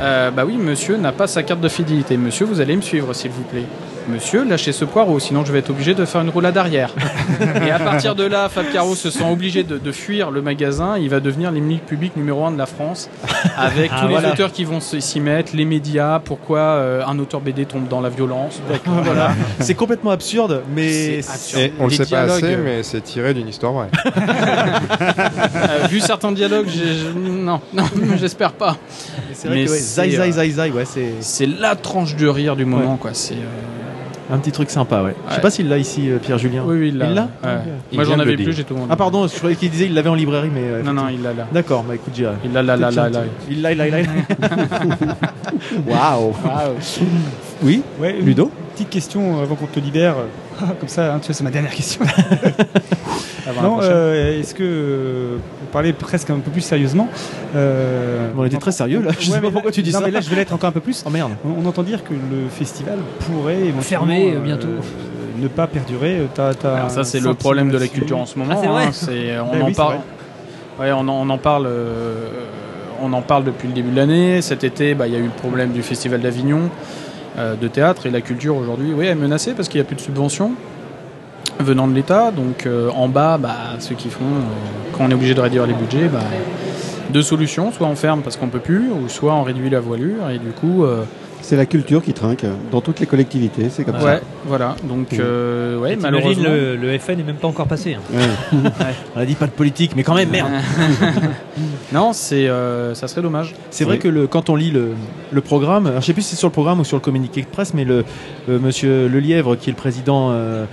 [0.00, 2.16] Euh, Bah oui, monsieur n'a pas sa carte de fidélité.
[2.16, 3.64] Monsieur, vous allez me suivre, s'il vous plaît.
[4.06, 6.92] Monsieur, lâchez ce poireau, sinon je vais être obligé de faire une roulade arrière.
[7.66, 10.98] Et à partir de là, Fab Caro se sent obligé de, de fuir le magasin.
[10.98, 13.08] Il va devenir l'ennemi public numéro un de la France,
[13.56, 17.40] avec Ah, tous les auteurs qui vont s'y mettre, les médias, pourquoi euh, un auteur
[17.40, 18.60] BD tombe dans la violence?
[18.84, 19.30] Voilà.
[19.60, 21.72] C'est complètement absurde, mais absurde.
[21.80, 23.88] On le Les sait pas assez, mais c'est tiré d'une histoire vraie.
[25.54, 27.08] Euh, vu certains dialogues, j'ai- je-
[27.44, 27.84] non, non,
[28.16, 28.76] j'espère pas.
[29.32, 31.76] c'est vrai Mais que ouais, c'est, zai, zai, euh, zai, zai, ouais, c'est C'est la
[31.76, 33.10] tranche de rire du moment, quoi.
[33.12, 35.14] C'est euh, un petit truc sympa, ouais.
[35.28, 36.62] Je sais pas s'il l'a ici, euh, Pierre Julien.
[36.66, 37.06] oui, oui, il l'a.
[37.08, 37.58] Il l'a Ouais.
[37.92, 38.74] Il Moi, j'en avais plus, j'ai tout.
[38.88, 40.62] Ah pardon, je croyais qu'il disait il l'avait en librairie, mais.
[40.64, 41.46] euh, Non, non, il l'a là.
[41.52, 42.26] D'accord, bah écoute, j'ai.
[42.44, 43.20] Il l'a là, là, là, là.
[43.50, 44.00] Il l'a, il l'a, il l'a.
[45.86, 46.32] Waouh.
[47.62, 50.16] Oui, Ouais, Ludo Petite question avant qu'on te libère.
[50.58, 52.00] Comme ça, hein, tu vois, c'est ma dernière question.
[53.62, 55.36] Non, euh, est-ce que, euh,
[55.74, 57.08] parler presque un peu plus sérieusement,
[57.54, 59.10] euh, On était très sérieux là.
[59.18, 60.04] Je Ouais, sais pas pourquoi là- tu dis non, ça.
[60.06, 61.02] mais là, je vais l'être encore un peu plus.
[61.06, 61.32] Oh merde.
[61.44, 64.68] On, on entend dire que le festival pourrait éventuellement, Fermer, euh, bientôt.
[65.38, 66.20] ne pas perdurer.
[66.38, 68.54] Euh, Alors ça, c'est le problème de la culture en ce moment.
[68.62, 69.44] Ah, vrai hein.
[69.52, 69.96] On en oui, parle.
[70.80, 71.66] Ouais, on en, on en parle.
[71.66, 72.28] euh,
[73.02, 74.40] on en parle depuis le début de l'année.
[74.40, 76.70] Cet été, bah, il y a eu le problème du festival d'Avignon
[77.36, 79.96] euh, de théâtre et la culture aujourd'hui, oui, est menacée parce qu'il n'y a plus
[79.96, 80.52] de subventions
[81.60, 82.30] venant de l'État.
[82.30, 85.66] Donc euh, en bas, bah, ceux qui font, euh, quand on est obligé de réduire
[85.66, 86.20] les budgets, bah,
[87.10, 90.30] deux solutions soit on ferme parce qu'on peut plus, ou soit on réduit la voilure
[90.30, 90.84] et du coup.
[90.84, 91.04] euh,
[91.42, 94.74] C'est la culture qui trinque dans toutes les collectivités, c'est comme ouais, voilà.
[94.84, 96.44] Donc, euh, ouais, T'imagines, malheureusement.
[96.48, 97.94] le, le FN n'est même pas encore passé.
[97.94, 98.00] hein.
[98.10, 98.56] ça.
[98.56, 98.94] Ouais.
[99.16, 100.48] On a dit pas de politique, mais quand même, merde.
[101.92, 103.54] non, c'est, euh, ça serait dommage.
[103.70, 104.92] C'est vrai que le, quand on lit le,
[105.30, 107.42] le programme, alors je sais plus si c'est sur le programme ou sur le communiqué
[107.42, 108.04] de presse, mais le
[108.48, 110.64] euh, monsieur Lelièvre, qui est le président, euh,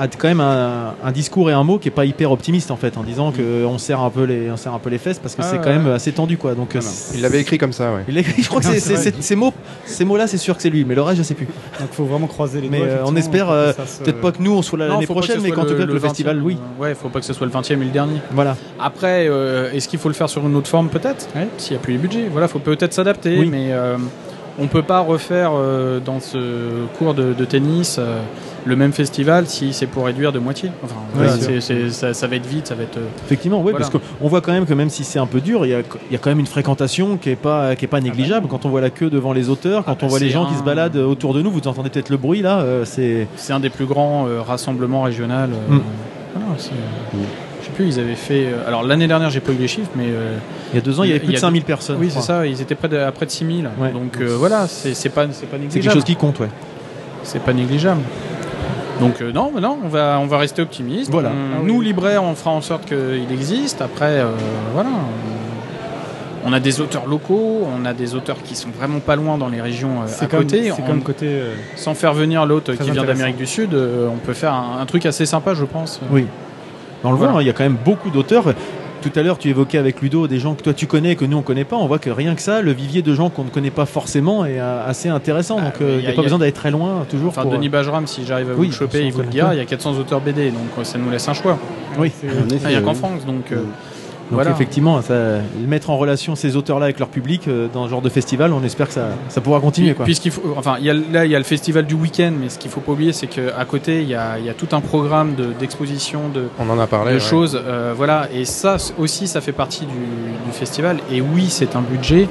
[0.00, 2.76] a quand même un, un discours et un mot qui est pas hyper optimiste en
[2.76, 5.18] fait, en disant que on serre un peu les, on serre un peu les fesses
[5.18, 5.62] parce que Ah, c'est ouais.
[5.64, 6.54] quand même assez tendu quoi.
[6.54, 8.04] Donc euh, c'est- Il l'avait écrit comme ça, ouais.
[8.08, 8.72] il écrit, je crois que Non,
[9.20, 9.52] ces mots,
[9.84, 11.46] ces mots-là, c'est sûr que c'est lui, mais le reste, je sais plus.
[11.78, 12.86] Donc faut vraiment croiser les Mais doigts.
[12.88, 13.72] euh, on espère, euh,
[14.02, 15.98] peut-être pas que nous on soit là l'année prochaine, mais qu'en tout cas que le
[15.98, 16.56] 20e, festival, oui.
[16.78, 18.20] Ouais, faut pas que ce soit le 20e et le dernier.
[18.32, 18.56] Voilà.
[18.78, 21.28] Après, euh, est-ce qu'il faut le faire sur une autre forme peut-être
[21.58, 22.28] S'il n'y a plus les budgets.
[22.30, 23.48] Voilà, faut peut-être s'adapter, Oui.
[23.50, 23.96] mais euh,
[24.58, 26.38] on peut pas refaire euh, dans ce
[26.98, 28.20] cours de, de tennis euh,
[28.66, 30.70] le même festival si c'est pour réduire de moitié.
[30.84, 31.60] Enfin, Ouais,
[31.90, 32.98] ça, ça va être vite, ça va être.
[32.98, 33.78] euh, Effectivement, oui, Voilà.
[33.88, 35.80] parce qu'on voit quand même que même si c'est un peu dur, il y a,
[35.80, 38.48] il y a quand même une fréquentation qui est pas, qui est pas négligeable.
[38.48, 40.46] Quand on voit la queue devant les auteurs, quand Ah bah on voit les gens
[40.46, 43.26] qui se baladent autour de nous, vous entendez peut-être le bruit là, euh, c'est.
[43.36, 45.34] C'est un des plus grands euh, rassemblements régionaux.
[45.34, 45.80] euh, Mm.
[47.60, 48.48] Je sais plus, ils avaient fait.
[48.66, 50.06] alors l'année dernière, j'ai pas eu les chiffres, mais.
[50.72, 51.96] Il y a deux ans, il y avait plus de 5000 personnes.
[51.98, 53.68] Oui, c'est ça, ils étaient près de, à près de 6000.
[53.80, 53.90] Ouais.
[53.90, 55.70] Donc voilà, c'est pas, pas négligeable.
[55.70, 56.48] C'est quelque chose qui compte, ouais.
[57.22, 58.00] C'est pas négligeable.
[59.00, 61.10] Donc euh, non, non, on va, on va rester optimiste.
[61.10, 61.30] Voilà.
[61.30, 61.72] On- Ah oui.
[61.72, 63.80] Nous, libraires, on fera en sorte qu'il existe.
[63.82, 64.26] Après, euh,
[64.74, 64.90] voilà.
[66.44, 69.48] On, a des auteurs locaux, on a des auteurs qui sont vraiment pas loin dans
[69.48, 70.70] les régions euh, à comme- côté.
[70.74, 74.08] c'est On- comme côté, euh, Sans faire venir l'autre qui vient d'Amérique du Sud, euh,
[74.10, 76.00] on peut faire un, un truc assez sympa, je pense.
[76.10, 76.26] Oui.
[77.04, 78.44] On le voit, hein, il y a quand même beaucoup d'auteurs.
[79.02, 81.24] Tout à l'heure, tu évoquais avec Ludo des gens que toi tu connais et que
[81.24, 81.76] nous on connaît pas.
[81.76, 84.44] On voit que rien que ça, le vivier de gens qu'on ne connaît pas forcément
[84.44, 85.56] est euh, assez intéressant.
[85.60, 87.28] Donc mais euh, il n'y a- a, pas y a- besoin d'aller très loin toujours.
[87.30, 89.54] Enfin, pour, Denis Bajram, si j'arrive à vous Oui, le choper, il vous le dira.
[89.54, 91.58] Il y a 400 auteurs BD, donc euh, ça nous laisse un choix.
[91.98, 92.12] Oui.
[92.22, 92.26] Ah,
[92.64, 93.50] Il n'y a qu'en France, donc.
[93.52, 93.62] euh,
[94.30, 94.50] Donc voilà.
[94.52, 95.14] effectivement, ça,
[95.66, 98.62] mettre en relation ces auteurs-là avec leur public euh, dans ce genre de festival, on
[98.62, 99.94] espère que ça, ça pourra continuer.
[99.94, 100.04] Quoi.
[100.04, 102.48] Puisqu'il faut, enfin, il y a, là, il y a le festival du week-end, mais
[102.48, 104.68] ce qu'il faut pas oublier, c'est qu'à côté, il y a, il y a tout
[104.72, 107.10] un programme de- d'exposition, de, On en a parlé.
[107.12, 107.20] de ouais.
[107.20, 107.60] choses.
[107.60, 109.92] euh, voilà, et ça aussi, ça fait partie du,
[110.46, 110.98] du festival.
[111.10, 112.28] Et oui, c'est un budget.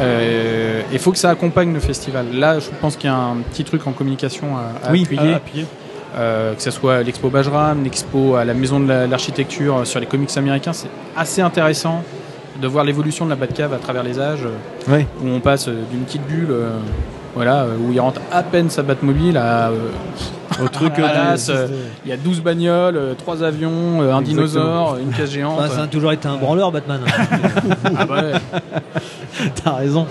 [0.00, 2.26] Euh, Il faut que ça accompagne le festival.
[2.32, 5.32] Là, je pense qu'il y a un petit truc en communication à, à Oui, appuyer.
[5.32, 5.66] à appuyer.
[6.16, 10.06] Euh, que ce soit l'expo Bajram, l'expo à la maison de la- l'architecture sur les
[10.06, 12.02] comics américains, c'est assez intéressant
[12.60, 14.46] de voir l'évolution de la Batcave à travers les âges,
[15.22, 16.70] où on passe euh, d'une petite bulle, euh,
[17.34, 19.76] voilà, euh, où il rentre à peine sa Batmobile à euh,
[20.64, 21.36] Au truc euh,
[22.04, 24.22] il y a 12 bagnoles, 3 avions, euh, un Exactement.
[24.22, 25.58] dinosaure, une cage géante.
[25.58, 27.00] Enfin, ça a toujours été un branleur, Batman.
[27.98, 28.60] Ah bah ouais.
[29.64, 30.06] T'as raison.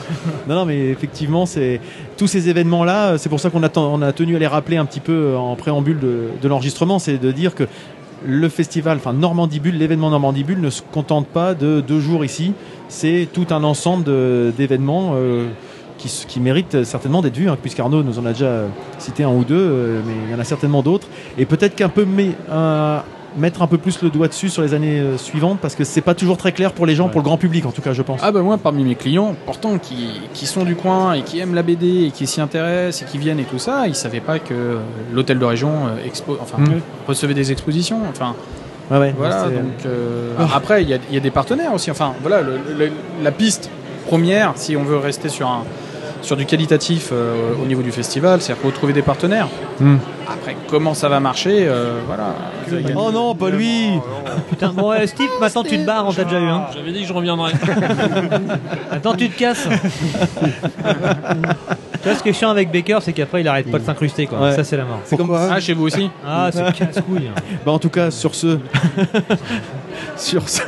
[0.48, 1.82] Non, non, mais effectivement, c'est
[2.18, 3.18] tous ces événements-là.
[3.18, 5.36] C'est pour ça qu'on a, ten- on a tenu à les rappeler un petit peu
[5.36, 7.66] en préambule de, de l'enregistrement, c'est de dire que
[8.26, 12.26] le festival, enfin Normandie Bulle, l'événement Normandie Bulle ne se contente pas de deux jours
[12.26, 12.54] ici.
[12.90, 14.06] C'est tout un ensemble
[14.58, 15.14] d'événements.
[16.00, 18.64] Qui, qui méritent certainement d'être vus, hein, puisqu'Arnaud nous en a déjà
[18.98, 21.08] cité un ou deux, euh, mais il y en a certainement d'autres.
[21.38, 23.04] Et peut-être qu'un peu mais, un-
[23.38, 26.02] mettre un peu plus le doigt dessus sur les années euh, suivantes, parce que c'est
[26.02, 28.02] pas toujours très clair pour les gens, pour le grand public en tout cas, je
[28.02, 28.20] pense.
[28.24, 31.54] Ah bah moi parmi mes clients, pourtant qui, qui sont du coin et qui aiment
[31.54, 34.40] la BD et qui s'y intéressent et qui viennent et tout ça, ils savaient pas
[34.40, 34.78] que
[35.14, 36.80] l'hôtel de région euh, expo, enfin Mm.
[37.08, 38.00] recevait des expositions.
[38.10, 38.34] Enfin
[38.90, 41.92] Ouais, ouais, voilà donc euh, après il y a, il y a des partenaires aussi.
[41.92, 43.70] Enfin voilà le- le- la piste
[44.08, 45.64] première si on veut rester sur un
[46.22, 49.48] sur du qualitatif euh, au niveau du festival, c'est retrouver des partenaires.
[49.80, 49.98] Hmm.
[50.32, 52.36] Après comment ça va marcher, euh, voilà.
[52.96, 53.90] Oh non, pas lui
[54.50, 56.46] Putain, bon, ouais, Steve, maintenant tu te barres, on t'a déjà eu.
[56.48, 56.66] Hein.
[56.74, 57.52] J'avais dit que je reviendrais.
[58.92, 59.68] Attends, tu te casses.
[59.68, 59.76] tu
[62.04, 64.40] vois, ce qui est chiant avec Baker, c'est qu'après, il arrête pas de s'incruster, quoi.
[64.40, 64.56] Ouais.
[64.56, 65.00] Ça, c'est la mort.
[65.04, 67.30] C'est comme Ah chez vous aussi Ah, c'est casse-couille.
[67.66, 68.58] Bah en tout cas, sur ce,
[70.16, 70.62] sur ce,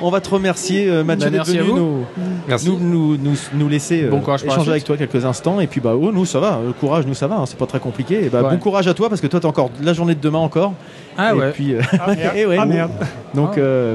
[0.00, 1.78] on va te remercier, euh, Mathieu, Bah, d'être merci à venu vous.
[1.78, 2.04] nous,
[2.46, 2.68] Merci.
[2.70, 5.58] nous, nous, nous, nous laisser euh, Bon courage échanger avec toi quelques instants.
[5.60, 7.66] Et puis bah oh, nous ça va, le courage, nous ça va, hein, c'est pas
[7.66, 7.93] très compliqué.
[7.98, 8.50] Et bah Ouais.
[8.50, 10.74] bon courage à toi parce que toi t'as encore la journée de demain encore.
[11.16, 11.50] Ah et ouais.
[11.52, 12.32] puis, euh, Ah, merde.
[12.36, 12.56] et ouais.
[12.58, 12.90] Ah, merde.
[13.34, 13.60] Donc Ah.
[13.60, 13.94] euh,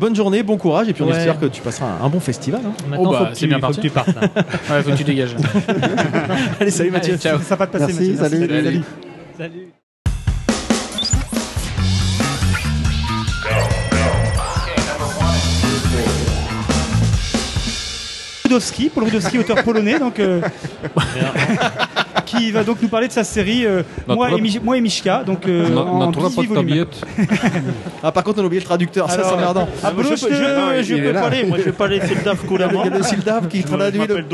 [0.00, 1.16] bonne journée, bon courage et puis on Ouais.
[1.16, 2.60] espère que tu passeras un, un bon festival.
[2.64, 2.72] hein.
[2.90, 3.80] Maintenant, Oh, bah, faut, que c'est tu, bien faut que parti.
[3.80, 4.14] tu partes.
[4.14, 4.20] là.
[4.76, 5.36] Ouais, faut que tu dégages.
[6.60, 7.12] Allez salut Mathieu.
[7.14, 7.38] Allez, ciao.
[7.40, 8.38] Ça va te passer, Merci, Mathieu.
[8.38, 8.48] salut.
[8.48, 8.82] Salut.
[9.38, 9.68] Salut.
[18.42, 20.40] Poludowski, Paul Rudowski, auteur polonais, donc, euh,
[22.28, 25.22] qui va donc nous parler de sa série euh, moi, et Mi- moi et Mishka,
[25.24, 26.86] donc euh, Na, en natura 18 volumes.
[28.02, 29.68] Ah par contre on a oublié le traducteur, ça Alors, c'est emmerdant.
[29.82, 32.84] Ah, Polo, je, je, je il est peux parler, moi je vais parler Sildaf couramment.
[32.84, 34.24] Il y a le Sildav qui traduit le.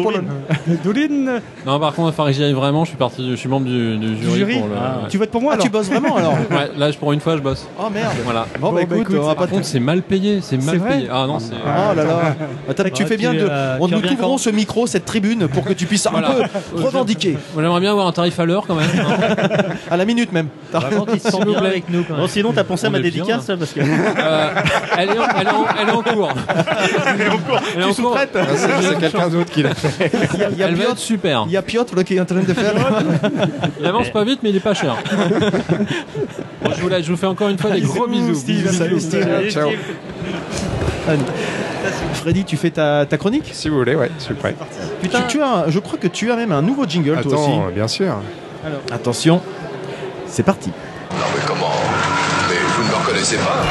[0.84, 2.84] Doline, Non, par contre, il faudrait que j'y aille vraiment.
[2.84, 4.38] Je suis parti, je suis membre du, du jury.
[4.38, 5.08] jury pour le- ouais.
[5.08, 7.20] tu votes pour moi Ah alors tu bosses vraiment alors Ouais, là, je- pour une
[7.20, 7.66] fois, je bosse.
[7.78, 8.12] Oh merde.
[8.24, 8.46] Voilà.
[8.60, 10.40] Bon, bah, écoute, on va pas Par contre, c'est mal payé.
[10.42, 11.08] C'est mal vrai payé.
[11.10, 11.54] Ah non, c'est.
[11.54, 12.36] Oh là là.
[12.68, 13.46] Attends, tu Ah, fais bien tu, de.
[13.50, 16.06] euh, on tu nous reviens t'ouvrons quand ce micro, cette tribune, pour que tu puisses
[16.06, 16.28] un Voilà.
[16.30, 17.32] peu revendiquer.
[17.54, 18.88] Moi, J'aimerais bien avoir un tarif à l'heure quand même.
[19.90, 20.48] À la minute même.
[20.72, 21.68] Vraiment S'il vous bien plaît.
[21.68, 22.22] avec nous quand même.
[22.22, 23.56] Bon, sinon, t'as pensé à On ma est bien, dédicace là.
[23.58, 23.80] parce que.
[23.80, 24.48] Euh,
[24.98, 26.32] elle, est en, elle, est en, elle est en cours.
[27.14, 27.60] Elle est en cours.
[27.76, 28.16] Elle est en cours.
[28.18, 30.10] Ah, c'est c'est quelqu'un d'autre qui l'a fait.
[30.34, 31.44] Il y a, il y a Elle va Piotr, être super.
[31.46, 32.72] il y a Piotr, là, qui est en train de faire.
[33.80, 34.96] Il avance pas vite, mais il est pas cher.
[36.64, 38.34] Bon, je, vous la- je vous fais encore une fois des gros bisous.
[38.34, 39.50] Steve, salut Steve.
[39.50, 39.70] Ciao.
[42.14, 44.54] Freddy, tu fais ta, ta chronique Si vous voulez, ouais, je suis prêt.
[45.02, 47.32] Putain, tu, tu as, un- je crois que tu as même un nouveau jingle toi
[47.38, 47.50] aussi.
[47.50, 48.16] Attends, bien sûr.
[48.90, 49.40] Attention,
[50.26, 50.70] c'est parti.
[50.70, 51.70] Non mais comment
[52.48, 53.62] Mais vous ne me reconnaissez pas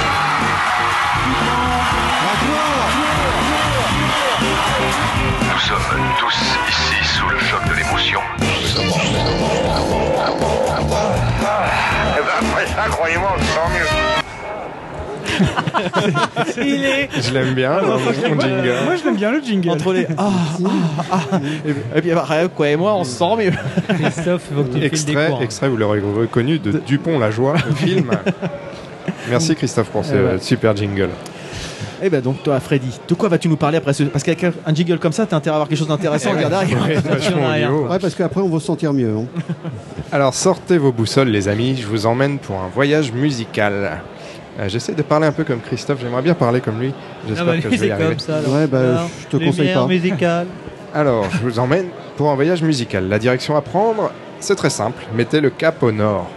[5.41, 5.77] Nous sommes
[6.19, 6.35] tous
[6.69, 8.19] ici sous le choc de l'émotion.
[12.15, 14.02] Eh ben après ça, croyez-moi, on se sent mieux.
[16.57, 17.09] Il est.
[17.21, 17.97] Je l'aime bien, mon
[18.39, 18.73] jingle.
[18.85, 19.69] Moi, je l'aime bien le jingle.
[19.69, 20.29] Entre les ah,
[20.65, 20.69] ah,
[21.31, 21.39] ah.
[21.65, 23.51] Et, et puis après, quoi et moi, on se sent mieux.
[23.95, 25.41] Christophe, faut que tu Extrait, cours.
[25.41, 28.11] extrait, vous l'aurez reconnu, de Dupont la joie, le film.
[29.29, 30.39] Merci Christophe pour ce ouais.
[30.39, 31.09] super jingle.
[32.01, 34.73] Et ben donc toi, Freddy, de quoi vas-tu nous parler après ce Parce qu'avec un-
[34.73, 36.83] jingle comme ça, t'as intérêt à avoir quelque chose d'intéressant à regarder derrière.
[37.37, 37.87] Ouais, audio.
[37.87, 39.09] Ouais, parce qu'après, on va se sentir mieux.
[39.15, 39.25] hein.
[40.11, 44.01] Alors sortez vos boussoles les amis, je vous emmène pour un voyage musical.
[44.59, 46.93] Euh, J'essaie de parler un peu comme Christophe, j'aimerais bien parler comme lui.
[46.95, 48.09] Ah J'espère bah, que je vais y c'est arriver.
[48.09, 48.37] comme ça.
[48.37, 48.53] alors.
[48.53, 49.87] Ouais, bah, Alors, je te conseille pas.
[49.87, 50.47] musicale.
[50.93, 53.09] Alors, je vous emmène pour un voyage musical.
[53.09, 55.03] La direction à prendre, c'est très simple.
[55.15, 56.29] Mettez le cap au nord.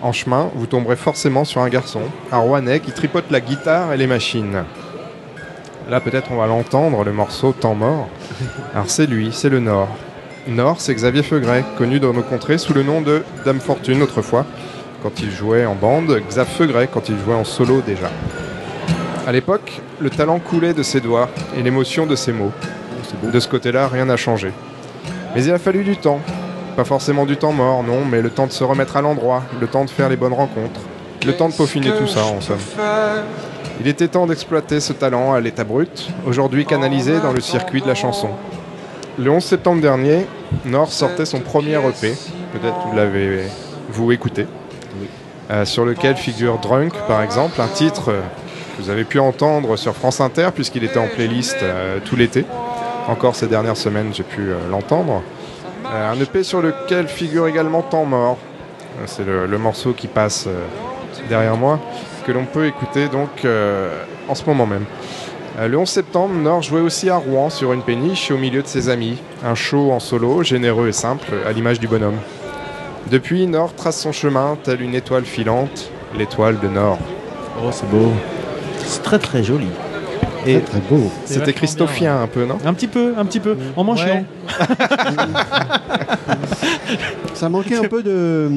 [0.00, 2.00] En chemin, vous tomberez forcément sur un garçon,
[2.32, 4.64] un Rouennais, qui tripote la guitare et les machines.
[5.90, 8.08] Là, peut-être on va l'entendre, le morceau Temps mort.
[8.74, 9.88] Alors, c'est lui, c'est le Nord.
[10.48, 14.44] Nord, c'est Xavier Feugret, connu dans nos contrées sous le nom de Dame Fortune autrefois,
[15.02, 18.10] quand il jouait en bande, Xav Feugret quand il jouait en solo déjà.
[19.26, 22.52] À l'époque, le talent coulait de ses doigts et l'émotion de ses mots.
[23.22, 24.52] De ce côté-là, rien n'a changé.
[25.34, 26.20] Mais il a fallu du temps.
[26.76, 29.66] Pas forcément du temps mort, non, mais le temps de se remettre à l'endroit, le
[29.66, 30.80] temps de faire les bonnes rencontres,
[31.26, 32.58] le temps de peaufiner tout ça, en somme.
[33.80, 37.88] Il était temps d'exploiter ce talent à l'état brut, aujourd'hui canalisé dans le circuit de
[37.88, 38.30] la chanson.
[39.18, 40.26] Le 11 septembre dernier,
[40.64, 42.14] Nord sortait son premier EP,
[42.52, 43.42] peut-être vous l'avez
[43.90, 44.46] vous écouté,
[45.52, 48.20] euh, sur lequel figure Drunk par exemple, un titre euh,
[48.74, 52.46] que vous avez pu entendre sur France Inter puisqu'il était en playlist euh, tout l'été.
[53.06, 55.22] Encore ces dernières semaines, j'ai pu l'entendre.
[55.84, 58.38] Un EP sur lequel figure également Temps mort.
[59.06, 60.48] C'est le, morceau qui passe
[61.28, 61.80] derrière moi,
[62.24, 63.44] que l'on peut écouter donc
[64.28, 64.84] en ce moment même.
[65.60, 68.88] Le 11 septembre, Nord jouait aussi à Rouen sur une péniche au milieu de ses
[68.88, 69.18] amis.
[69.44, 72.18] Un show en solo, généreux et simple, à l'image du bonhomme.
[73.10, 76.98] Depuis, Nord trace son chemin, telle une étoile filante, l'étoile de Nord.
[77.62, 78.10] Oh, c'est beau.
[78.86, 79.66] C'est très très joli.
[80.46, 81.10] Et Très, très beau.
[81.24, 82.58] C'était Christophien un peu, non?
[82.64, 84.24] Un petit peu, un petit peu, en moins Ouais.
[87.34, 88.50] Ça manquait un peu de.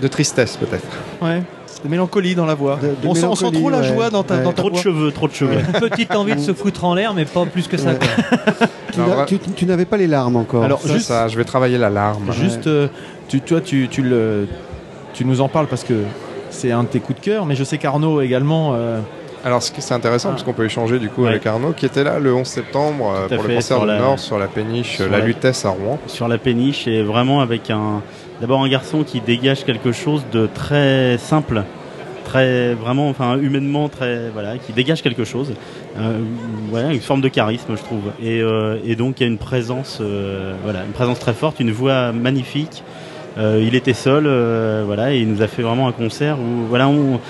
[0.00, 0.86] De tristesse peut-être.
[1.20, 1.42] Ouais.
[1.84, 2.76] De mélancolie dans la voix.
[2.80, 4.42] De- de on, sent, on sent mélancolie, trop la joie dans ta, Ouais.
[4.42, 5.58] dans ta Trop de cheveux, trop de cheveux.
[5.80, 7.90] Petite envie de se foutre en l'air, mais pas plus que ça.
[9.56, 10.64] Tu, n'avais pas les larmes encore.
[10.64, 12.32] Alors, juste, ça, je vais travailler la larme.
[12.32, 12.88] juste euh,
[13.28, 14.46] tu, toi, tu, tu, le,
[15.14, 15.94] tu nous en parles parce que
[16.50, 18.72] c'est un de tes coups de cœur, mais je sais qu'Arnaud également.
[18.74, 19.00] euh,
[19.44, 21.30] Alors c'est intéressant parce qu'on peut échanger du coup Ouais.
[21.30, 24.18] avec Arnaud qui était là le 11 septembre euh, pour le concert du la- Nord
[24.18, 25.98] sur la péniche sur euh, La la- Lutèce à Rouen.
[26.06, 28.02] sur la péniche et vraiment avec un
[28.40, 31.62] d'abord un garçon qui dégage quelque chose de très simple
[32.24, 35.52] très vraiment enfin humainement très voilà qui dégage quelque chose
[35.98, 36.18] euh,
[36.70, 38.42] voilà une forme de charisme je trouve et,
[38.84, 40.00] et donc il y a une présence
[40.64, 42.82] voilà une présence très forte une voix magnifique
[43.38, 46.66] Euh, il était seul euh, voilà et il nous a fait vraiment un concert où
[46.68, 47.20] voilà on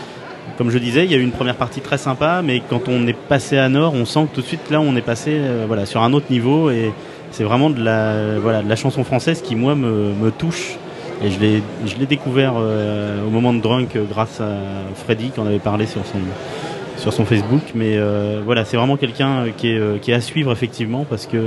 [0.59, 3.07] comme je disais, il y a eu une première partie très sympa, mais quand on
[3.07, 5.65] est passé à Nord, on sent que tout de suite là, on est passé euh,
[5.69, 6.93] voilà sur un autre niveau et
[7.31, 10.77] c'est vraiment de la voilà de la chanson française qui moi me, me touche.
[11.23, 14.51] Et je l'ai je l'ai découvert euh, au moment de Drunk euh, grâce à
[14.97, 16.19] Freddy qui en avait parlé sur son
[16.97, 17.63] sur son Facebook.
[17.77, 21.39] Mais euh, voilà c'est vraiment quelqu'un qui est qui est à suivre effectivement parce que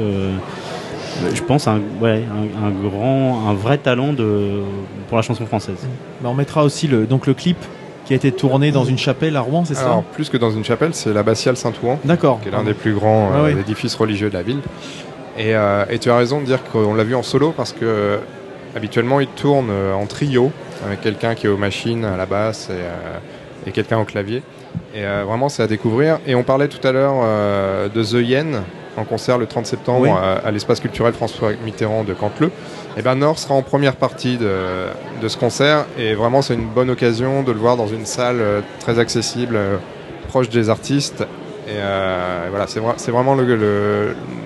[1.34, 4.62] je pense un ouais un, un grand un vrai talent de
[5.08, 5.78] pour la chanson française.
[6.22, 7.58] bah, on mettra aussi le, donc le clip
[8.06, 9.86] qui a été tourné dans une chapelle à Rouen, c'est ça?
[9.86, 12.00] Alors plus que dans une chapelle, c'est l'abbatiale Saint-Ouan.
[12.04, 12.40] D'accord.
[12.42, 13.60] qui est l'un des plus grands Ah euh, oui.
[13.60, 14.60] édifices religieux de la ville.
[15.38, 17.84] Et, euh, et tu as raison de dire qu'on l'a vu en solo parce que
[17.84, 18.18] euh,
[18.76, 20.52] habituellement il tourne euh, en trio
[20.86, 24.42] avec quelqu'un qui est aux machines à la basse et, euh, et quelqu'un au clavier.
[24.96, 26.20] Et euh, vraiment c'est à découvrir.
[26.26, 28.62] Et on parlait tout à l'heure euh, de The Yen
[28.97, 30.09] en concert le 30 septembre Oui.
[30.09, 32.51] à, à l'espace culturel François Mitterrand de Canteleu.
[32.97, 34.49] Et ben Nord sera en première partie de,
[35.22, 38.38] de ce concert et vraiment c'est une bonne occasion de le voir dans une salle
[38.41, 39.77] euh, très accessible, euh,
[40.27, 41.22] proche des artistes
[41.68, 43.35] et euh, voilà, c'est vra- c'est vraiment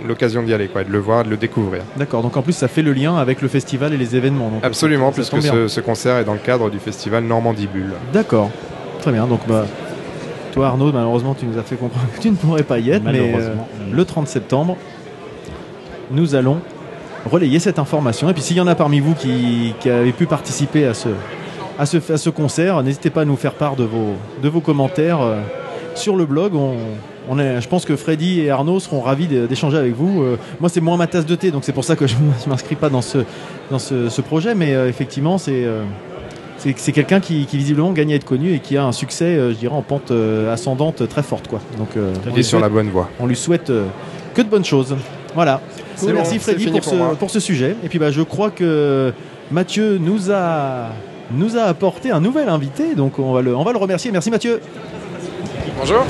[0.08, 1.82] l'occasion d'y aller, quoi, de le voir, de le découvrir.
[1.98, 4.50] D'accord, donc en plus ça fait le lien avec le festival et les événements.
[4.50, 7.94] donc, Absolument, puisque ce, ce concert est dans le cadre du festival Normandie Bulle.
[8.14, 8.52] D'accord,
[9.02, 9.26] très bien.
[9.28, 9.66] Donc bah,
[10.56, 13.04] toi Arnaud, malheureusement tu nous as fait comprendre que tu ne pourrais pas y être,
[13.04, 13.54] mais euh,
[13.92, 14.78] le 30 septembre,
[16.12, 16.58] nous allons
[17.30, 18.30] relayer cette information.
[18.30, 21.10] Et puis s'il y en a parmi vous qui, qui avez pu participer à ce,
[21.78, 24.62] à ce, à ce concert, n'hésitez pas à nous faire part de vos, de vos
[24.62, 25.42] commentaires euh,
[25.94, 26.56] sur le blog.
[26.56, 26.76] On,
[27.28, 30.22] on est, je pense que Freddy et Arnaud seront ravis d'é- d'échanger avec vous.
[30.22, 32.16] Euh, moi, c'est moins ma tasse de thé, donc c'est pour ça que je
[32.46, 33.18] ne m'inscris pas dans ce,
[33.72, 34.54] dans ce, ce projet.
[34.56, 35.66] Mais effectivement, c'est
[36.66, 39.26] c'est c'est quelqu'un qui, qui visiblement gagne à être connu et qui a un succès,
[39.26, 41.48] euh, je dirais, en pente euh, ascendante très forte.
[41.48, 41.60] Quoi.
[41.78, 43.10] Donc, euh, on est sur souhaite- la bonne voie.
[43.20, 43.86] on lui souhaite euh,
[44.34, 44.96] que de bonnes choses.
[45.36, 45.62] Voilà.
[46.08, 47.16] Merci Freddy pour, pour ce, moi.
[47.20, 47.76] pour ce sujet.
[47.84, 49.14] Et puis bah, je crois que
[49.52, 50.90] Mathieu nous a,
[51.32, 52.96] nous a apporté un nouvel invité.
[52.96, 54.12] Donc on va le, on va le remercier.
[54.12, 54.60] Merci Mathieu.
[55.80, 56.04] Bonjour.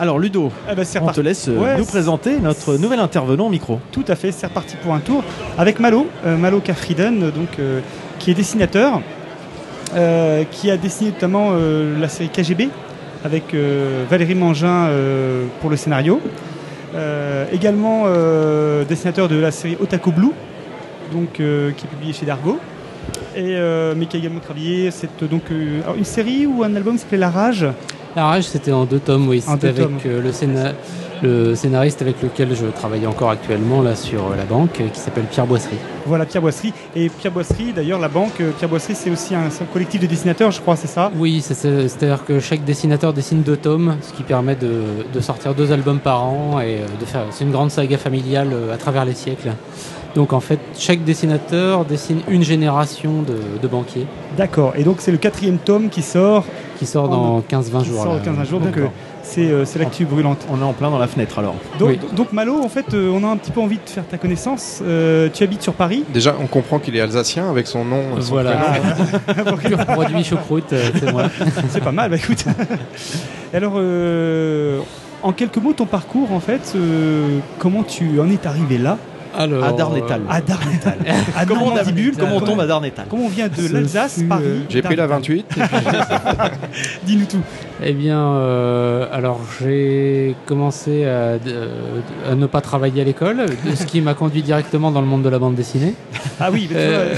[0.00, 3.78] Alors Ludo, Eh ben, on te laisse Ouais, nous présenter notre nouvel intervenant au micro.
[3.92, 5.22] Tout à fait, c'est reparti pour un tour
[5.56, 7.80] avec Malo, euh, Malo Kafriden, donc, euh,
[8.22, 9.00] qui est dessinateur,
[9.96, 12.68] euh, qui a dessiné notamment euh, la série KGB
[13.24, 14.88] avec euh, Valérie Mangin
[15.60, 16.20] pour le scénario.
[17.52, 18.04] Également
[18.88, 20.32] dessinateur de la série Otaku Blue,
[21.12, 22.58] donc, qui est publiée chez Dargo.
[23.34, 23.56] Et,
[23.96, 25.42] mais qui a également travaillé cette, donc,
[25.84, 27.66] alors, une série ou un album qui s'appelait La Rage?
[28.14, 29.40] La Rage, c'était en deux tomes, oui.
[29.40, 30.74] C'était avec le, scéna-
[31.22, 34.98] le scénariste avec lequel je travaille encore actuellement là sur euh, la banque, euh, qui
[34.98, 35.76] s'appelle Pierre Boisserie.
[36.06, 36.72] Voilà, Pierre Boisserie.
[36.96, 40.50] Et Pierre Boisserie, d'ailleurs, la banque, euh, Pierre Boisserie, c'est aussi un, collectif de dessinateurs,
[40.50, 41.10] je crois, c'est ça?
[41.16, 44.72] Oui, c'est- c'est- c'est-à-dire que chaque dessinateur dessine deux tomes, ce qui permet de,
[45.12, 47.22] de sortir deux albums par an et de faire.
[47.30, 49.52] C'est une grande saga familiale à travers les siècles.
[50.14, 54.06] Donc en fait, chaque dessinateur dessine une génération de, de banquiers.
[54.36, 54.74] D'accord.
[54.76, 56.44] Et donc, c'est le quatrième tome qui sort.
[56.78, 58.02] Qui sort dans 15-20 qui jours.
[58.02, 58.18] sort là.
[58.18, 58.60] dans 15 jours.
[58.60, 58.74] Donc,
[59.32, 60.46] c'est euh, c'est l'actu brûlante.
[60.50, 61.54] On est en plein dans la fenêtre alors.
[61.78, 61.98] Donc, Oui.
[62.14, 64.80] donc, Malo, en fait, euh, on a un petit peu envie de faire ta connaissance.
[64.84, 66.04] Euh, tu habites sur Paris.
[66.12, 68.20] Déjà, on comprend qu'il est alsacien avec son nom.
[68.20, 68.56] son Voilà.
[69.66, 71.24] Pur produit choucroute, euh, c'est moi.
[71.70, 72.44] c'est pas mal, bah écoute.
[73.54, 74.80] Alors, euh,
[75.22, 78.98] en quelques mots, ton parcours, en fait, euh, comment tu en es arrivé là?
[79.34, 80.20] Alors, À Darnétal.
[80.28, 80.98] À Darnétal.
[81.36, 84.42] À Comment on, comment on tombe à Darnétal Comment on vient de Ce l'Alsace, Paris
[84.46, 85.36] euh, J'ai pris la Darnétal.
[85.38, 85.46] 28.
[85.56, 87.40] et puis- Dis-nous tout.
[87.84, 92.00] Eh bien, euh, alors j'ai commencé à, euh,
[92.30, 95.28] à ne pas travailler à l'école, ce qui m'a conduit directement dans le monde de
[95.28, 95.94] la bande dessinée.
[96.38, 97.14] Ah oui, mais Euh,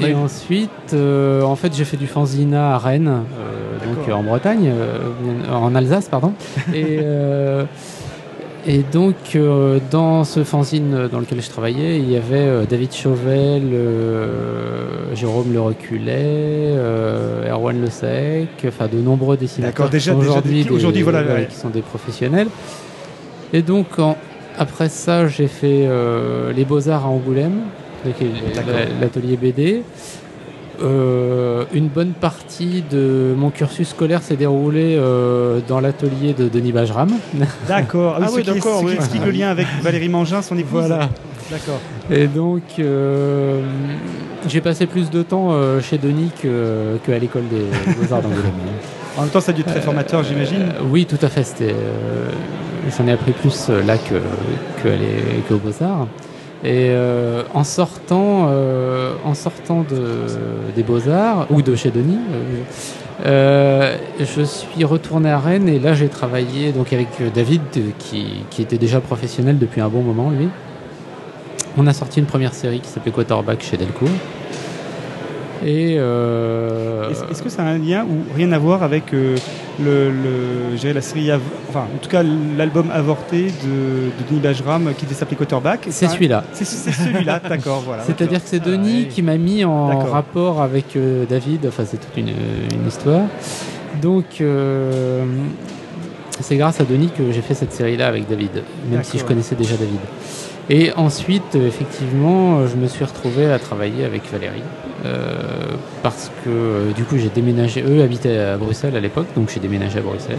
[0.00, 4.72] et ensuite, euh, en fait, j'ai fait du fanzina à Rennes, euh, donc en Bretagne,
[4.72, 6.32] euh, en Alsace, pardon.
[6.74, 7.64] Et, euh,
[8.66, 12.92] et donc, euh, dans ce fanzine dans lequel je travaillais, il y avait euh, David
[12.94, 20.12] Chauvel, euh, Jérôme Le Reculet, euh, Erwan Le Sec, enfin de nombreux dessinateurs D'accord, déjà-
[20.12, 20.26] qui sont
[20.74, 21.46] aujourd'hui des- voilà, ouais.
[21.50, 22.48] qui sont des professionnels.
[23.52, 24.16] Et donc, en-
[24.58, 27.62] après ça, j'ai fait euh, les Beaux-Arts à Angoulême,
[28.04, 28.16] avec
[28.54, 29.82] la- l'atelier BD.
[30.80, 36.72] Euh, une bonne partie de mon cursus scolaire s'est déroulé euh, dans l'atelier de Denis
[36.72, 37.10] Bajram.
[37.68, 38.18] D'accord.
[38.20, 40.80] Ah oui, est- d'accord, ce qui explique le lien avec Valérie Mangin, son épouse.
[40.86, 41.08] Voilà.
[41.50, 41.80] D'accord.
[42.10, 43.60] Et donc, euh,
[44.48, 48.52] j'ai passé plus de temps euh, chez Denis que, que à l'école des Beaux-Arts d'Angoulême.
[49.18, 50.62] En même temps, ça a dû être très formateur, j'imagine.
[50.62, 51.42] Euh, oui, tout à fait.
[51.44, 52.30] C'était, euh,
[52.96, 54.14] j'en ai appris plus là que,
[54.82, 56.06] que Beaux-Arts.
[56.64, 60.26] Et euh, en sortant, euh, en sortant de,
[60.76, 62.18] des Beaux-Arts, ou de chez Denis,
[63.26, 67.62] euh, je suis retourné à Rennes et là j'ai travaillé donc, avec David
[67.98, 70.48] qui, qui était déjà professionnel depuis un bon moment lui.
[71.76, 74.08] On a sorti une première série qui s'appelait Quarterback chez Delcourt.
[75.64, 79.36] Et euh, Est-ce que ça a un lien ou rien à voir avec euh,
[79.80, 81.30] le, la série,
[81.68, 85.86] enfin en tout cas l'album avorté de, de Denis Bajram qui s'appelait Quarterback?
[85.90, 86.44] C'est celui-là.
[86.52, 88.02] C'est celui-là, d'accord, voilà.
[88.02, 92.16] C'est-à-dire que c'est Denis qui m'a mis en rapport avec euh, David, enfin c'est toute
[92.16, 93.22] une, une histoire.
[94.00, 94.42] Donc
[96.40, 99.54] c'est grâce à Denis que j'ai fait cette série-là avec David, même si je connaissais
[99.54, 100.00] déjà David.
[100.70, 104.62] Et ensuite, effectivement, je me suis retrouvé à travailler avec Valérie.
[105.04, 105.36] Euh,
[106.02, 109.60] parce que euh, du coup j'ai déménagé, eux habitaient à Bruxelles à l'époque, donc j'ai
[109.60, 110.38] déménagé à Bruxelles.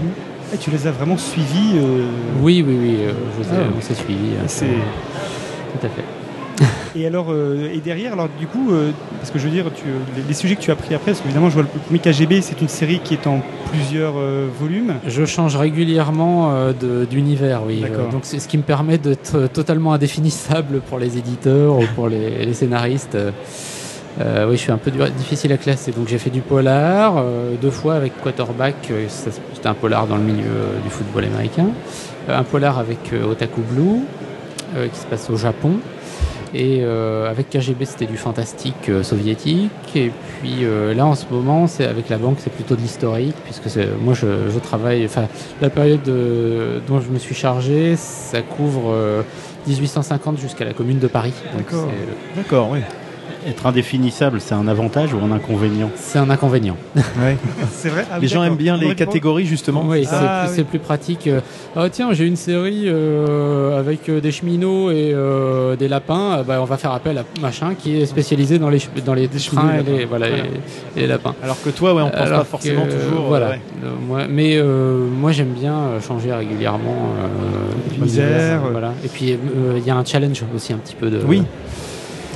[0.53, 2.05] Et tu les as vraiment suivis euh,
[2.41, 2.97] Oui, oui, oui,
[3.39, 3.63] je Ah.
[3.77, 4.33] on s'est suivis.
[4.39, 6.03] hein, C'est- Tout à fait.
[6.95, 9.85] Et alors, euh, et derrière, alors du coup, euh, parce que je veux dire, tu,
[10.15, 12.41] les, les sujets que tu as pris après, parce qu'évidemment, je vois le premier KGB,
[12.41, 13.41] c'est une série qui est en
[13.71, 14.93] plusieurs euh, volumes.
[15.07, 16.53] Je change régulièrement
[17.09, 17.79] d'univers, oui.
[17.81, 18.09] D'accord.
[18.09, 22.45] Donc c'est ce qui me permet d'être totalement indéfinissable pour les éditeurs ou pour les,
[22.45, 23.17] les scénaristes.
[24.21, 25.91] Euh, oui, je suis un peu dur- difficile à classer.
[25.91, 28.75] Donc j'ai fait du polar euh, deux fois avec Quarterback.
[28.91, 31.67] euh, C'était un polar dans le milieu euh, du football américain.
[32.29, 34.01] un polar avec Otaku Blue,
[34.91, 35.73] qui se passe au Japon.
[36.55, 39.71] Et avec KGB, c'était du fantastique soviétique.
[39.95, 40.63] Et puis
[40.95, 44.27] là, en ce moment, c'est avec la banque, c'est plutôt de l'historique, puisque moi, je,
[44.53, 45.03] je travaille.
[45.05, 45.25] Enfin,
[45.61, 46.03] la période
[46.87, 49.21] dont je me suis chargé, ça couvre euh,
[49.67, 51.33] 1850 jusqu'à la Commune de Paris.
[51.57, 51.87] D'accord.
[52.37, 52.79] D'accord, oui.
[53.47, 56.77] Être indéfinissable, c'est un avantage ou un inconvénient C'est un inconvénient.
[57.71, 59.83] C'est vrai Ah Les gens aiment bien les catégories, justement.
[59.85, 60.15] Oui, c'est
[60.47, 61.27] c'est ça plus, pratique.
[61.27, 61.41] euh,
[61.75, 66.43] Ah tiens, j'ai une série euh, avec euh, des cheminots et euh, des lapins.
[66.47, 69.27] bah, on va faire appel à machin qui est spécialisé dans les ch- dans les
[69.37, 70.07] cheminots trains et les, lapins.
[70.09, 70.43] voilà, Voilà.
[70.43, 71.35] et, et les lapins.
[71.43, 73.49] Alors que toi, ouais, on pense pas forcément que, toujours, euh, Voilà.
[73.49, 73.61] ouais.
[73.83, 77.09] Euh, moi, mais euh, moi, j'aime bien changer régulièrement.
[78.71, 78.93] Voilà.
[79.03, 81.19] Et puis euh, il y a un challenge aussi un petit peu de.
[81.27, 81.43] Oui.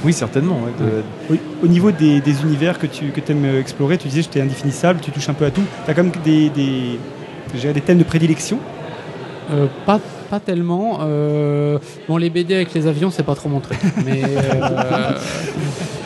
[0.04, 0.56] Oui, certainement.
[0.64, 4.22] ouais, de- Oui, au niveau des, des univers que tu que aimes explorer, tu disais
[4.22, 5.64] que j'étais indéfinissable, tu touches un peu à tout.
[5.86, 7.00] Tu as quand même des, des,
[7.82, 8.60] thèmes de prédilection?
[9.52, 10.00] Euh, pas,
[10.30, 11.00] pas tellement.
[11.02, 13.80] Euh, bon, les BD avec les avions, c'est pas trop mon truc.
[14.06, 15.12] Mais, euh,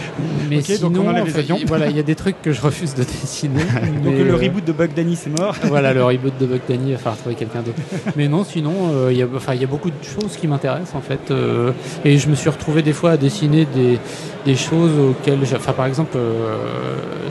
[0.55, 1.57] mais Ok, donc sinon, on enlève les enfin, avions.
[1.59, 3.59] il- voilà, il y a des trucs que je refuse de dessiner.
[4.03, 5.55] Donc mais, le euh, reboot de Bug Danny, c'est mort.
[5.63, 7.77] voilà, le reboot de Buck Danny, il va falloir trouver quelqu'un d'autre.
[8.15, 11.31] Mais non, sinon, euh, il y a, y beaucoup de choses qui m'intéressent en fait.
[11.31, 11.71] euh,
[12.05, 13.97] et je me suis retrouvé des fois à dessiner des,
[14.45, 15.39] des choses auxquelles.
[15.55, 16.17] Enfin, par exemple,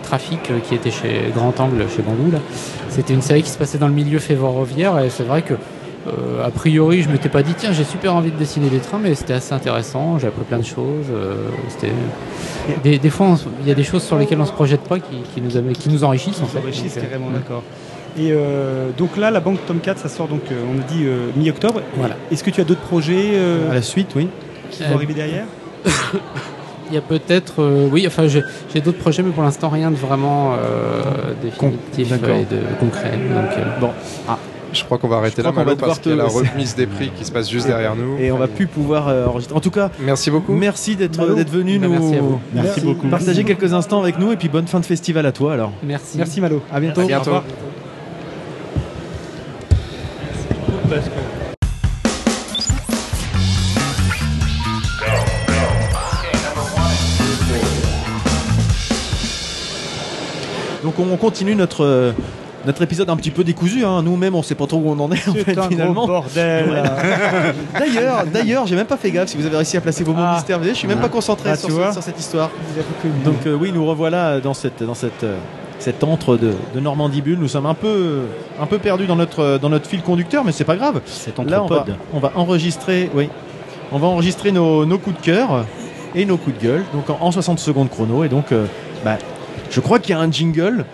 [0.03, 2.39] Trafic, qui était chez Grand Angle, chez Bandou, là,
[2.89, 4.99] c'était une série qui se passait dans le milieu ferroviaire.
[5.01, 5.55] Et c'est vrai que.
[6.07, 8.99] Euh, a priori, je m'étais pas dit tiens j'ai super envie de dessiner des trains,
[8.99, 10.19] mais c'était assez intéressant.
[10.19, 11.07] J'ai appris plein de choses.
[11.13, 11.35] euh,
[11.69, 11.93] c'était
[12.83, 15.17] des, des fois il y a des choses sur lesquelles on se projette pas qui,
[15.35, 16.59] qui nous, qui nous enrichissent en fait.
[16.59, 17.63] Enrichissent Donc, euh, carrément, d'accord.
[18.19, 21.81] Et euh, donc là, la banque Tomcat, ça sort donc, on a dit euh, mi-octobre.
[21.97, 22.17] Voilà.
[22.33, 24.27] Est-ce que tu as d'autres projets euh, À la suite, oui.
[24.71, 25.45] qui vont Euh, arriver derrière?
[26.91, 29.97] Il y a peut-être, euh, oui, enfin j'ai d'autres projets, mais pour l'instant rien de
[29.97, 31.03] vraiment euh,
[31.41, 32.35] définitif d'accord.
[32.37, 33.13] et de concret.
[33.13, 33.91] Donc, euh, Bon.
[34.73, 37.11] Je crois qu'on va arrêter là Malo, parce qu'il y a la remise des prix
[37.17, 38.19] qui se passe juste derrière nous.
[38.19, 39.57] Et on va plus pouvoir euh, enregistrer.
[39.57, 40.53] En tout cas, merci beaucoup.
[40.53, 41.17] Merci d'être
[41.51, 42.41] venu Bah, nous merci à vous.
[42.55, 43.09] Merci beaucoup.
[43.09, 45.73] Partager quelques instants avec nous et puis bonne fin de festival à toi alors.
[45.83, 46.19] merci.
[46.19, 46.63] Merci Malo.
[46.73, 47.01] À bientôt.
[47.03, 47.31] À bientôt.
[47.33, 47.41] Au.
[60.83, 62.13] Donc on continue notre euh,
[62.67, 63.85] notre épisode un petit peu décousu.
[63.85, 64.03] Hein.
[64.03, 65.95] Nous-mêmes, on sait pas trop où on en est en fait, un finalement.
[65.95, 66.83] gros bordel.
[67.79, 70.23] D'ailleurs, d'ailleurs, j'ai même pas fait gaffe si vous avez réussi à placer vos mots
[70.23, 70.35] Ah.
[70.35, 70.63] mystères.
[70.63, 72.51] Je suis même pas concentré Ah, sur, ce- cette histoire.
[73.25, 75.39] Donc euh, oui, nous revoilà dans cette dans cette euh,
[75.79, 76.81] cet antre de, de.
[77.37, 78.23] Nous sommes un peu
[78.61, 81.01] un peu perdus dans notre dans notre fil conducteur, mais c'est pas grave.
[81.07, 83.29] C'est Là, on va, on va enregistrer, oui,
[83.93, 85.65] on va enregistrer nos, nos coups de cœur
[86.15, 88.25] et nos coups de gueule, donc en, en 60 secondes chrono.
[88.25, 88.67] Et donc, euh,
[89.05, 89.17] bah,
[89.71, 90.85] je crois qu'il y a un jingle.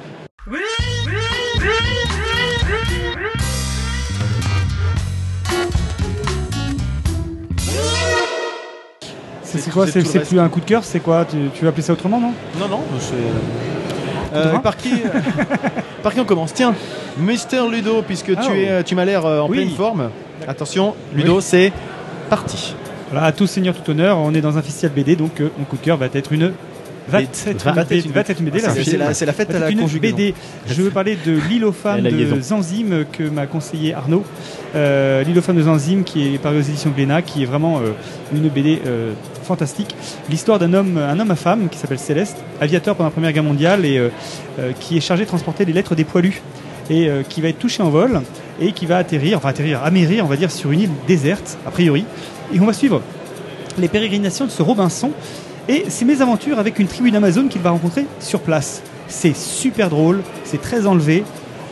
[9.58, 11.92] C'est quoi c'est plus un coup de cœur C'est quoi tu, tu veux appeler ça
[11.92, 13.14] autrement, non Non, non, c'est.
[14.36, 14.90] Euh, par qui
[16.02, 16.52] Par qui on commence?
[16.52, 16.74] Tiens,
[17.18, 19.56] Mister Ludo, puisque Ah, tu es, tu m'as l'air euh, en Oui.
[19.58, 20.10] pleine forme.
[20.46, 21.42] Attention, Ludo, Oui.
[21.42, 21.72] c'est
[22.28, 22.74] parti.
[23.10, 25.64] Voilà, à tout seigneur, tout honneur, on est dans un festival BD, donc euh, mon
[25.64, 26.52] coup de cœur va être une.
[27.08, 27.28] Va BD.
[27.28, 28.58] être Va une être BD.
[29.14, 30.16] c'est- la- fête à la conjugaison.
[30.16, 30.34] BD.
[30.68, 32.40] Je veux parler de L'île aux femmes de.
[32.40, 34.24] Zanzime que m'a conseillé Arnaud.
[34.74, 37.78] Euh, L'île aux femmes de Zanzime qui est paru aux éditions Glénat, qui est vraiment
[37.78, 37.92] euh,
[38.34, 39.12] une BD euh,
[39.44, 39.94] fantastique.
[40.30, 43.44] L'histoire d'un homme, un homme à femme qui s'appelle Céleste, aviateur pendant la Première Guerre
[43.44, 44.10] mondiale et euh,
[44.80, 46.42] qui est chargé de transporter les lettres des poilus
[46.90, 48.20] et qui va être touché en vol
[48.60, 51.70] et qui va atterrir, enfin atterrir, amérir, on va dire, sur une île déserte, a
[51.72, 52.04] priori.
[52.54, 53.02] Et on va suivre
[53.78, 55.10] les pérégrinations de ce Robinson
[55.68, 58.82] et ses mésaventures avec une tribu d'Amazon qu'il va rencontrer sur place.
[59.08, 61.22] C'est super drôle, c'est très enlevé,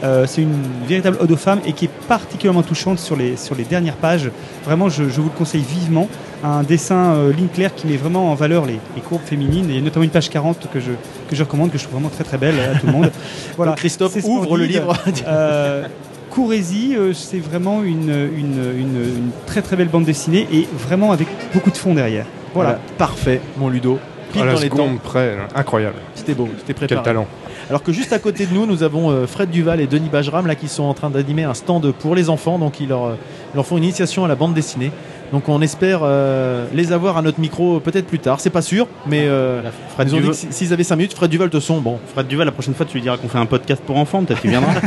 [0.05, 3.55] euh, c'est une véritable ode aux femmes et qui est particulièrement touchante sur les, sur
[3.55, 4.31] les dernières pages.
[4.65, 6.09] Vraiment, je, je vous le conseille vivement.
[6.43, 9.67] Un dessin euh, ligne claire qui met vraiment en valeur les, les courbes féminines.
[9.71, 10.91] Et il y a notamment une page 40 que je,
[11.31, 13.11] que je recommande, que je trouve vraiment très très belle à tout le monde.
[13.57, 13.73] Voilà.
[13.73, 14.95] Donc, Christophe C'est ouvre le livre.
[15.27, 15.85] Euh,
[16.31, 21.13] Courez-y, euh, c'est vraiment une, une, une- une très très belle bande dessinée et vraiment
[21.13, 22.27] avec beaucoup de fond derrière.
[22.55, 22.71] Voilà.
[22.71, 23.99] Voilà, parfait, mon Ludo.
[24.33, 24.77] Pile À la dans les temps.
[24.77, 25.43] seconde près, là.
[25.55, 25.97] incroyable.
[26.15, 27.05] C'était beau, c'était Quel préparé.
[27.05, 27.27] talent.
[27.69, 30.47] Alors que juste à côté de nous, nous avons euh, Fred Duval et Denis Bajram
[30.47, 32.59] là qui sont en train d'animer un stand pour les enfants.
[32.59, 33.15] Donc ils leur, euh,
[33.53, 34.91] ils leur font une initiation à la bande dessinée.
[35.33, 38.41] Donc on espère euh, les avoir à notre micro peut-être plus tard.
[38.41, 39.63] C'est pas sûr, mais euh,
[39.95, 41.81] Fred ils ont dit Duval- que si- s'ils avaient 5 minutes, Fred Duval te son.
[41.81, 44.23] Bon, Fred Duval, la prochaine fois, tu lui diras qu'on fait un podcast pour enfants,
[44.25, 44.73] peut-être tu viendras.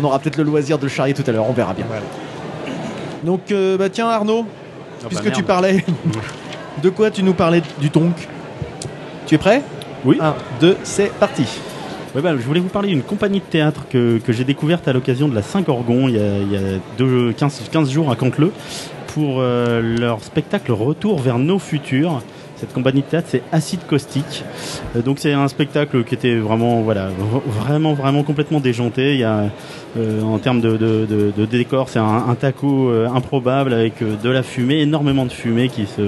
[0.00, 1.48] on aura peut-être le loisir de le charrier tout à l'heure.
[1.48, 1.86] On verra bien.
[3.24, 4.46] Donc euh, bah tiens Arnaud,
[5.02, 5.36] bah puisque merde.
[5.36, 5.84] tu parlais,
[6.82, 8.28] de quoi tu nous parlais du tonk
[9.26, 9.62] Tu es prêt?
[10.04, 10.18] Oui.
[10.20, 11.44] 1, 2, c'est parti.
[12.14, 14.92] Ouais, bah, je voulais vous parler d'une compagnie de théâtre que, que j'ai découverte à
[14.92, 18.16] l'occasion de la Saint-Gorgon il y a, il y a deux- 15, 15 jours à
[18.16, 18.52] Canteleu
[19.14, 22.20] pour euh, leur spectacle Retour vers nos futurs.
[22.62, 24.44] Cette compagnie de théâtre, c'est Acide Caustique.
[24.94, 27.08] Euh, donc c'est un spectacle qui était vraiment, voilà,
[27.48, 29.14] vraiment, vraiment complètement déjanté.
[29.14, 29.50] Il y a,
[29.96, 35.26] euh, en termes de, décor, c'est un, taco euh, improbable avec de la fumée, énormément
[35.26, 36.02] de fumée qui se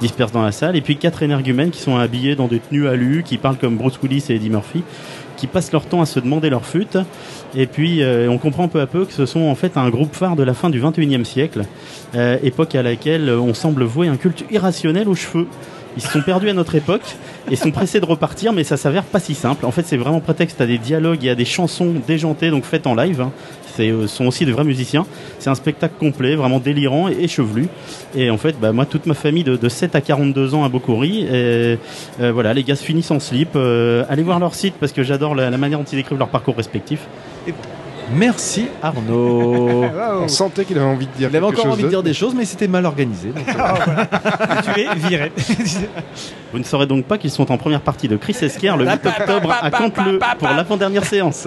[0.00, 0.76] disperse dans la salle.
[0.76, 3.98] Et puis quatre énergumènes qui sont habillés dans des tenues alu, qui parlent comme Bruce
[4.00, 4.84] Willis et Eddie Murphy
[5.36, 6.96] qui passent leur temps à se demander leur fut.
[7.54, 10.34] Et puis, on comprend peu à peu que ce sont en fait un groupe phare
[10.34, 11.64] de la fin du 21e siècle,
[12.42, 15.46] époque à laquelle on semble vouer un culte irrationnel aux cheveux.
[15.96, 17.16] Ils se sont perdus à notre époque
[17.50, 19.64] et sont pressés de repartir, mais ça s'avère pas si simple.
[19.64, 22.86] En fait, c'est vraiment prétexte à des dialogues et à des chansons déjantées, donc faites
[22.86, 23.20] en live.
[23.22, 23.32] hein.
[23.76, 25.06] C'est, euh, sont aussi de vrais musiciens.
[25.38, 27.68] C'est un spectacle complet, vraiment délirant et chevelu.
[28.14, 30.68] Et en fait, bah, moi, toute ma famille de, de 7 à 42 ans a
[30.70, 31.24] beaucoup ri.
[31.24, 31.78] Et
[32.20, 33.50] euh, voilà, les gars se finissent en slip.
[33.54, 36.28] Euh, allez voir leur site parce que j'adore la, la manière dont ils décrivent leur
[36.28, 37.00] parcours respectif.
[38.12, 39.84] Merci Arnaud.
[40.22, 42.14] On sentait qu'il avait envie de dire Il avait encore chose envie de dire des
[42.14, 43.30] choses, mais c'était mal organisé.
[43.30, 45.32] donc, euh, tu es viré.
[46.52, 49.06] Vous ne saurez donc pas qu'ils sont en première partie de Chris Esquire le 8
[49.06, 51.46] octobre à Canteleu pour l'avant-dernière séance.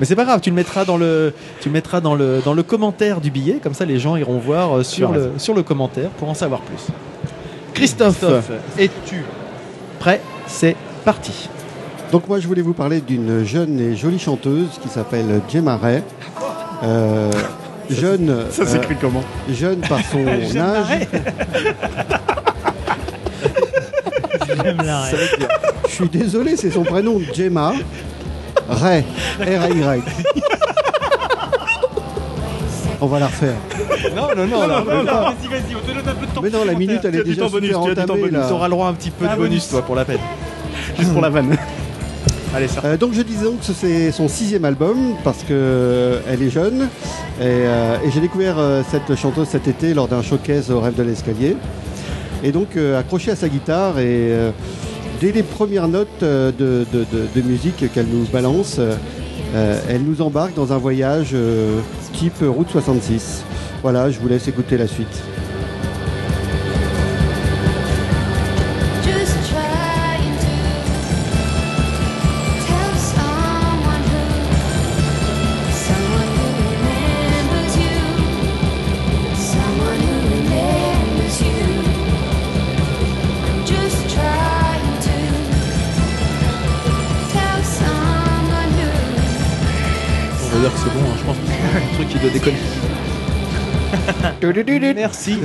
[0.00, 2.54] Mais c'est pas grave, tu le mettras dans le, tu le mettras dans le, dans
[2.54, 4.82] le commentaire du billet, comme ça les gens iront voir euh,
[5.12, 6.86] le, sur le commentaire pour en savoir plus.
[7.74, 8.24] Christophe,
[8.78, 9.24] es-tu
[9.98, 10.20] prêt?
[10.46, 11.48] C'est parti.
[12.12, 16.02] Donc moi je voulais vous parler d'une jeune et jolie chanteuse qui s'appelle Gemma Ray.
[16.82, 17.30] Euh,
[17.90, 20.24] jeune, Ça s'écrit comment jeune par son
[24.48, 25.14] Jeune âge.
[25.88, 27.72] Je suis désolé, c'est son prénom, Gemma
[28.68, 29.04] Ray.
[29.40, 30.02] R-A-Y.
[33.00, 33.54] On va la refaire.
[34.16, 35.04] Non, non, non, non, non, non.
[35.04, 36.40] Vas-y, vas-y, on te donne un peu de temps.
[36.42, 38.30] Mais non, la minute elle est déjà bonus, super tu as du temps entamée.
[38.30, 39.68] Tu auras le droit à un petit peu de Ah, bonus, bonus.
[39.68, 40.18] toi, pour la peine.
[40.98, 41.56] Juste pour la vanne.
[42.84, 46.50] Euh, donc je disais donc que c'est son sixième album parce que euh, elle est
[46.50, 46.88] jeune
[47.40, 51.02] et, euh, j'ai découvert euh, cette chanteuse cet été lors d'un showcase au rêve de
[51.02, 51.56] l'escalier
[52.42, 54.32] et donc euh, accroché à sa guitare et
[55.20, 58.78] dès les premières notes de, de- musique qu'elle nous balance,
[59.88, 61.34] elle nous embarque dans un voyage
[62.12, 63.42] type Route 66.
[63.82, 65.22] Voilà, je vous laisse écouter la suite.
[92.30, 92.56] Déconner.
[94.94, 95.38] Merci.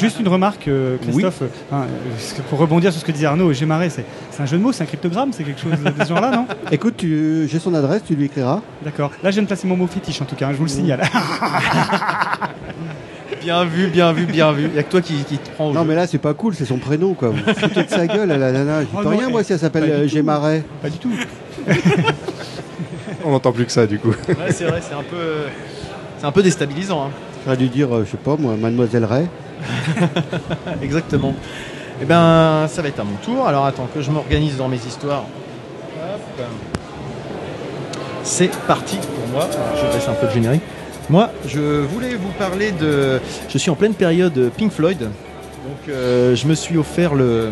[0.00, 3.90] Juste une remarque, euh, Christophe, hein, euh, pour rebondir sur ce que disait Arnaud, Gémaré,
[3.90, 6.30] c'est c'est un jeu de mots, c'est un cryptogramme, c'est quelque chose de ce genre-là,
[6.30, 6.46] non?
[6.72, 8.60] Écoute, tu- j'ai son adresse, tu lui écriras.
[8.82, 9.10] D'accord.
[9.22, 10.70] Là, je viens de placer mon mot fétiche en tout cas, hein, je vous le
[10.70, 11.02] signale.
[13.42, 14.70] Bien vu, bien vu, bien vu.
[14.72, 15.88] Il y a que toi qui, qui te prends au Non jeu.
[15.88, 17.28] mais là c'est pas cool, c'est son prénom quoi.
[17.28, 18.80] Vous foutez de sa gueule à la nana.
[18.80, 20.60] Je dis Oh rien eh, moi si elle s'appelle du euh.
[20.80, 21.12] Pas du tout.
[23.22, 24.14] On n'entend plus que ça du coup.
[24.28, 25.16] Ouais, c'est vrai, c'est un peu,
[26.24, 27.04] c'est un peu déstabilisant.
[27.04, 27.10] hein.
[27.44, 29.26] J'aurais dû dire, euh, je sais pas moi, Mademoiselle Ray.
[30.82, 31.34] Exactement.
[32.00, 33.46] Eh ben, ça va être à mon tour.
[33.46, 35.24] Alors attends que je m'organise dans mes histoires.
[38.22, 39.44] C'est parti pour moi.
[39.52, 40.62] Alors, je baisse un peu le générique.
[41.10, 43.20] Moi, je voulais vous parler de.
[43.50, 45.00] Je suis en pleine période Pink Floyd.
[45.00, 45.10] Donc,
[45.90, 47.50] euh, je me suis offert le,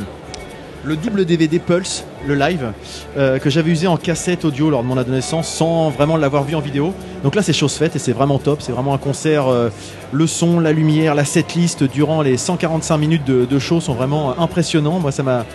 [0.85, 2.73] le double DVD Pulse, le live,
[3.17, 6.55] euh, que j'avais usé en cassette audio lors de mon adolescence sans vraiment l'avoir vu
[6.55, 6.93] en vidéo.
[7.23, 8.63] Donc là, c'est chose faite et c'est vraiment top.
[8.63, 9.49] C'est vraiment un concert.
[9.49, 9.71] euh,
[10.11, 14.99] le son, la lumière, la setlist durant les 145 minutes de, show sont vraiment impressionnants.
[14.99, 15.47] Moi, ça m'a.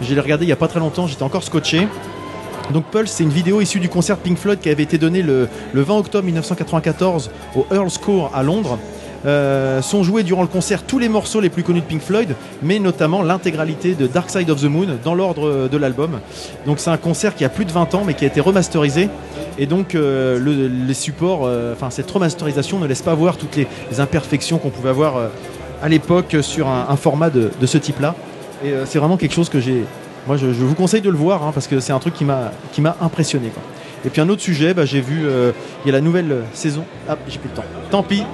[0.00, 1.86] J'ai regardé il y a pas très longtemps, j'étais encore scotché.
[2.72, 5.48] Donc Pulse, c'est une vidéo issue du concert Pink Floyd qui avait été donné le
[5.72, 8.78] 20 octobre 1994 au Earl's Court à Londres.
[9.26, 12.34] Euh, sont joués durant le concert tous les morceaux les plus connus de Pink Floyd,
[12.62, 16.20] mais notamment l'intégralité de Dark Side of the Moon dans l'ordre de l'album.
[16.66, 19.08] Donc c'est un concert qui a plus de 20 ans, mais qui a été remasterisé.
[19.58, 23.56] Et donc euh, le- les supports, euh, enfin cette remasterisation ne laisse pas voir toutes
[23.56, 23.66] les,
[23.98, 25.28] imperfections qu'on pouvait avoir euh,
[25.82, 28.14] à l'époque sur un, format de, ce type-là.
[28.64, 29.84] Et euh, c'est vraiment quelque chose que j'ai.
[30.26, 32.96] Moi, je, vous conseille de le voir hein, parce que c'est un truc qui m'a
[33.00, 33.50] impressionné.
[34.04, 35.52] Et puis un autre sujet, bah, j'ai vu, euh,
[35.84, 36.84] il y a la nouvelle euh, saison.
[37.08, 37.64] Ah, j'ai plus le temps.
[37.94, 38.24] Tant pis.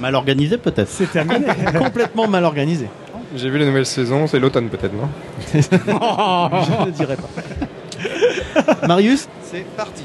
[0.00, 0.88] Mal organisé peut-être.
[0.88, 1.44] C'est terminé.
[1.78, 2.88] Complètement mal organisé.
[3.36, 5.06] J'ai vu la nouvelle saison, c'est l'automne peut-être, non
[5.52, 8.86] je ne dirais pas.
[8.88, 10.04] Marius, c'est parti.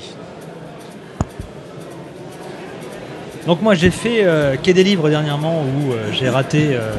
[3.48, 6.92] Donc moi j'ai fait euh, Quai des livres dernièrement où euh, j'ai raté euh,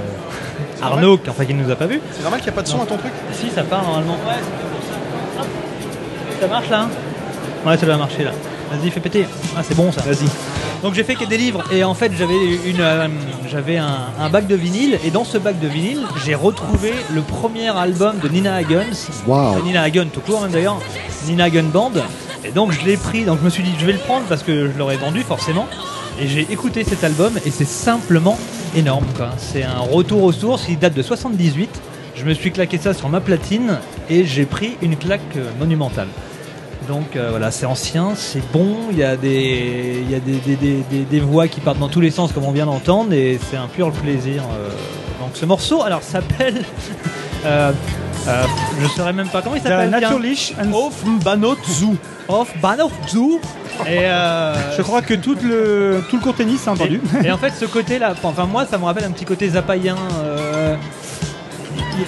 [0.80, 2.00] Arnaud, qui- enfin qui ne nous a pas vu.
[2.12, 4.14] C'est normal qu'il n'y a pas de son à ton truc Si ça part normalement.
[4.14, 5.40] Ouais, c'est pour ça.
[5.42, 5.46] Hop.
[6.40, 6.88] Ça marche là hein?
[7.66, 8.30] Ouais, ça doit marcher là.
[8.70, 9.26] Vas-y, fais péter.
[9.56, 10.02] Ah, c'est bon ça.
[10.02, 10.26] Vas-y.
[10.82, 12.34] Donc j'ai fait que des livres et en fait j'avais
[12.66, 13.08] une, euh,
[13.50, 17.22] j'avais un, un bac de vinyle et dans ce bac de vinyle j'ai retrouvé le
[17.22, 18.84] premier album de Nina Hagen.
[19.26, 19.56] Wow.
[19.56, 20.78] De Nina Hagen tout court même d'ailleurs.
[21.26, 21.92] Nina Hagen Band.
[22.44, 23.24] Et donc je l'ai pris.
[23.24, 25.66] Donc je me suis dit je vais le prendre parce que je l'aurais vendu forcément.
[26.20, 28.38] Et j'ai écouté cet album et c'est simplement
[28.74, 29.06] énorme.
[29.16, 29.30] quoi.
[29.38, 30.66] C'est un retour aux sources.
[30.68, 31.70] Il date de 78.
[32.14, 33.78] Je me suis claqué ça sur ma platine
[34.08, 36.08] et j'ai pris une claque euh, monumentale.
[36.88, 40.34] Donc euh, voilà, c'est ancien, c'est bon, il y a, des, il y a des,
[40.56, 43.56] des, des- voix qui partent dans tous les sens comme on vient d'entendre et c'est
[43.56, 44.42] un pur plaisir.
[44.42, 44.68] euh.
[45.20, 46.62] Donc ce morceau, alors s'appelle...
[47.44, 47.72] euh,
[48.28, 48.42] euh,
[48.80, 49.90] je saurais même pas comment il s'appelle.
[49.90, 51.96] Naturlich Auf Banot Zoo.
[52.28, 53.40] Off Banner Zoo.
[53.86, 57.00] Et euh, Je crois que tout le, tout le court tennis a entendu.
[57.22, 59.96] Et, et en fait, ce côté-là, enfin moi, ça me rappelle un petit côté zapaïen.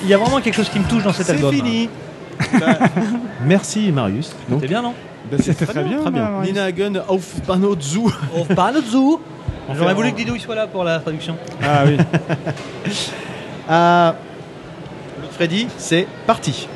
[0.03, 1.55] Il y a vraiment quelque chose qui me touche dans cet C'est album.
[1.55, 1.86] fini.
[1.86, 1.93] Bah,
[3.44, 4.35] merci Marius.
[4.60, 4.94] C'est bien, non
[5.39, 6.23] C'était très bien, Très bien.
[6.31, 6.48] Marius.
[6.48, 7.35] Nina Hagen Auf.
[7.48, 9.20] Off Banner Zoo.
[9.77, 11.36] J'aurais voulu que Didou il soit là pour la traduction.
[11.62, 11.97] Ah oui.
[13.70, 14.15] Ah,
[15.32, 16.66] Freddy, c'est parti.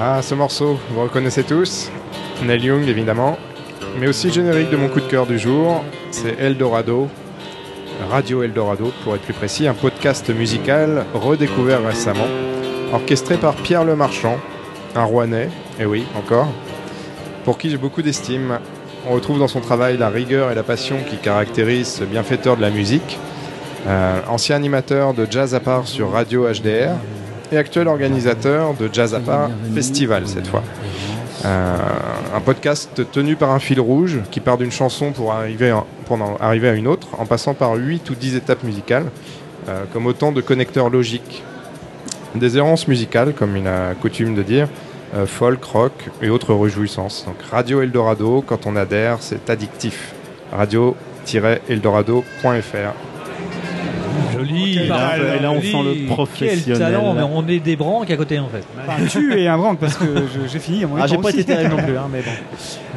[0.00, 1.90] Ah, ce morceau, vous reconnaissez tous
[2.44, 3.36] Neil Young, évidemment.
[3.98, 7.08] Mais aussi le générique de mon coup de cœur du jour, c'est Eldorado.
[8.10, 12.26] Radio Eldorado, pour être plus précis, un podcast musical redécouvert récemment,
[12.92, 14.36] orchestré par Pierre Lemarchand,
[14.94, 15.48] un Rouennais,
[15.78, 16.48] et oui, encore,
[17.44, 18.58] pour qui j'ai beaucoup d'estime.
[19.08, 22.62] On retrouve dans son travail la rigueur et la passion qui caractérisent ce bienfaiteur de
[22.62, 23.18] la musique.
[23.86, 26.94] Euh, ancien animateur de Jazz à part sur Radio HDR
[27.50, 30.62] et actuel organisateur de Jazz à part Festival cette fois.
[31.44, 31.76] Euh,
[32.34, 35.86] un podcast tenu par un fil rouge qui part d'une chanson pour arriver, en
[36.38, 39.06] arriver à une autre en passant par 8 ou 10 étapes musicales
[39.68, 41.42] euh, comme autant de connecteurs logiques.
[42.36, 44.68] Des errances musicales comme il a coutume de dire,
[45.14, 47.24] euh, folk, rock et autres réjouissances.
[47.26, 50.14] Donc Radio Eldorado, quand on adhère, c'est addictif.
[50.52, 53.11] Radio-eldorado.fr
[54.32, 54.78] Joli.
[54.78, 56.58] Et là, et là, on sent le professionnel.
[56.64, 58.64] Quel talent, mais on est des branques à côté en fait.
[58.86, 60.04] Enfin, tu es un branque parce que
[60.50, 60.84] j'ai fini.
[60.84, 61.40] à mon Ah, j'ai pas aussi.
[61.40, 62.30] été terrible non plus, hein, mais bon.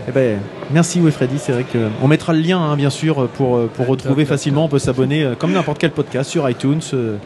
[0.08, 0.40] Eh ben,
[0.72, 3.72] merci oui Freddy, c'est vrai que on mettra le lien hein, bien sûr pour, euh,
[3.74, 4.66] pour retrouver top, facilement.
[4.66, 7.18] On peut s'abonner euh, comme n'importe quel podcast sur iTunes euh,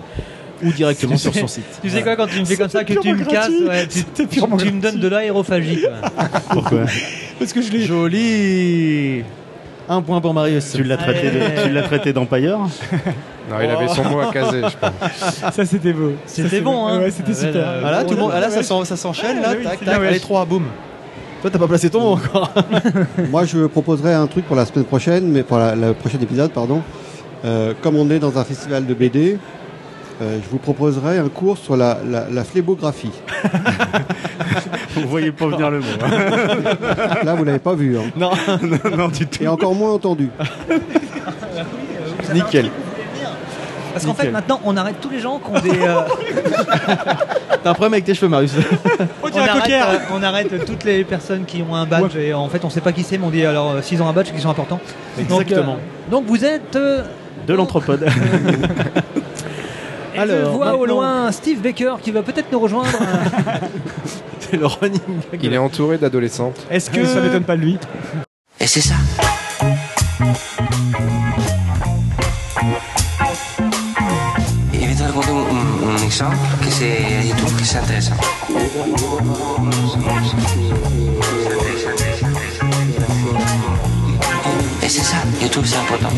[0.63, 1.65] ou directement sur son site.
[1.81, 4.41] Tu sais quoi, quand tu me fais comme ça, que tu me casses, ouais, tu,
[4.41, 5.81] me donnes de l'aérophagie.
[5.81, 6.09] quoi.
[6.49, 6.85] Pourquoi
[7.39, 7.85] Parce que je l'ai.
[7.85, 9.23] Joli.
[9.89, 10.73] Un point pour Marius.
[10.75, 12.59] Tu l'as traité, de- tu l'as traité d'empailleur
[13.49, 15.53] Non, il avait son mot à caser, je pense.
[15.55, 16.11] Ça c'était beau.
[16.25, 16.99] C'était bon, hein.
[16.99, 17.73] Ouais, c'était Ah, super.
[17.81, 18.63] Voilà, tout le monde, ah, là ça
[18.95, 20.65] s'enchaîne là, Ah tac, tac, allez trois, boum.
[21.41, 22.51] Toi t'as pas placé ton mot encore.
[23.31, 26.51] Moi, je proposerais un truc pour la semaine prochaine, mais pour la, le prochain épisode,
[26.51, 26.81] pardon.
[27.45, 29.37] Euh, comme on est dans un festival de BD,
[30.21, 33.11] euh, je vous proposerais un cours sur la, la, la phlébographie.
[34.95, 35.85] Vous voyez pas venir le mot.
[36.03, 37.15] hein.
[37.23, 38.01] Là, vous l'avez pas vu, hein.
[38.17, 38.31] non,
[38.61, 39.43] non, non, du tout.
[39.43, 40.29] et encore moins entendu.
[42.33, 42.69] nickel.
[44.01, 45.77] Parce qu'en fait, maintenant, on arrête tous les gens qui ont des.
[45.81, 46.01] euh,
[47.63, 48.53] T'as un problème avec tes cheveux Marius.
[49.21, 49.81] On on, dirait un arrête, cocker.
[49.81, 52.79] euh, on arrête toutes les personnes qui ont un badge et en fait, on sait
[52.81, 54.49] pas qui c'est, mais on dit alors euh, s'ils ont un badge, c'est qu'ils sont
[54.49, 54.79] importants.
[55.27, 55.73] Donc, Exactement.
[55.73, 56.75] euh, donc vous êtes.
[56.77, 57.03] euh,
[57.45, 58.03] De l'anthropode.
[60.15, 62.87] et Alors, je vois au maintenant- loin Steve Baker qui va peut-être nous rejoindre.
[64.39, 64.99] C'est le running
[65.31, 65.43] gag.
[65.43, 66.65] Il est entouré d'adolescentes.
[66.71, 67.77] Est-ce que Ça m'étonne pas de lui.
[68.61, 68.95] Et c'est ça.
[76.17, 78.15] Que c'est, je trouve que c'est intéressant.
[84.83, 86.09] Et c'est ça, je trouve que c'est important.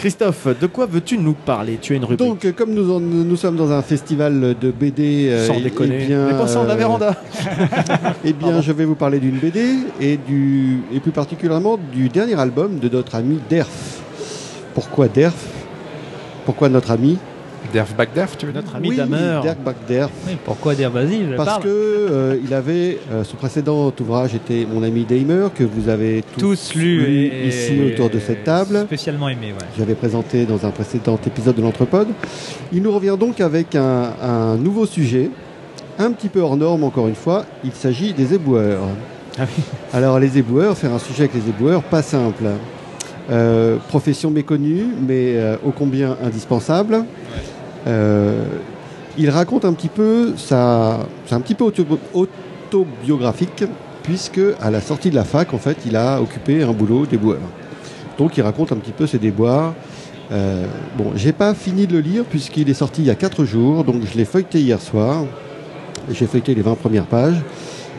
[0.00, 1.78] Christophe, de quoi veux-tu nous parler?
[1.80, 2.18] Tu as une rubrique.
[2.28, 5.62] Donc, euh, comme nous, en- nous sommes dans un festival de BD, euh, Sans eh-
[5.62, 5.98] déconner.
[6.02, 7.14] eh bien, On est pas sans la euh, véranda.
[8.24, 12.38] Eh bien, je vais vous parler d'une BD et, du, et plus particulièrement du dernier
[12.38, 13.68] album de notre ami Derf.
[14.74, 15.34] Pourquoi Derf?
[16.48, 17.18] Pourquoi notre ami
[17.74, 19.40] Derf back Derf, tu veux dire Notre ami oui, Damer.
[19.42, 20.08] Dirk Bagderf.
[20.26, 21.62] Oui, pourquoi dire vas-y, je Parce parle.
[21.64, 26.24] que euh, il avait euh, son précédent ouvrage était Mon ami Damer que vous avez
[26.38, 28.84] tous, et- ici autour de cette table.
[28.86, 29.66] Spécialement aimé, ouais.
[29.76, 32.08] J'avais présenté dans un précédent épisode de l'Entrepode.
[32.72, 35.28] Il nous revient donc avec un, un nouveau sujet,
[35.98, 37.44] un petit peu hors norme encore une fois.
[37.62, 38.80] Il s'agit des éboueurs.
[39.92, 42.44] Alors les éboueurs, faire un sujet avec les éboueurs, pas simple.
[43.30, 47.04] Euh, profession méconnue, mais euh, ô combien indispensable.
[47.86, 48.44] Euh,
[49.18, 53.64] il raconte un petit peu sa, c'est un petit peu auto- autobiographique,
[54.02, 57.40] puisque à la sortie de la fac, en fait, il a occupé un boulot d'éboueur.
[58.16, 59.74] Donc il raconte un petit peu ses déboires
[60.98, 63.84] bon, j'ai pas fini de le lire puisqu'il est sorti il y a 4 jours,
[63.84, 65.24] donc je l'ai feuilleté hier soir.
[66.10, 67.40] J'ai feuilleté les 20 premières pages.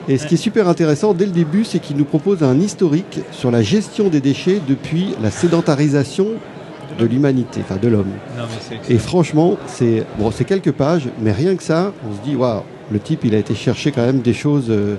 [0.09, 3.19] Et ce qui est super intéressant dès le début, c'est qu'il nous propose un historique
[3.31, 6.29] sur la gestion des déchets depuis la sédentarisation
[6.97, 8.11] de l'humanité, enfin de l'homme.
[8.89, 12.63] Et franchement, c'est bon, c'est quelques pages, mais rien que ça, on se dit waouh,
[12.91, 14.95] le type, il a été chercher quand même des choses euh,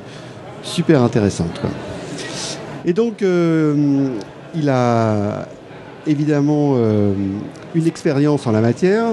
[0.62, 1.61] super intéressantes.
[1.61, 1.70] quoi.
[2.85, 4.09] Et donc, euh,
[4.55, 5.49] il a
[6.07, 7.12] évidemment euh,
[7.74, 9.07] une expérience en la matière.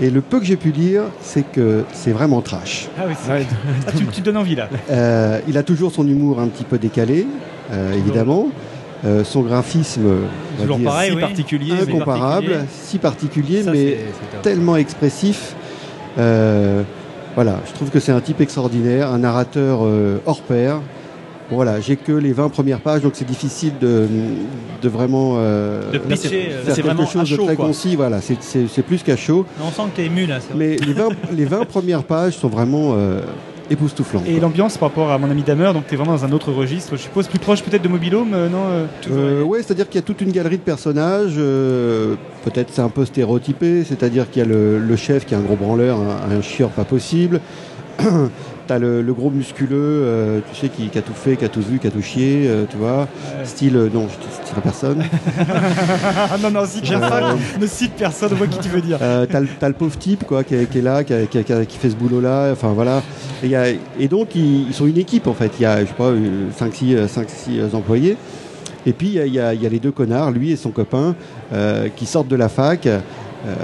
[0.00, 2.88] Et le peu que j'ai pu lire, c'est que c'est vraiment trash.
[2.98, 3.46] Ah oui, c'est-
[3.86, 4.68] Ah, tu, tu donnes envie là.
[4.90, 7.26] Euh, il a toujours son humour un petit peu décalé,
[7.72, 8.48] euh, évidemment.
[9.04, 11.22] Euh, son graphisme, on va Toujours dire, pareil, si oui.
[11.22, 12.58] particulier, incomparable, particulier.
[12.82, 13.98] si particulier, Ça, mais
[14.42, 15.54] tellement expressif.
[16.18, 16.82] Euh,
[17.34, 20.80] voilà, je trouve que c'est un type extraordinaire, un narrateur euh, hors pair.
[21.50, 24.06] Voilà, j'ai que les 20 premières pages, donc c'est difficile de,
[24.82, 27.66] de vraiment euh, De pitcher, faire quelque vraiment chose de chaud, très quoi.
[27.66, 27.94] concis.
[27.94, 29.46] Voilà, c'est- plus qu'à chaud.
[29.62, 30.38] On sent que t'es ému là.
[30.56, 33.20] Mais les 20, les 20 premières pages sont vraiment euh,
[33.70, 34.24] époustouflantes.
[34.26, 36.96] Et l'ambiance par rapport à mon ami Damer, donc t'es vraiment dans un autre registre,
[36.96, 38.64] je suppose, plus proche peut-être de Mobilhome, euh, non
[39.12, 41.34] euh, ouais, c'est-à-dire qu'il y a toute une galerie de personnages.
[41.36, 45.40] Peut-être c'est un peu stéréotypé, c'est-à-dire qu'il y a le, le chef qui est un
[45.42, 47.40] gros branleur, un, un chieur pas possible.
[48.66, 51.48] T'as le, le gros musculeux, euh, tu sais, qui, qui a tout fait, qui a
[51.48, 53.06] tout vu, qui a tout chié, euh, tu vois.
[53.44, 55.04] Style, euh, non, je ne citerai personne.
[56.42, 58.98] Non, non, si, pas, ne cite personne, vois qui tu veux dire.
[58.98, 61.52] T'as, le, pauvre type quoi, qui, est, qui est là, qui, a- qui a- qui
[61.52, 62.50] a- qui fait ce boulot-là.
[62.52, 63.02] Enfin voilà.
[63.42, 65.52] Et, il y a- et donc ils, ils sont une équipe en fait.
[65.58, 66.10] Il y a je sais pas
[67.06, 68.16] 5-6 employés.
[68.84, 71.14] Et puis il y, a, y y les deux connards, lui et son copain,
[71.96, 72.88] qui sortent de la fac.
[73.46, 73.54] Euh,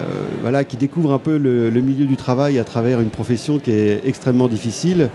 [0.43, 3.70] voilà, qui découvrent un peu le, le milieu du travail à travers une profession qui
[3.73, 5.09] est extrêmement difficile.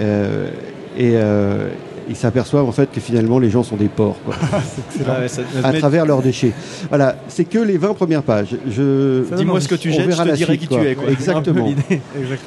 [0.00, 0.48] Euh,
[0.96, 1.68] et euh,
[2.08, 4.18] ils s'aperçoivent en fait que finalement les gens sont des porcs.
[4.24, 4.34] quoi.
[5.08, 6.52] Ah ouais, ça- à mais- travers leurs déchets.
[6.88, 8.56] Voilà, c'est que les 20 premières pages.
[8.70, 9.24] Je...
[9.34, 10.78] Dis-moi ce que tu jettes, je te dirai qui quoi.
[10.80, 10.94] tu es.
[10.94, 11.10] quoi.
[11.10, 11.68] Exactement.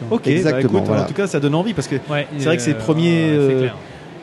[0.10, 1.04] Bah Exactement, écoute, voilà.
[1.04, 3.32] en tout cas, ça donne envie parce que Ouais, c'est vrai que ces premiers.
[3.32, 3.68] euh.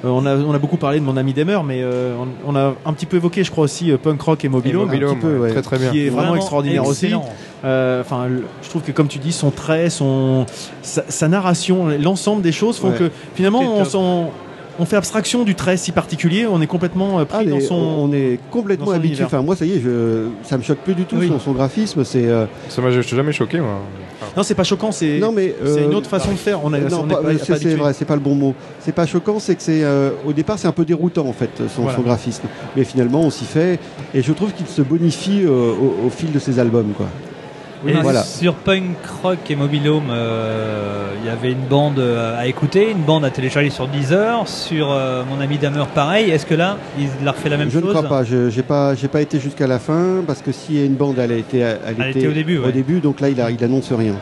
[0.04, 2.14] Euh, on, a, on a beaucoup parlé de mon ami Demer, mais euh,
[2.46, 4.80] on, on a un petit peu évoqué, je crois aussi, euh, punk rock et Mobilo,
[4.80, 5.90] Et un petit peu, ouais, très, très bien.
[5.90, 7.20] qui est vraiment, Vraiment extraordinaire excellent.
[7.20, 7.30] aussi.
[7.64, 8.28] Enfin,
[8.62, 10.46] je trouve que comme tu dis, son trait, son
[10.82, 12.96] sa, sa narration, l'ensemble des choses font Ouais.
[12.98, 13.86] que finalement on, top.
[13.88, 14.30] s'en-
[14.78, 16.46] on fait abstraction du trait si particulier.
[16.46, 17.74] On est complètement pris Ah, dans son.
[17.74, 19.24] on est complètement habitué.
[19.24, 20.26] Enfin, moi, ça y est, je...
[20.42, 21.28] ça me choque plus du tout Oui.
[21.28, 22.04] son, son graphisme.
[22.04, 23.80] C'est euh, Ça m'a jamais choqué, moi.
[24.36, 26.64] Non, c'est pas choquant, c'est non, mais c'est euh, une autre façon de faire.
[26.64, 27.06] On a, non,
[27.58, 28.54] c'est- vrai, c'est pas le bon mot.
[28.80, 31.50] C'est pas choquant, c'est que c'est euh, au départ c'est un peu déroutant en fait
[31.74, 31.96] son, Voilà.
[31.96, 32.44] son graphisme.
[32.76, 33.78] Mais finalement on s'y fait
[34.14, 37.06] et je trouve qu'il se bonifie euh, au, au fil de ses albums quoi.
[37.88, 38.22] Et voilà.
[38.22, 38.82] sur Punk
[39.22, 43.30] Rock et Mobilhome, euh, il y avait une bande euh, à écouter, une bande à
[43.30, 44.46] télécharger sur Deezer.
[44.48, 46.30] Sur euh, mon ami Damer, pareil.
[46.30, 48.24] Est-ce que là, il a refait la même je chose ne crois pas.
[48.24, 50.94] Je j'ai pas j'ai pas été jusqu'à la fin parce que s'il y a une
[50.94, 52.72] bande, elle a été elle, Elle était au début, ouais.
[52.72, 54.14] début, donc là il, a, il annonce rien.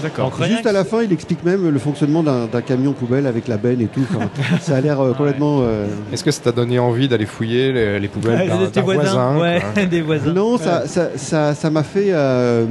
[0.00, 0.32] D'accord.
[0.46, 3.80] Juste à la fin, il explique même le fonctionnement d'un camion poubelle avec la benne
[3.80, 4.04] et tout.
[4.14, 4.28] Enfin,
[4.60, 5.58] ça a l'air euh, complètement.
[5.62, 9.60] euh, Est-ce que ça t'a donné envie d'aller fouiller les, les poubelles d'un- voisin ouais,
[9.90, 10.32] des voisins.
[10.32, 12.10] Non, ça ça ça ça m'a fait.
[12.10, 12.64] euh,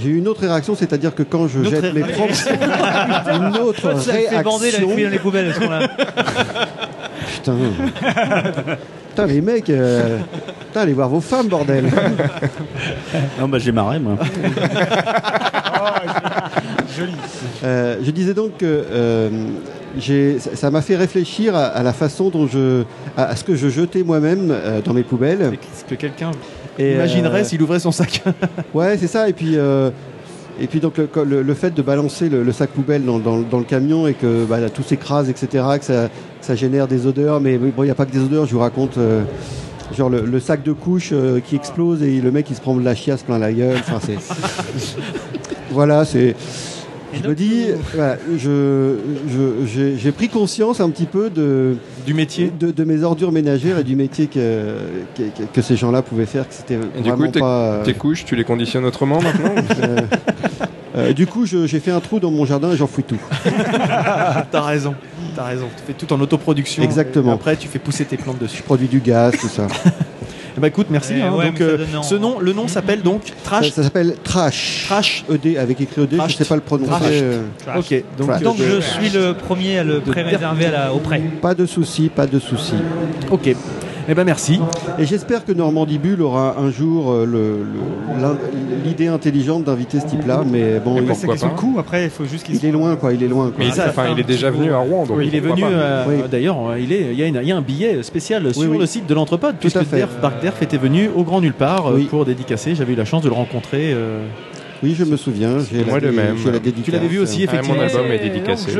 [0.00, 2.26] j'ai eu une autre réaction, c'est-à-dire que quand je jette mes réaction.
[2.26, 3.32] propres.
[3.34, 4.88] une autre Ça le fait bander la réaction.
[5.04, 5.88] dans les poubelles à ce moment-là.
[7.34, 7.56] Putain.
[9.10, 9.68] Putain, les mecs.
[9.70, 10.18] euh,
[10.68, 11.84] Putain, allez voir vos femmes, bordel.
[13.40, 14.16] Non, bah j'ai marré, moi.
[16.96, 17.12] Joli.
[17.64, 19.30] Euh, je disais donc que euh,
[20.38, 22.84] ça ça m'a fait réfléchir à, à la façon dont je.
[23.16, 25.52] à, à ce que je jetais moi-même euh, dans mes poubelles.
[25.76, 26.30] Ce que quelqu'un
[26.78, 28.22] Et, imaginerait euh, s'il ouvrait son sac.
[28.74, 29.28] Ouais, c'est ça.
[29.28, 29.90] Et puis, euh,
[30.60, 33.40] et puis donc le, le- le fait de balancer le, le sac poubelle dans, dans-
[33.40, 36.08] dans le camion et que bah, tout s'écrase, etc., que ça,
[36.40, 37.40] que ça génère des odeurs.
[37.40, 38.46] Mais bon, il n'y a pas que des odeurs.
[38.46, 38.98] Je vous raconte.
[38.98, 39.22] euh,
[39.96, 42.82] Genre le, sac de couche euh, qui explose et le mec il se prend de
[42.82, 43.76] la chiasse plein la gueule.
[43.78, 44.16] Enfin, c'est...
[45.70, 46.34] voilà, c'est.
[47.12, 48.96] Je me dis, voilà, je,
[49.66, 51.76] je- j'ai, pris conscience un petit peu de,
[52.06, 54.76] du métier, de, de mes ordures ménagères et du métier que,
[55.16, 57.60] que, que- que ces gens-là pouvaient faire, que c'était Et du vraiment coup, tes, pas.
[57.72, 59.96] euh, tes couches, tu les conditionnes autrement maintenant euh,
[60.96, 63.20] euh, du coup, je- j'ai fait un trou dans mon jardin et j'en fouille tout.
[64.50, 64.94] T'as raison.
[65.36, 65.66] T'as raison.
[65.76, 66.82] Tu fais tout en autoproduction.
[66.82, 67.32] Exactement.
[67.32, 68.58] Et après, tu fais pousser tes plantes dessus.
[68.58, 69.66] Je produis du gaz, tout ça.
[70.56, 71.14] Eh ben, écoute, merci.
[71.16, 71.32] Eh hein.
[71.32, 73.70] ouais, donc, mais ça euh, donne ce nom, le nom s'appelle donc Trash.
[73.70, 74.84] Ça, ça s'appelle Trash.
[74.86, 75.24] Trash.
[75.32, 76.36] ED avec écrit ED, je ne Trash.
[76.36, 76.90] sais pas le prononcer.
[76.90, 77.02] Trash.
[77.10, 77.42] euh,
[77.76, 78.04] Ok.
[78.18, 78.42] Donc, Trash.
[78.42, 81.22] Donc euh, je suis le premier à le pré-réserver à la- au prêt.
[81.40, 82.74] Pas de souci, pas de souci.
[83.30, 83.54] Ok.
[84.08, 84.58] Eh ben merci.
[84.98, 87.64] Et j'espère que Normandie Bulle aura un jour euh,
[88.84, 92.24] l'idée intelligente d'inviter ce type-là, mais bon, il, c'est question de coût, après, il faut
[92.24, 93.12] juste qu'il il est loin, quoi.
[93.12, 93.46] Il est loin.
[93.46, 93.54] Quoi.
[93.58, 95.76] Mais il- enfin, il est déjà venu à Rouen, donc il est pourquoi venu.
[95.76, 95.82] pas.
[95.82, 96.14] euh, Oui.
[96.30, 97.08] D'ailleurs, euh, il est.
[97.12, 98.78] Il y, a une- il y a un billet spécial sur oui.
[98.78, 99.96] le site de l'Entrepode, puisque à fait.
[99.98, 102.04] Derf, Dark Derf était venu au Grand Nulle part Oui.
[102.04, 102.74] pour dédicacer.
[102.74, 103.92] J'avais eu la chance de le rencontrer.
[103.94, 104.24] euh,
[104.82, 105.58] Oui, je me souviens.
[105.72, 106.36] J'ai Moi la, de même.
[106.42, 106.84] j'ai la dédicace.
[106.86, 107.76] Tu l'avais vu aussi, Ah, effectivement.
[107.76, 108.72] mon album est dédicacé.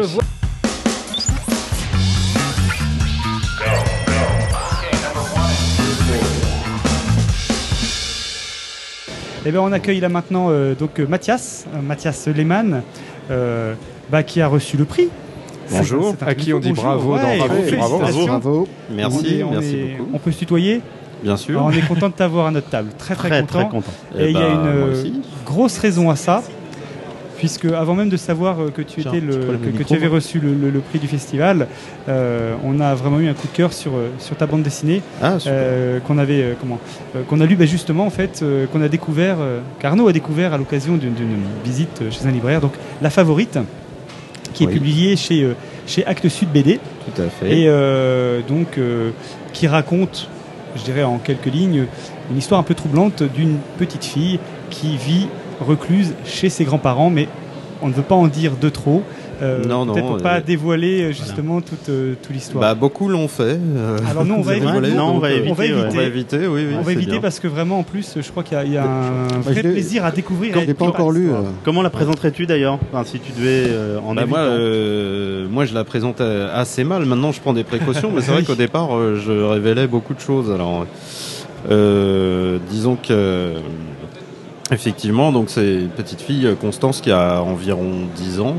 [9.45, 12.83] Eh ben, on accueille là maintenant euh, donc euh, Mathias, euh, Mathias Lehmann,
[13.31, 13.75] euh,
[14.11, 15.09] bah, qui a reçu le prix.
[15.71, 16.15] Bonjour.
[16.25, 16.85] À qui on dit bonjour.
[16.85, 17.47] bravo dans
[17.77, 18.27] Bravo, bravo.
[18.27, 18.69] Bravo.
[18.91, 20.11] Merci, On est- on merci est- beaucoup.
[20.15, 20.81] On peut se tutoyer
[21.23, 21.55] Bien sûr.
[21.61, 22.91] Alors, On est content de t'avoir à notre table.
[22.99, 23.59] Très très, Très content.
[23.61, 23.93] très content.
[24.19, 26.43] Et Eh il y a ben, une grosse raison à ça,
[27.43, 29.35] puisque avant même de savoir euh, que tu étais le,
[29.85, 31.67] que, avais reçu le, le- le prix du festival,
[32.09, 35.03] euh, on a vraiment eu un coup de cœur sur, euh, sur ta bande dessinée
[35.21, 36.79] Ah, euh, qu'on avait comment
[37.29, 39.39] qu'on a lu bah, justement en fait qu'on a découvert
[39.81, 41.13] qu'Arnaud a découvert à l'occasion d'une
[41.65, 43.59] visite chez un libraire donc la favorite
[44.55, 45.49] qui est publiée chez
[45.87, 47.59] chez Actes Sud BD Tout à fait.
[47.63, 48.79] et euh, donc
[49.53, 50.29] qui raconte,
[50.77, 51.87] je dirais en quelques lignes,
[52.31, 54.39] une histoire un peu troublante d'une petite fille
[54.71, 55.27] qui vit
[55.61, 57.29] recluse chez ses grands-parents, mais
[57.83, 59.03] on ne veut pas en dire de trop.
[59.43, 62.61] euh, Non, non, Peut-être pour euh, pas dévoiler euh, justement toute, euh, toute l'histoire.
[62.61, 63.59] Bah, beaucoup l'ont fait.
[63.59, 64.95] euh, Alors nous, on va éviter.
[64.95, 65.69] Non, on va éviter, on va ouais.
[65.71, 65.89] éviter.
[65.89, 66.75] On va éviter, oui, oui.
[66.75, 67.21] on va c'est éviter bien.
[67.21, 69.35] parce que vraiment, en plus, je crois qu'il y a, il y a un Bah,
[69.41, 70.55] vrai l'ai- plaisir à découvrir.
[70.65, 71.31] Je pas encore lu.
[71.31, 71.39] euh.
[71.65, 75.75] Comment la présenterais-tu d'ailleurs Enfin, Si tu devais euh, en Bah, moi, euh, moi, je
[75.75, 77.05] la présente assez mal.
[77.05, 80.21] Maintenant, je prends des précautions, mais c'est vrai qu'au départ, euh, je révélais beaucoup de
[80.21, 80.53] choses.
[80.53, 80.87] Alors,
[81.71, 83.55] euh, disons que,
[84.73, 88.57] effectivement, donc c'est une petite fille, euh, Constance, qui a environ 10 ans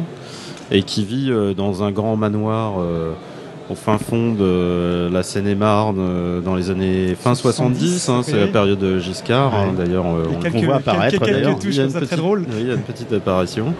[0.71, 2.75] et qui vit euh, dans un grand manoir.
[2.79, 3.11] euh,
[3.69, 8.77] au fin fond de la Seine-et-Marne dans les années fin 70, hein, c'est la période
[8.77, 12.01] de Giscard hein, d'ailleurs on- quelques- voit apparaître, quelques touches il y a une très
[12.01, 12.39] petite- drôle.
[12.41, 13.73] oui, il y a une petite apparition.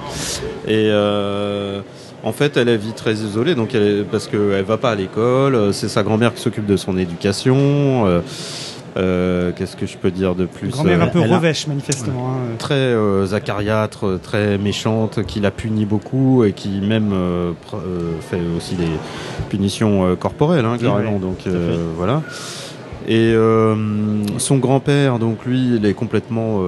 [0.65, 1.81] Et euh,
[2.23, 5.73] en fait, elle vit très isolée, donc elle parce qu'elle va pas à l'école.
[5.73, 7.57] C'est sa grand-mère qui s'occupe de son éducation.
[7.57, 8.21] euh,
[8.97, 12.29] euh, Qu'est-ce que je peux dire de plus Grand-mère un Euh, peu revêche, manifestement.
[12.31, 12.55] hein.
[12.59, 17.77] Très euh, acariâtre, très méchante, qui la punit beaucoup et qui même euh, euh,
[18.21, 18.87] fait aussi des
[19.49, 21.13] punitions euh, corporelles, hein, carrément.
[21.13, 22.21] ouais, donc euh, voilà.
[23.07, 23.75] Et euh,
[24.37, 26.61] son grand-père, donc lui, il est complètement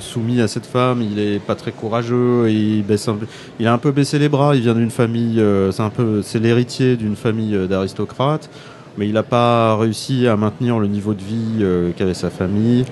[0.00, 1.00] soumis à cette femme.
[1.00, 2.48] Il est pas très courageux.
[2.48, 3.26] Et il baisse un peu.
[3.58, 4.54] Il a un peu baissé les bras.
[4.54, 5.40] Il vient d'une famille.
[5.40, 6.20] euh, c'est un peu.
[6.22, 8.50] C'est l'héritier d'une famille d'aristocrates.
[8.98, 12.84] Mais il n'a pas réussi à maintenir le niveau de vie euh, qu'avait sa famille.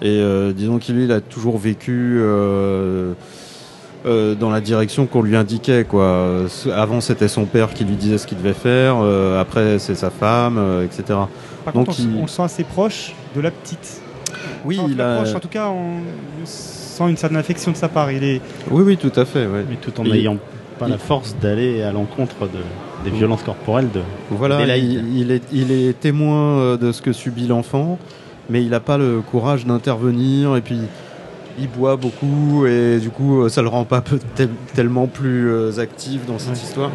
[0.00, 2.18] Et euh, disons qu'il il a toujours vécu.
[2.20, 3.12] euh,
[4.04, 6.26] euh, dans la direction qu'on lui indiquait quoi.
[6.74, 10.10] Avant c'était son père qui lui disait ce qu'il devait faire, euh, après c'est sa
[10.10, 11.04] femme, euh, etc.
[11.64, 14.00] Par Donc contre, on, il- on le sent assez proche de la petite.
[14.64, 15.98] Oui, Enfin, il a- proche, en tout cas, on
[16.44, 18.10] sent une certaine affection de sa part.
[18.10, 18.40] Il est
[18.72, 19.46] Oui, oui, tout à fait.
[19.46, 19.64] Ouais.
[19.70, 20.36] Mais tout en Il- n'ayant
[20.80, 22.58] pas la force d'aller à l'encontre de,
[23.04, 24.00] des violences corporelles de
[24.30, 27.98] Voilà, il, il est, il est témoin euh, de ce que subit l'enfant,
[28.50, 30.78] mais il n'a pas le courage d'intervenir et puis
[31.58, 34.02] il boit beaucoup et du coup euh, ça le rend pas
[34.34, 36.90] tel- tellement plus euh, actif dans cette histoire.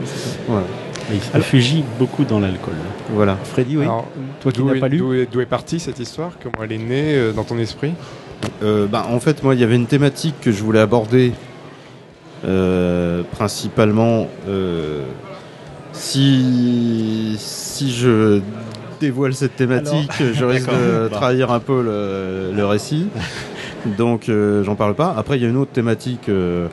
[0.47, 0.65] Voilà.
[1.13, 2.73] Il se réfugie beaucoup dans l'alcool.
[3.13, 3.37] Voilà.
[3.43, 3.83] Freddy, oui.
[3.85, 4.07] Alors,
[4.41, 4.97] Toi qui d'où n'as est- pas lu.
[5.31, 6.31] D'où est, partie cette histoire?
[6.43, 7.93] Comment elle est née euh, dans ton esprit?
[8.61, 11.31] Euh, bah, en fait, moi, il y avait une thématique que je voulais aborder,
[12.45, 14.27] euh, principalement.
[15.97, 18.41] Si, si je
[18.99, 21.17] dévoile cette thématique, Alors, je risque de Bah.
[21.17, 23.07] trahir un peu le, le récit.
[23.97, 25.13] Donc, euh, j'en parle pas.
[25.17, 26.67] Après, il y a une autre thématique euh,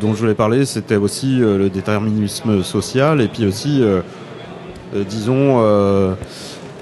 [0.00, 3.82] dont je voulais parler, c'était aussi euh, le déterminisme social et puis aussi,
[5.08, 5.60] disons,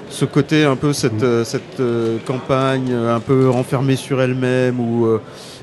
[0.09, 1.81] ce côté un peu cette, cette
[2.25, 5.19] campagne un peu renfermée sur elle-même euh,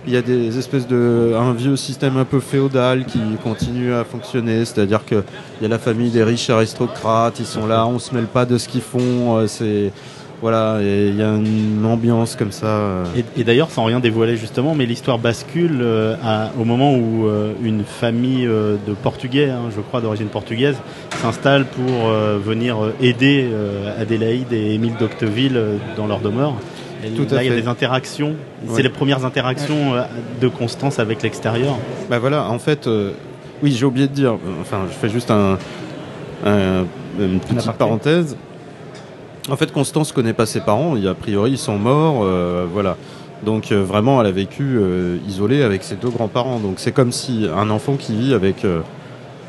[0.06, 4.04] il y a des espèces de un vieux système un peu féodal qui continue à
[4.04, 5.24] fonctionner, c'est-à-dire que
[5.60, 8.44] il y a la famille des riches aristocrates, ils sont là, on se mêle pas
[8.44, 9.92] de ce qu'ils font, euh, c'est
[10.42, 12.66] voilà, il y a une ambiance comme ça.
[12.66, 13.04] euh.
[13.38, 16.14] Et, d'ailleurs, sans rien dévoiler justement, mais l'histoire bascule euh,
[16.60, 17.26] au moment où
[17.62, 20.76] une famille de Portugais, hein, je crois d'origine portugaise,
[21.22, 23.48] s'installe pour venir aider
[23.98, 25.58] Adélaïde et Émile d'Octeville
[25.96, 26.54] dans leur demeure.
[27.06, 28.28] Et Tout à là, il y a des interactions.
[28.30, 28.74] Ouais.
[28.74, 30.02] C'est les premières interactions euh,
[30.40, 31.76] de Constance avec l'extérieur.
[32.10, 33.12] Bah voilà, en fait, euh,
[33.62, 35.58] oui, j'ai oublié de dire, euh, enfin, je fais juste un,
[36.44, 36.84] un-
[37.18, 38.36] une petite parenthèse.
[39.48, 42.96] En fait, Constance connaît pas ses parents, et a priori, ils sont morts, euh, voilà.
[43.44, 44.78] Donc, euh, vraiment, elle a vécu
[45.28, 46.58] isolée avec ses deux grands-parents.
[46.58, 48.66] Donc, c'est comme si un enfant qui vit avec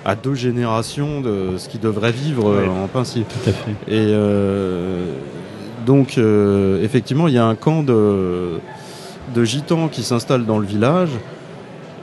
[0.06, 2.68] à deux générations de ce qu'il devrait vivre Ouais.
[2.68, 3.28] en principe.
[3.30, 3.72] Tout à fait.
[3.94, 4.14] Et
[5.88, 8.60] Donc, euh, effectivement, il y a un camp de,
[9.34, 11.12] de gitans qui s'installe dans le village.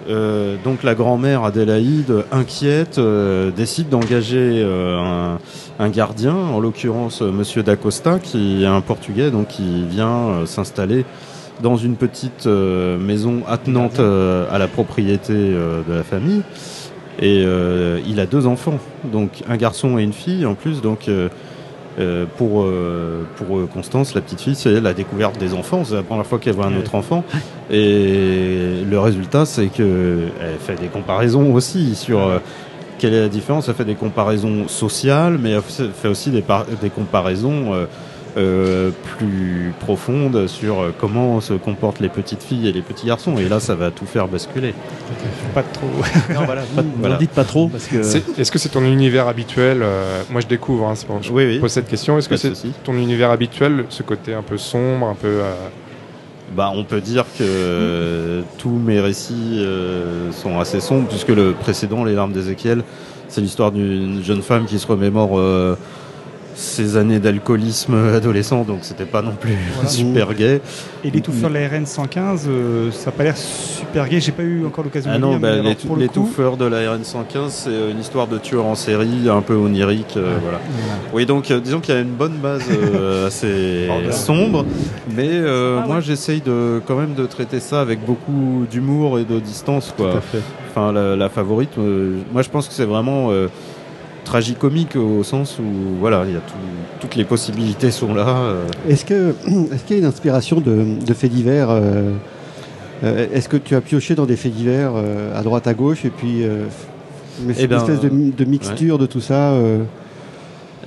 [0.09, 5.39] Euh, donc la grand-mère Adélaïde, inquiète, euh, décide d'engager un,
[5.79, 11.05] un gardien, en l'occurrence Monsieur D'Acosta, qui est un Portugais, donc qui vient s'installer
[11.63, 16.43] dans une petite maison attenante à la propriété de la famille.
[17.21, 17.45] Et
[18.07, 20.83] il a deux enfants, donc un garçon et une fille en plus.
[20.83, 21.09] Donc
[21.99, 25.85] euh, pour, euh, pour euh, Constance, la petite fille, c'est la découverte des enfants.
[25.85, 27.25] C'est la première fois qu'elle voit un autre enfant.
[27.71, 32.39] Et le résultat, c'est que elle fait des comparaisons aussi sur euh,
[32.99, 33.69] quelle est la différence.
[33.69, 37.73] Elle fait des comparaisons sociales, mais elle fait aussi des, par- des comparaisons
[38.37, 43.37] euh, plus profondes sur euh, comment se comportent les petites filles et les petits garçons.
[43.39, 44.75] Et là, ça va tout faire basculer.
[45.55, 45.87] Pas trop.
[46.35, 47.17] Non, voilà, pas- voilà.
[47.17, 50.47] dites pas trop, parce que- C'est- Est-ce que c'est ton univers habituel euh, Moi, je
[50.47, 50.87] découvre.
[50.89, 52.19] Hein, c'est pour- je pose cette question.
[52.19, 52.53] Est-ce que c'est
[52.83, 55.53] ton univers habituel, ce côté un peu sombre, un peu euh,
[56.57, 61.53] Bah, on peut dire que euh, tous mes récits euh, sont assez sombres, puisque le
[61.53, 62.83] précédent, Les larmes d'Ézéchiel,
[63.29, 65.77] c'est l'histoire d'une jeune femme qui se remémore euh,
[66.55, 69.89] ses années d'alcoolisme adolescent, donc c'était pas non plus Voilà.
[69.89, 70.61] super gay.
[71.03, 74.21] Et l'étouffeur de la RN 115, euh, ça a pas l'air super gay.
[74.21, 75.57] J'ai pas eu encore l'occasion Ah de le non, bah,
[75.99, 80.17] l'étouffeur de la RN115, c'est euh, une histoire de tueur en série, un peu onirique.
[80.17, 80.61] euh, voilà.
[81.13, 82.63] Oui, donc euh, disons qu'il y a une bonne base
[83.27, 84.65] assez sombre,
[85.17, 89.41] mais Ah moi j'essaye de quand même de traiter ça avec beaucoup d'humour et de
[89.41, 89.93] distance.
[89.97, 90.21] Quoi.
[90.71, 91.77] Enfin, la, la favorite,
[92.33, 93.31] moi je pense que c'est vraiment
[94.25, 96.55] tragicomique au sens où voilà, il y a tout-
[97.01, 98.27] toutes les possibilités sont là.
[98.29, 98.65] euh.
[98.89, 99.35] Est-ce que
[99.73, 102.11] est-ce qu'il y a une inspiration de, de faits divers euh,
[103.05, 106.05] euh, Est-ce que tu as pioché dans des faits divers euh, à droite à gauche
[106.05, 106.65] et puis euh,
[107.45, 109.53] une Eh ben, espèce de, de mixture de tout ça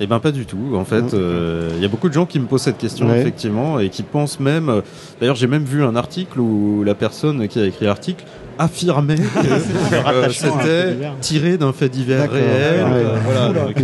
[0.00, 0.74] Eh ben pas du tout.
[0.76, 3.20] En fait, euh, il y a beaucoup de gens qui me posent cette question Ouais.
[3.20, 4.82] effectivement et qui pensent même.
[5.20, 8.24] D'ailleurs, j'ai même vu un article où la personne qui a écrit l'article
[8.58, 12.44] affirmait que euh, c'était tiré d'un fait divers réel.
[12.84, 12.90] Ouais.
[12.92, 13.60] euh, voilà, Oula.
[13.64, 13.76] donc,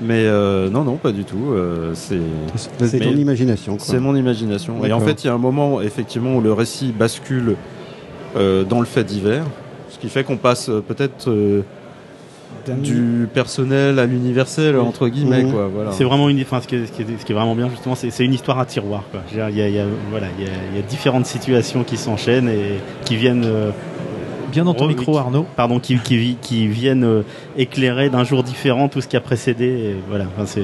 [0.00, 1.50] mais euh, non, non, pas du tout.
[1.52, 2.20] euh, c'est
[2.86, 3.84] C'est ton imagination, quoi.
[3.84, 4.84] C'est mon imagination.
[4.84, 7.56] Et en fait, il y a un moment effectivement où le récit bascule
[8.36, 9.44] euh, dans le fait divers,
[9.90, 11.62] ce qui fait qu'on passe peut-être euh,
[12.76, 15.52] du personnel à l'universel entre guillemets Mhm.
[15.52, 15.68] quoi.
[15.72, 15.92] Voilà.
[15.92, 17.68] C'est vraiment une, enfin, ce, qui est, ce qui est- ce qui est vraiment bien
[17.68, 19.02] justement, c'est c'est une histoire à tiroir.
[19.10, 19.20] Quoi.
[19.32, 22.48] Il y a, y a- voilà, il y a, y a différentes situations qui s'enchaînent
[22.48, 23.44] et qui viennent.
[23.44, 23.70] euh,
[24.50, 25.44] Bien dans ton re- micro, qui- Arnaud.
[25.56, 27.22] Pardon, qui, qui, qui viennent euh,
[27.58, 29.66] éclairer d'un jour différent tout ce qui a précédé.
[29.66, 30.62] et voilà, enfin, c'est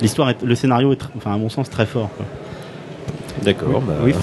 [0.00, 2.08] l'histoire, est- le scénario est, enfin, à mon sens, très fort.
[3.42, 3.82] D'accord.
[3.86, 4.14] bah, Oui.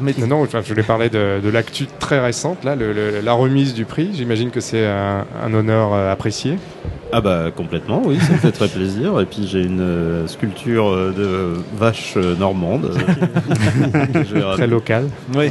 [0.00, 3.20] Mais non, non, enfin, je voulais parler de, de l'actu très récente, là, le- le-
[3.20, 4.10] la remise du prix.
[4.14, 6.56] J'imagine que c'est un, un honneur euh, apprécié.
[7.12, 9.20] Ah bah complètement, oui, ça me fait très plaisir.
[9.20, 12.84] Et puis j'ai une euh, sculpture euh, de vache normande.
[12.86, 14.66] euh, que je vais ramener.
[14.68, 15.08] local.
[15.34, 15.48] Oui.
[15.48, 15.50] Ouais.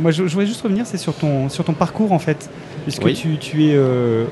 [0.00, 2.48] Moi, je, je voudrais juste revenir, c'est sur ton, sur ton parcours en fait,
[2.84, 3.14] puisque Oui.
[3.14, 4.24] tu, tu es, euh,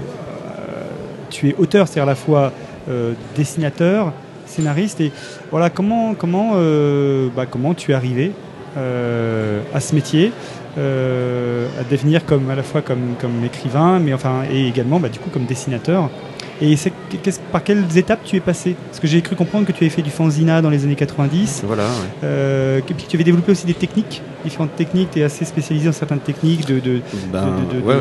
[1.31, 2.53] tu es auteur, c'est-à-dire à la fois
[2.89, 4.13] euh, dessinateur,
[4.47, 5.11] scénariste, et
[5.51, 8.33] voilà comment, comment, euh, bah, comment tu es arrivé
[8.77, 10.33] à ce métier,
[10.79, 15.09] euh, à devenir comme à la fois comme, comme écrivain, mais enfin et également bah,
[15.09, 16.11] du coup comme dessinateur.
[16.63, 16.75] Et
[17.53, 18.77] par quelles étapes tu es passé?
[18.89, 21.65] Parce que j'ai cru comprendre que tu avais fait du fanzina dans les années 90.
[21.67, 21.83] Voilà.
[21.83, 21.89] ouais.
[22.25, 25.87] Euh, que- puis tu avais développé aussi des techniques, différentes techniques, tu es assez spécialisé
[25.87, 26.81] dans certaines techniques de.
[26.81, 28.01] de, Ben, de- de- de- ouais, ouais.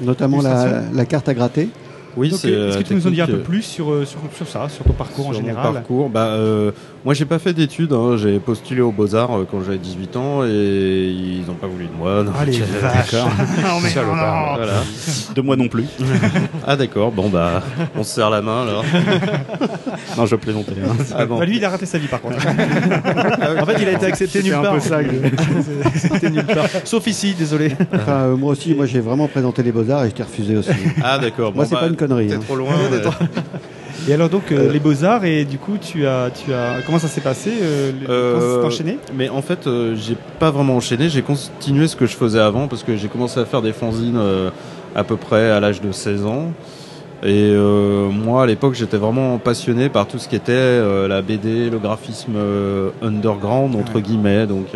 [0.00, 1.70] de- Notamment la, carte à gratter.
[2.18, 4.04] Oui, euh, Est-ce euh, que tu peux nous en dire un peu plus sur, euh,
[4.06, 5.72] sur, sur ça, sur ton parcours en Sur mon général?
[5.74, 6.72] parcours, bah, euh,
[7.06, 8.16] moi j'ai pas fait d'études, hein.
[8.16, 11.92] j'ai postulé aux Beaux-Arts euh, quand j'avais 18 ans et ils n'ont pas voulu de
[11.96, 12.24] moi.
[12.24, 13.12] donc, Ah, les euh, vaches.
[13.12, 13.30] d'accord.
[13.62, 14.56] Non, mais non.
[14.56, 14.72] voilà.
[15.34, 15.84] De moi non plus.
[16.66, 17.62] ah d'accord, bon bah
[17.96, 18.84] on se serre la main alors.
[20.18, 20.72] non, je plaisantais.
[20.84, 20.96] hein.
[21.16, 21.38] Ah bon.
[21.38, 22.38] Bah, lui, il a raté sa vie par contre.
[22.38, 24.74] en fait, il a été accepté nulle C'est un part.
[24.74, 26.66] peu ça, que- nulle part.
[26.84, 27.72] Sauf ici, désolé.
[27.94, 30.70] Enfin, euh, moi aussi, moi j'ai vraiment présenté les Beaux-Arts et je t'ai refusé aussi.
[31.04, 31.54] Ah d'accord.
[31.54, 32.26] Moi, bon, c'est bah, pas une connerie.
[32.26, 32.40] T'es hein.
[32.44, 32.72] trop loin.
[34.08, 36.98] Et alors donc euh, les beaux arts et du coup tu as tu as comment
[36.98, 38.98] ça s'est passé euh, les- Comment ça s'est Euh, enchaîné?
[39.16, 41.08] Mais en fait, euh, j'ai pas vraiment enchaîné.
[41.08, 44.20] J'ai continué ce que je faisais avant parce que j'ai commencé à faire des fanzines
[44.94, 46.52] à peu près à l'âge de 16 ans.
[47.24, 47.52] Et
[48.12, 52.36] moi, à l'époque, j'étais vraiment passionné par tout ce qui était la BD, le graphisme
[53.02, 54.66] underground entre guillemets, donc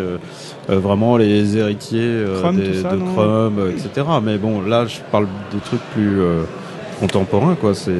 [0.68, 4.06] vraiment les héritiers Crumb, des- tout ça, de Crumb, etc.
[4.22, 6.18] Mais bon, là, je parle des trucs plus
[6.98, 7.74] contemporains, quoi.
[7.74, 7.92] C'est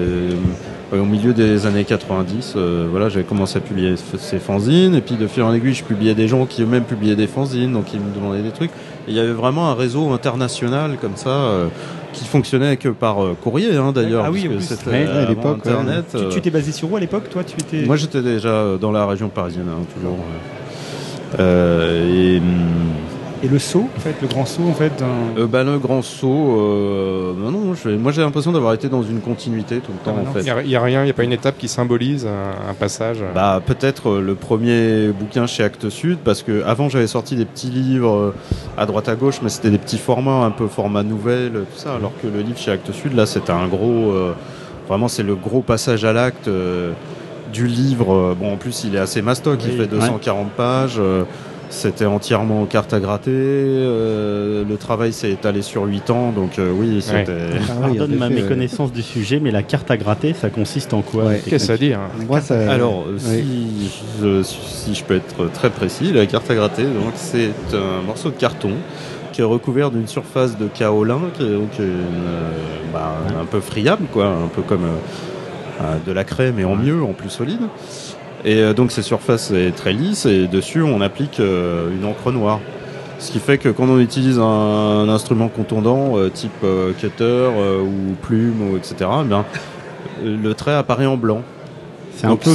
[0.92, 5.14] au milieu des années 90, euh, voilà, j'avais commencé à publier ces fanzines, et puis
[5.16, 8.00] de fil en aiguille, je publiais des gens qui eux-mêmes publiaient des fanzines, donc ils
[8.00, 8.70] me demandaient des trucs.
[9.06, 11.66] Et il y avait vraiment un réseau international comme ça, euh,
[12.12, 15.58] qui fonctionnait que par euh, courrier, hein, d'ailleurs, Ah oui, c'était Ouais, à avant l'époque.
[15.66, 16.06] Internet.
[16.10, 17.44] Tu- euh, Tu t'es basé sur où à l'époque, toi?
[17.44, 17.86] Tu étais.
[17.86, 20.14] moi, j'étais déjà euh, dans la région parisienne, hein, toujours.
[20.18, 21.36] euh.
[21.38, 22.44] Euh, et, hum,
[23.42, 24.92] Et le saut, en fait, le grand saut, en fait.
[24.98, 25.06] d'un-
[25.42, 29.02] euh, bah, le grand saut, euh, non, non, je- moi j'ai l'impression d'avoir été dans
[29.02, 30.40] une continuité tout le temps en fait.
[30.40, 33.24] Il n'y a, rien, il n'y a pas une étape qui symbolise un, un passage.
[33.34, 37.46] Bah peut-être euh, le premier bouquin chez Actes Sud parce que avant j'avais sorti des
[37.46, 38.34] petits livres euh,
[38.76, 41.94] à droite à gauche mais c'était des petits formats un peu format nouvelle tout ça
[41.94, 44.32] alors que le livre chez Actes Sud là c'était un gros euh,
[44.88, 46.92] vraiment c'est le gros passage à l'acte euh,
[47.52, 51.22] du livre bon en plus il est assez mastoc il fait 240 pages euh,
[51.70, 56.59] c'était entièrement en carte à gratter euh, le travail s'est étalé sur 8 ans donc
[56.59, 57.24] euh, oui c'était
[57.80, 61.72] Pardonne ma méconnaissance du sujet, mais la carte à gratter, ça consiste en quoi Qu'est-ce
[61.72, 62.01] à dire
[62.68, 63.90] Alors, euh, si,
[64.20, 68.30] je, si je peux être très précis, la carte à gratter, donc c'est un morceau
[68.30, 68.72] de carton
[69.32, 72.51] qui est recouvert d'une surface de kaolin qui est donc une, euh,
[72.92, 76.76] bah, un peu friable, quoi, un peu comme euh, euh, de la crème et en
[76.76, 77.60] mieux, en plus solide.
[78.44, 82.32] Et euh, donc cette surface est très lisse et dessus on applique euh, une encre
[82.32, 82.60] noire.
[83.18, 87.24] Ce qui fait que quand on utilise un, un instrument contondant euh, type euh, cutter
[87.24, 89.44] euh, ou plume ou etc, eh bien,
[90.24, 91.42] le trait apparaît en blanc.
[92.16, 92.50] C'est un peu,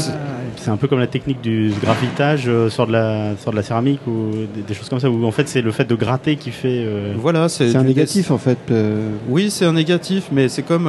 [0.57, 3.61] c'est un peu comme la technique du graffitage euh, sur de la, sur de la
[3.63, 5.09] céramique ou des, des choses comme ça.
[5.09, 6.83] Où en fait c'est le fait de gratter qui fait.
[6.85, 8.57] euh, Voilà, c'est C'est un négatif en fait.
[8.71, 10.87] euh, Oui, c'est un négatif, mais c'est comme.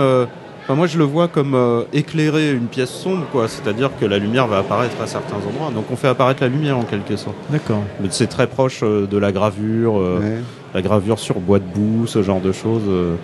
[0.67, 3.49] Enfin, moi, je le vois comme euh, éclairer une pièce sombre, quoi.
[3.49, 5.71] C'est-à-dire que la lumière va apparaître à certains endroits.
[5.75, 7.37] Donc, on fait apparaître la lumière en quelque sorte.
[7.51, 7.83] D'accord.
[8.01, 10.41] Mais c'est très proche euh, de la gravure, euh, Ouais.
[10.75, 12.83] la gravure sur bois de boue, ce genre de choses.
[12.89, 13.15] euh,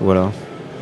[0.00, 0.30] voilà.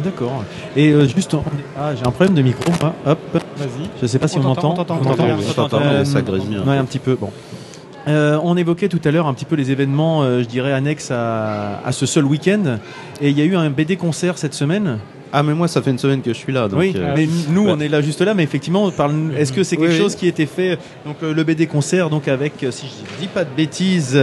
[0.05, 0.45] D'accord.
[0.77, 1.43] Et euh, juste, en-
[1.77, 2.71] ah, j'ai un problème de micro.
[2.83, 3.19] Ah, hop.
[3.57, 3.89] Vas-y.
[4.01, 4.75] Je sais pas si on, m'entend.
[4.89, 7.17] on m'entendez on Euh, ça grésille un ouais, un petit peu.
[7.17, 7.31] Bon.
[8.07, 11.11] Euh, on évoquait tout à l'heure un petit peu les événements, euh, je dirais, annexes
[11.11, 12.79] à, à ce seul week-end.
[13.21, 14.99] Et il y a eu un BD concert cette semaine.
[15.33, 16.69] Ah, mais moi, ça fait une semaine que je suis là.
[16.69, 19.53] Donc, oui, euh, mais nous, bah, on est là juste là, mais effectivement, parle- est-ce
[19.53, 20.01] que c'est quelque Oui, oui.
[20.01, 23.29] chose qui était fait Donc, euh, le BD concert, donc avec, euh, si je dis
[23.29, 24.19] pas de bêtises,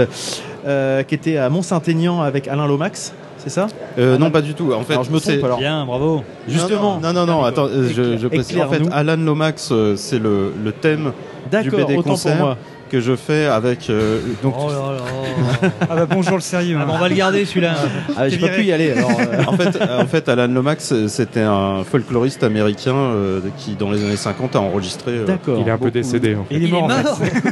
[0.65, 3.67] euh, qui était à Mont-Saint-Aignan avec Alain Lomax, c'est ça?
[3.99, 4.73] Euh, non, pas du tout.
[4.73, 5.59] En fait, Alors, je me c'est- trompe alors.
[5.59, 6.23] Bien, bravo.
[6.47, 6.99] Justement.
[6.99, 8.57] Non, non, non, attends, je, je précise.
[8.59, 8.81] En fait.
[8.91, 11.11] Alan Lomax, c'est le, le thème
[11.45, 12.57] du D'accord, BD autant pour concert moi.
[12.89, 13.89] Que je fais avec.
[13.89, 15.69] euh, donc, Oh là là.
[15.89, 16.77] Ah bah bonjour le sérieux.
[16.79, 16.85] Ah, hein.
[16.87, 17.73] bah, on va le garder celui-là.
[18.15, 18.91] Ah, j'ai pas pu y aller.
[18.91, 23.73] Alors, euh, en fait, euh, en fait, Alan Lomax, c'était un folkloriste américain euh, qui,
[23.75, 25.11] dans les années 50, a enregistré.
[25.13, 25.57] euh, D'accord.
[25.59, 26.35] Il est un peu beaucoup- décédé.
[26.35, 26.55] En fait.
[26.55, 26.83] Il est mort.
[26.85, 27.33] en fait.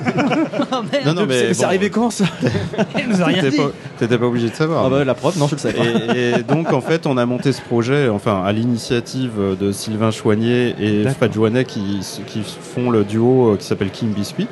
[0.71, 1.05] oh merde.
[1.05, 2.25] Non, non, mais c'est bon, arrivé quand ça
[2.99, 3.57] Il nous a rien T'étais dit.
[3.57, 4.85] pas, t'étais pas obligé de savoir.
[4.85, 6.15] Ah bah la preuve, non, je le savais pas.
[6.15, 10.11] Et, et donc en fait on a monté ce projet enfin à l'initiative de Sylvain
[10.11, 11.03] Chouanier et.
[11.13, 14.47] Fred Joannet qui, qui font le duo euh, qui s'appelle King Biscuit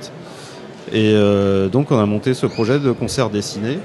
[0.92, 3.80] et euh, donc on a monté ce projet de concert dessiné.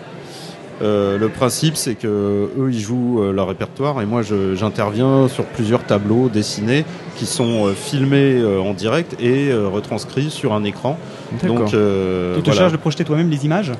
[0.82, 4.20] Euh, le principe c'est que eux ils jouent euh, leur répertoire et moi
[4.52, 6.84] j'interviens sur plusieurs tableaux dessinés
[7.16, 10.98] qui sont euh, filmés en direct et retranscrits sur un écran.
[11.44, 12.52] Donc Tu te voilà.
[12.52, 13.72] charges de projeter toi-même les images?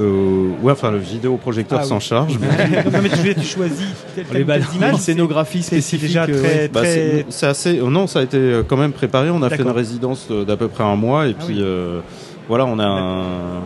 [0.00, 1.88] Euh, ouais enfin le vidéoprojecteur Ah oui.
[1.90, 2.38] s'en charge
[2.92, 3.86] Non mais tu, tu choisis
[4.32, 4.64] les balles.
[4.64, 6.06] telle image, Une scénographie spécifique.
[6.08, 6.94] déjà euh, très, Bah, très...
[6.94, 7.78] c'est c'est assez.
[7.78, 9.28] euh, Non, ça a été euh, quand même préparé.
[9.30, 11.62] On a fait une résidence euh, d'à peu près un mois et Ah puis oui.
[11.62, 12.00] euh,
[12.48, 13.60] voilà, on a un.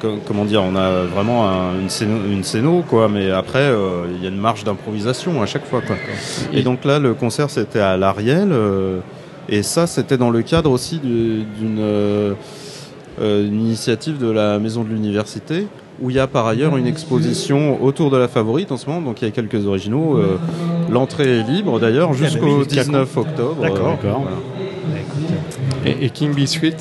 [0.00, 3.08] com- Comment dire On a vraiment un- une, scéno, une scéno, quoi.
[3.08, 5.96] Mais après, euh, il y a une marge d'improvisation à chaque fois, quoi.
[6.52, 9.00] Et donc là, le concert c'était à l'Ariel euh,
[9.48, 12.34] et ça, c'était dans le cadre aussi du- d'une euh, euh,
[13.20, 15.66] une initiative de la Maison de l'Université
[16.02, 19.00] où il y a par ailleurs une exposition autour de la favorite en ce moment,
[19.00, 20.18] donc il y a quelques originaux.
[20.18, 20.36] euh,
[20.90, 23.62] L'entrée est libre d'ailleurs jusqu'au jusqu'à 19 octobre.
[23.62, 23.86] D'accord.
[23.88, 24.22] euh, D'accord.
[24.22, 24.36] voilà.
[25.86, 26.74] Et, et King Biscuit,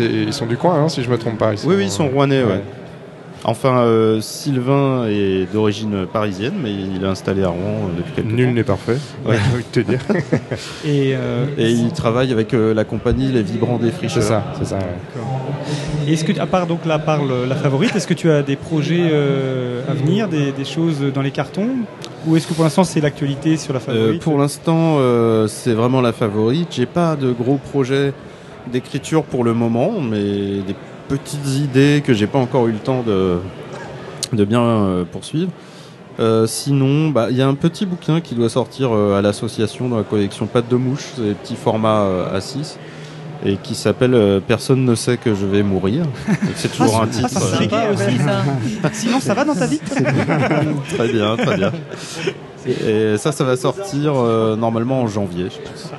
[0.00, 1.50] ils sont du coin, hein, si je me trompe pas.
[1.64, 2.62] Oui, oui, ils sont rouennais, ouais.
[3.48, 8.32] Enfin, euh, Sylvain est d'origine parisienne, mais il est installé à Rouen euh, depuis quelques
[8.32, 8.54] Nul temps.
[8.54, 8.96] n'est parfait.
[9.24, 9.36] Ouais.
[9.48, 10.00] J'ai envie de te dire.
[10.84, 14.20] Et, euh, Et il travaille avec euh, la compagnie Les Vibrants des Fricheurs.
[14.22, 14.78] C'est ça, c'est ça.
[14.78, 16.08] ouais.
[16.08, 18.42] et est-ce que, à part donc là, par le- la favorite, est-ce que tu as
[18.42, 21.68] des projets euh, à venir, des, des choses dans les cartons?
[22.26, 24.22] Ou est-ce que pour l'instant c'est l'actualité sur la Euh, favorite?
[24.22, 26.68] pour l'instant, euh, c'est vraiment la favorite.
[26.72, 28.12] J'ai pas de gros projets
[28.72, 30.18] d'écriture pour le moment, mais
[30.66, 30.74] des
[31.08, 33.38] petites idées que j'ai pas encore eu le temps de,
[34.32, 35.50] de bien euh, poursuivre.
[36.18, 39.88] Euh, sinon, bah, il y a un petit bouquin qui doit sortir euh, à l'association
[39.88, 42.76] dans la collection Pâte de mouche, c'est des petits formats euh, A6.
[43.44, 46.06] et qui s'appelle euh, Personne ne sait que je vais mourir.
[46.54, 47.28] C'est toujours un titre.
[47.36, 48.90] Ah, sympa euh, aussi, ça.
[48.94, 51.72] Sinon, ça va dans ta vie Très bien, très bien.
[52.66, 55.92] Et ça, ça va sortir euh, normalement en janvier, je pense.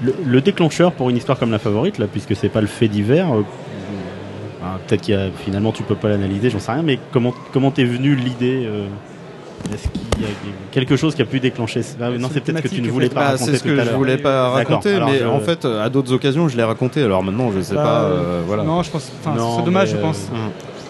[0.00, 2.86] Le, le déclencheur pour une histoire comme la favorite, là, puisque c'est pas le fait
[2.86, 3.26] divers,
[4.86, 7.70] peut-être qu'il y a, finalement tu peux pas l'analyser, j'en sais rien, mais comment comment
[7.70, 8.86] t'es venu l'idée euh,
[9.72, 10.28] Est-ce qu'il y a
[10.72, 13.20] quelque chose qui a pu déclencher Ah, Non, c'est peut-être que tu ne voulais pas
[13.20, 15.40] Bah, raconter C'est ce tout que à je voulais pas raconter, Alors, mais je- en
[15.40, 17.02] fait, à d'autres occasions, je l'ai raconté.
[17.02, 18.02] Alors maintenant, je sais Bah, pas.
[18.04, 18.62] euh, voilà.
[18.64, 20.28] non, je pense- c'est dommage, je pense.
[20.32, 20.36] euh,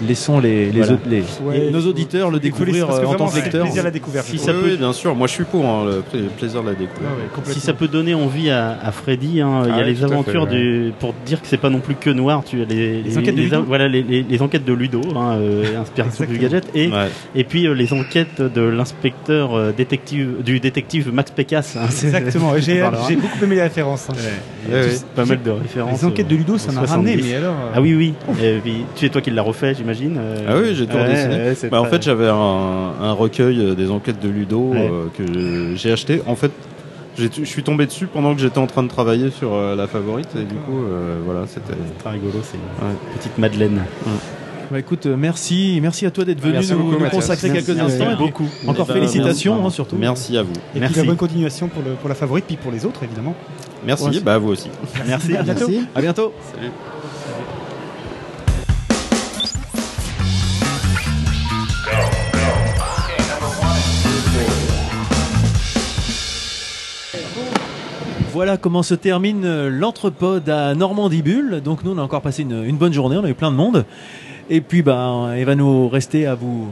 [0.07, 0.93] Laissons les, les, Voilà.
[0.95, 1.71] autres- les- Ouais.
[1.73, 3.65] nos auditeurs le découvrir parce que euh, en vraiment, tant que lecteur.
[3.65, 4.27] plaisir la découverte.
[4.27, 5.15] Si Oui, ça peut- oui, bien sûr.
[5.17, 7.19] Moi, je suis pour hein, le pla- plaisir de la découverte.
[7.47, 9.95] Si ça peut donner envie à, à Freddy, hein, il y Ah a oui, les
[9.97, 10.51] tout à fait, aventures ouais.
[10.51, 12.45] du, pour dire que c'est pas non plus que noir.
[12.45, 13.63] Tu as les, Les enquêtes de Ludo.
[13.67, 17.09] voilà les, les- les enquêtes de Ludo, hein, euh, inspiration du gadget, et Ouais.
[17.35, 21.77] et puis euh, les enquêtes de l'inspecteur euh, détective du détective Max Pécasse.
[21.77, 21.87] hein.
[21.87, 24.09] Exactement, j'ai j'ai beaucoup aimé les références.
[24.11, 24.15] hein.
[24.69, 25.01] Il y a Ouais, tous- ouais.
[25.17, 26.01] pas mal de références.
[26.03, 27.29] Les enquêtes de Ludo, euh, ça m'a ramené, 70.
[27.31, 28.15] mais alors, euh, Ah oui, oui.
[28.95, 30.17] Tu es toi qui l'as refait, j'imagine.
[30.19, 31.35] euh, Ah oui, j'ai tout ouais, redessiné.
[31.37, 32.35] ouais, Bah, En fait, j'avais un,
[33.01, 34.89] un recueil euh, des enquêtes de Ludo Ouais.
[34.91, 36.23] euh, que j'ai acheté.
[36.27, 36.51] En fait,
[37.17, 40.29] je suis tombé dessus pendant que j'étais en train de travailler sur euh, la favorite
[40.37, 42.35] et du coup, euh, voilà, c'était très rigolo.
[42.43, 42.93] C'est Ouais.
[43.13, 43.83] une petite Madeleine.
[44.71, 47.15] Bah, écoute, merci, merci à toi d'être venu Merci nous, beaucoup, nous Mathias.
[47.23, 48.13] consacrer Merci, quelques merci instants.
[48.13, 48.49] et beaucoup.
[48.67, 49.97] Encore félicitations, merci, hein, surtout.
[49.99, 50.53] Merci à vous.
[50.77, 53.35] Et puis la bonne continuation pour, le, pour la favorite, puis pour les autres, évidemment.
[53.87, 54.69] Merci, Ouais, bah vous aussi.
[55.07, 55.35] Merci.
[55.37, 55.69] À bientôt.
[55.71, 55.87] Merci.
[55.95, 56.33] À bientôt.
[56.55, 56.71] Salut.
[68.33, 71.61] Voilà comment se termine euh, l'entrepode à Normandibule.
[71.65, 73.57] Donc nous, on a encore passé une, une bonne journée, on a eu plein de
[73.57, 73.85] monde.
[74.51, 76.69] Et puis, ben, il va nous rester à vous,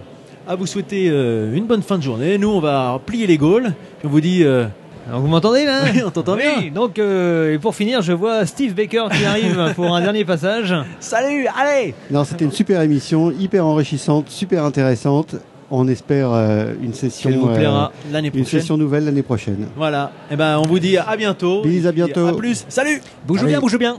[0.48, 2.38] à vous souhaiter euh, une bonne fin de journée.
[2.38, 3.72] Nous, on va plier les Gaules.
[3.98, 4.44] Puis on vous dit...
[4.44, 4.66] euh,
[5.08, 6.52] Alors, vous m'entendez là Oui, on t'entend bien.
[6.58, 10.24] Oui, donc euh, et pour finir, je vois Steve Baker qui arrive pour un dernier
[10.24, 10.74] passage.
[11.00, 15.36] Salut, allez Non, c'était une super émission, hyper enrichissante, super intéressante.
[15.70, 18.60] On espère euh, une session, Elle vous euh, plaira l'année une prochaine.
[18.60, 19.66] session nouvelle l'année prochaine.
[19.76, 20.12] Voilà.
[20.30, 21.62] Et ben, on vous dit à bientôt.
[21.62, 22.26] Bis, à bientôt.
[22.28, 22.64] À plus.
[22.68, 23.00] Salut.
[23.26, 23.48] Bouge Allez.
[23.48, 23.98] bien, bouge bien.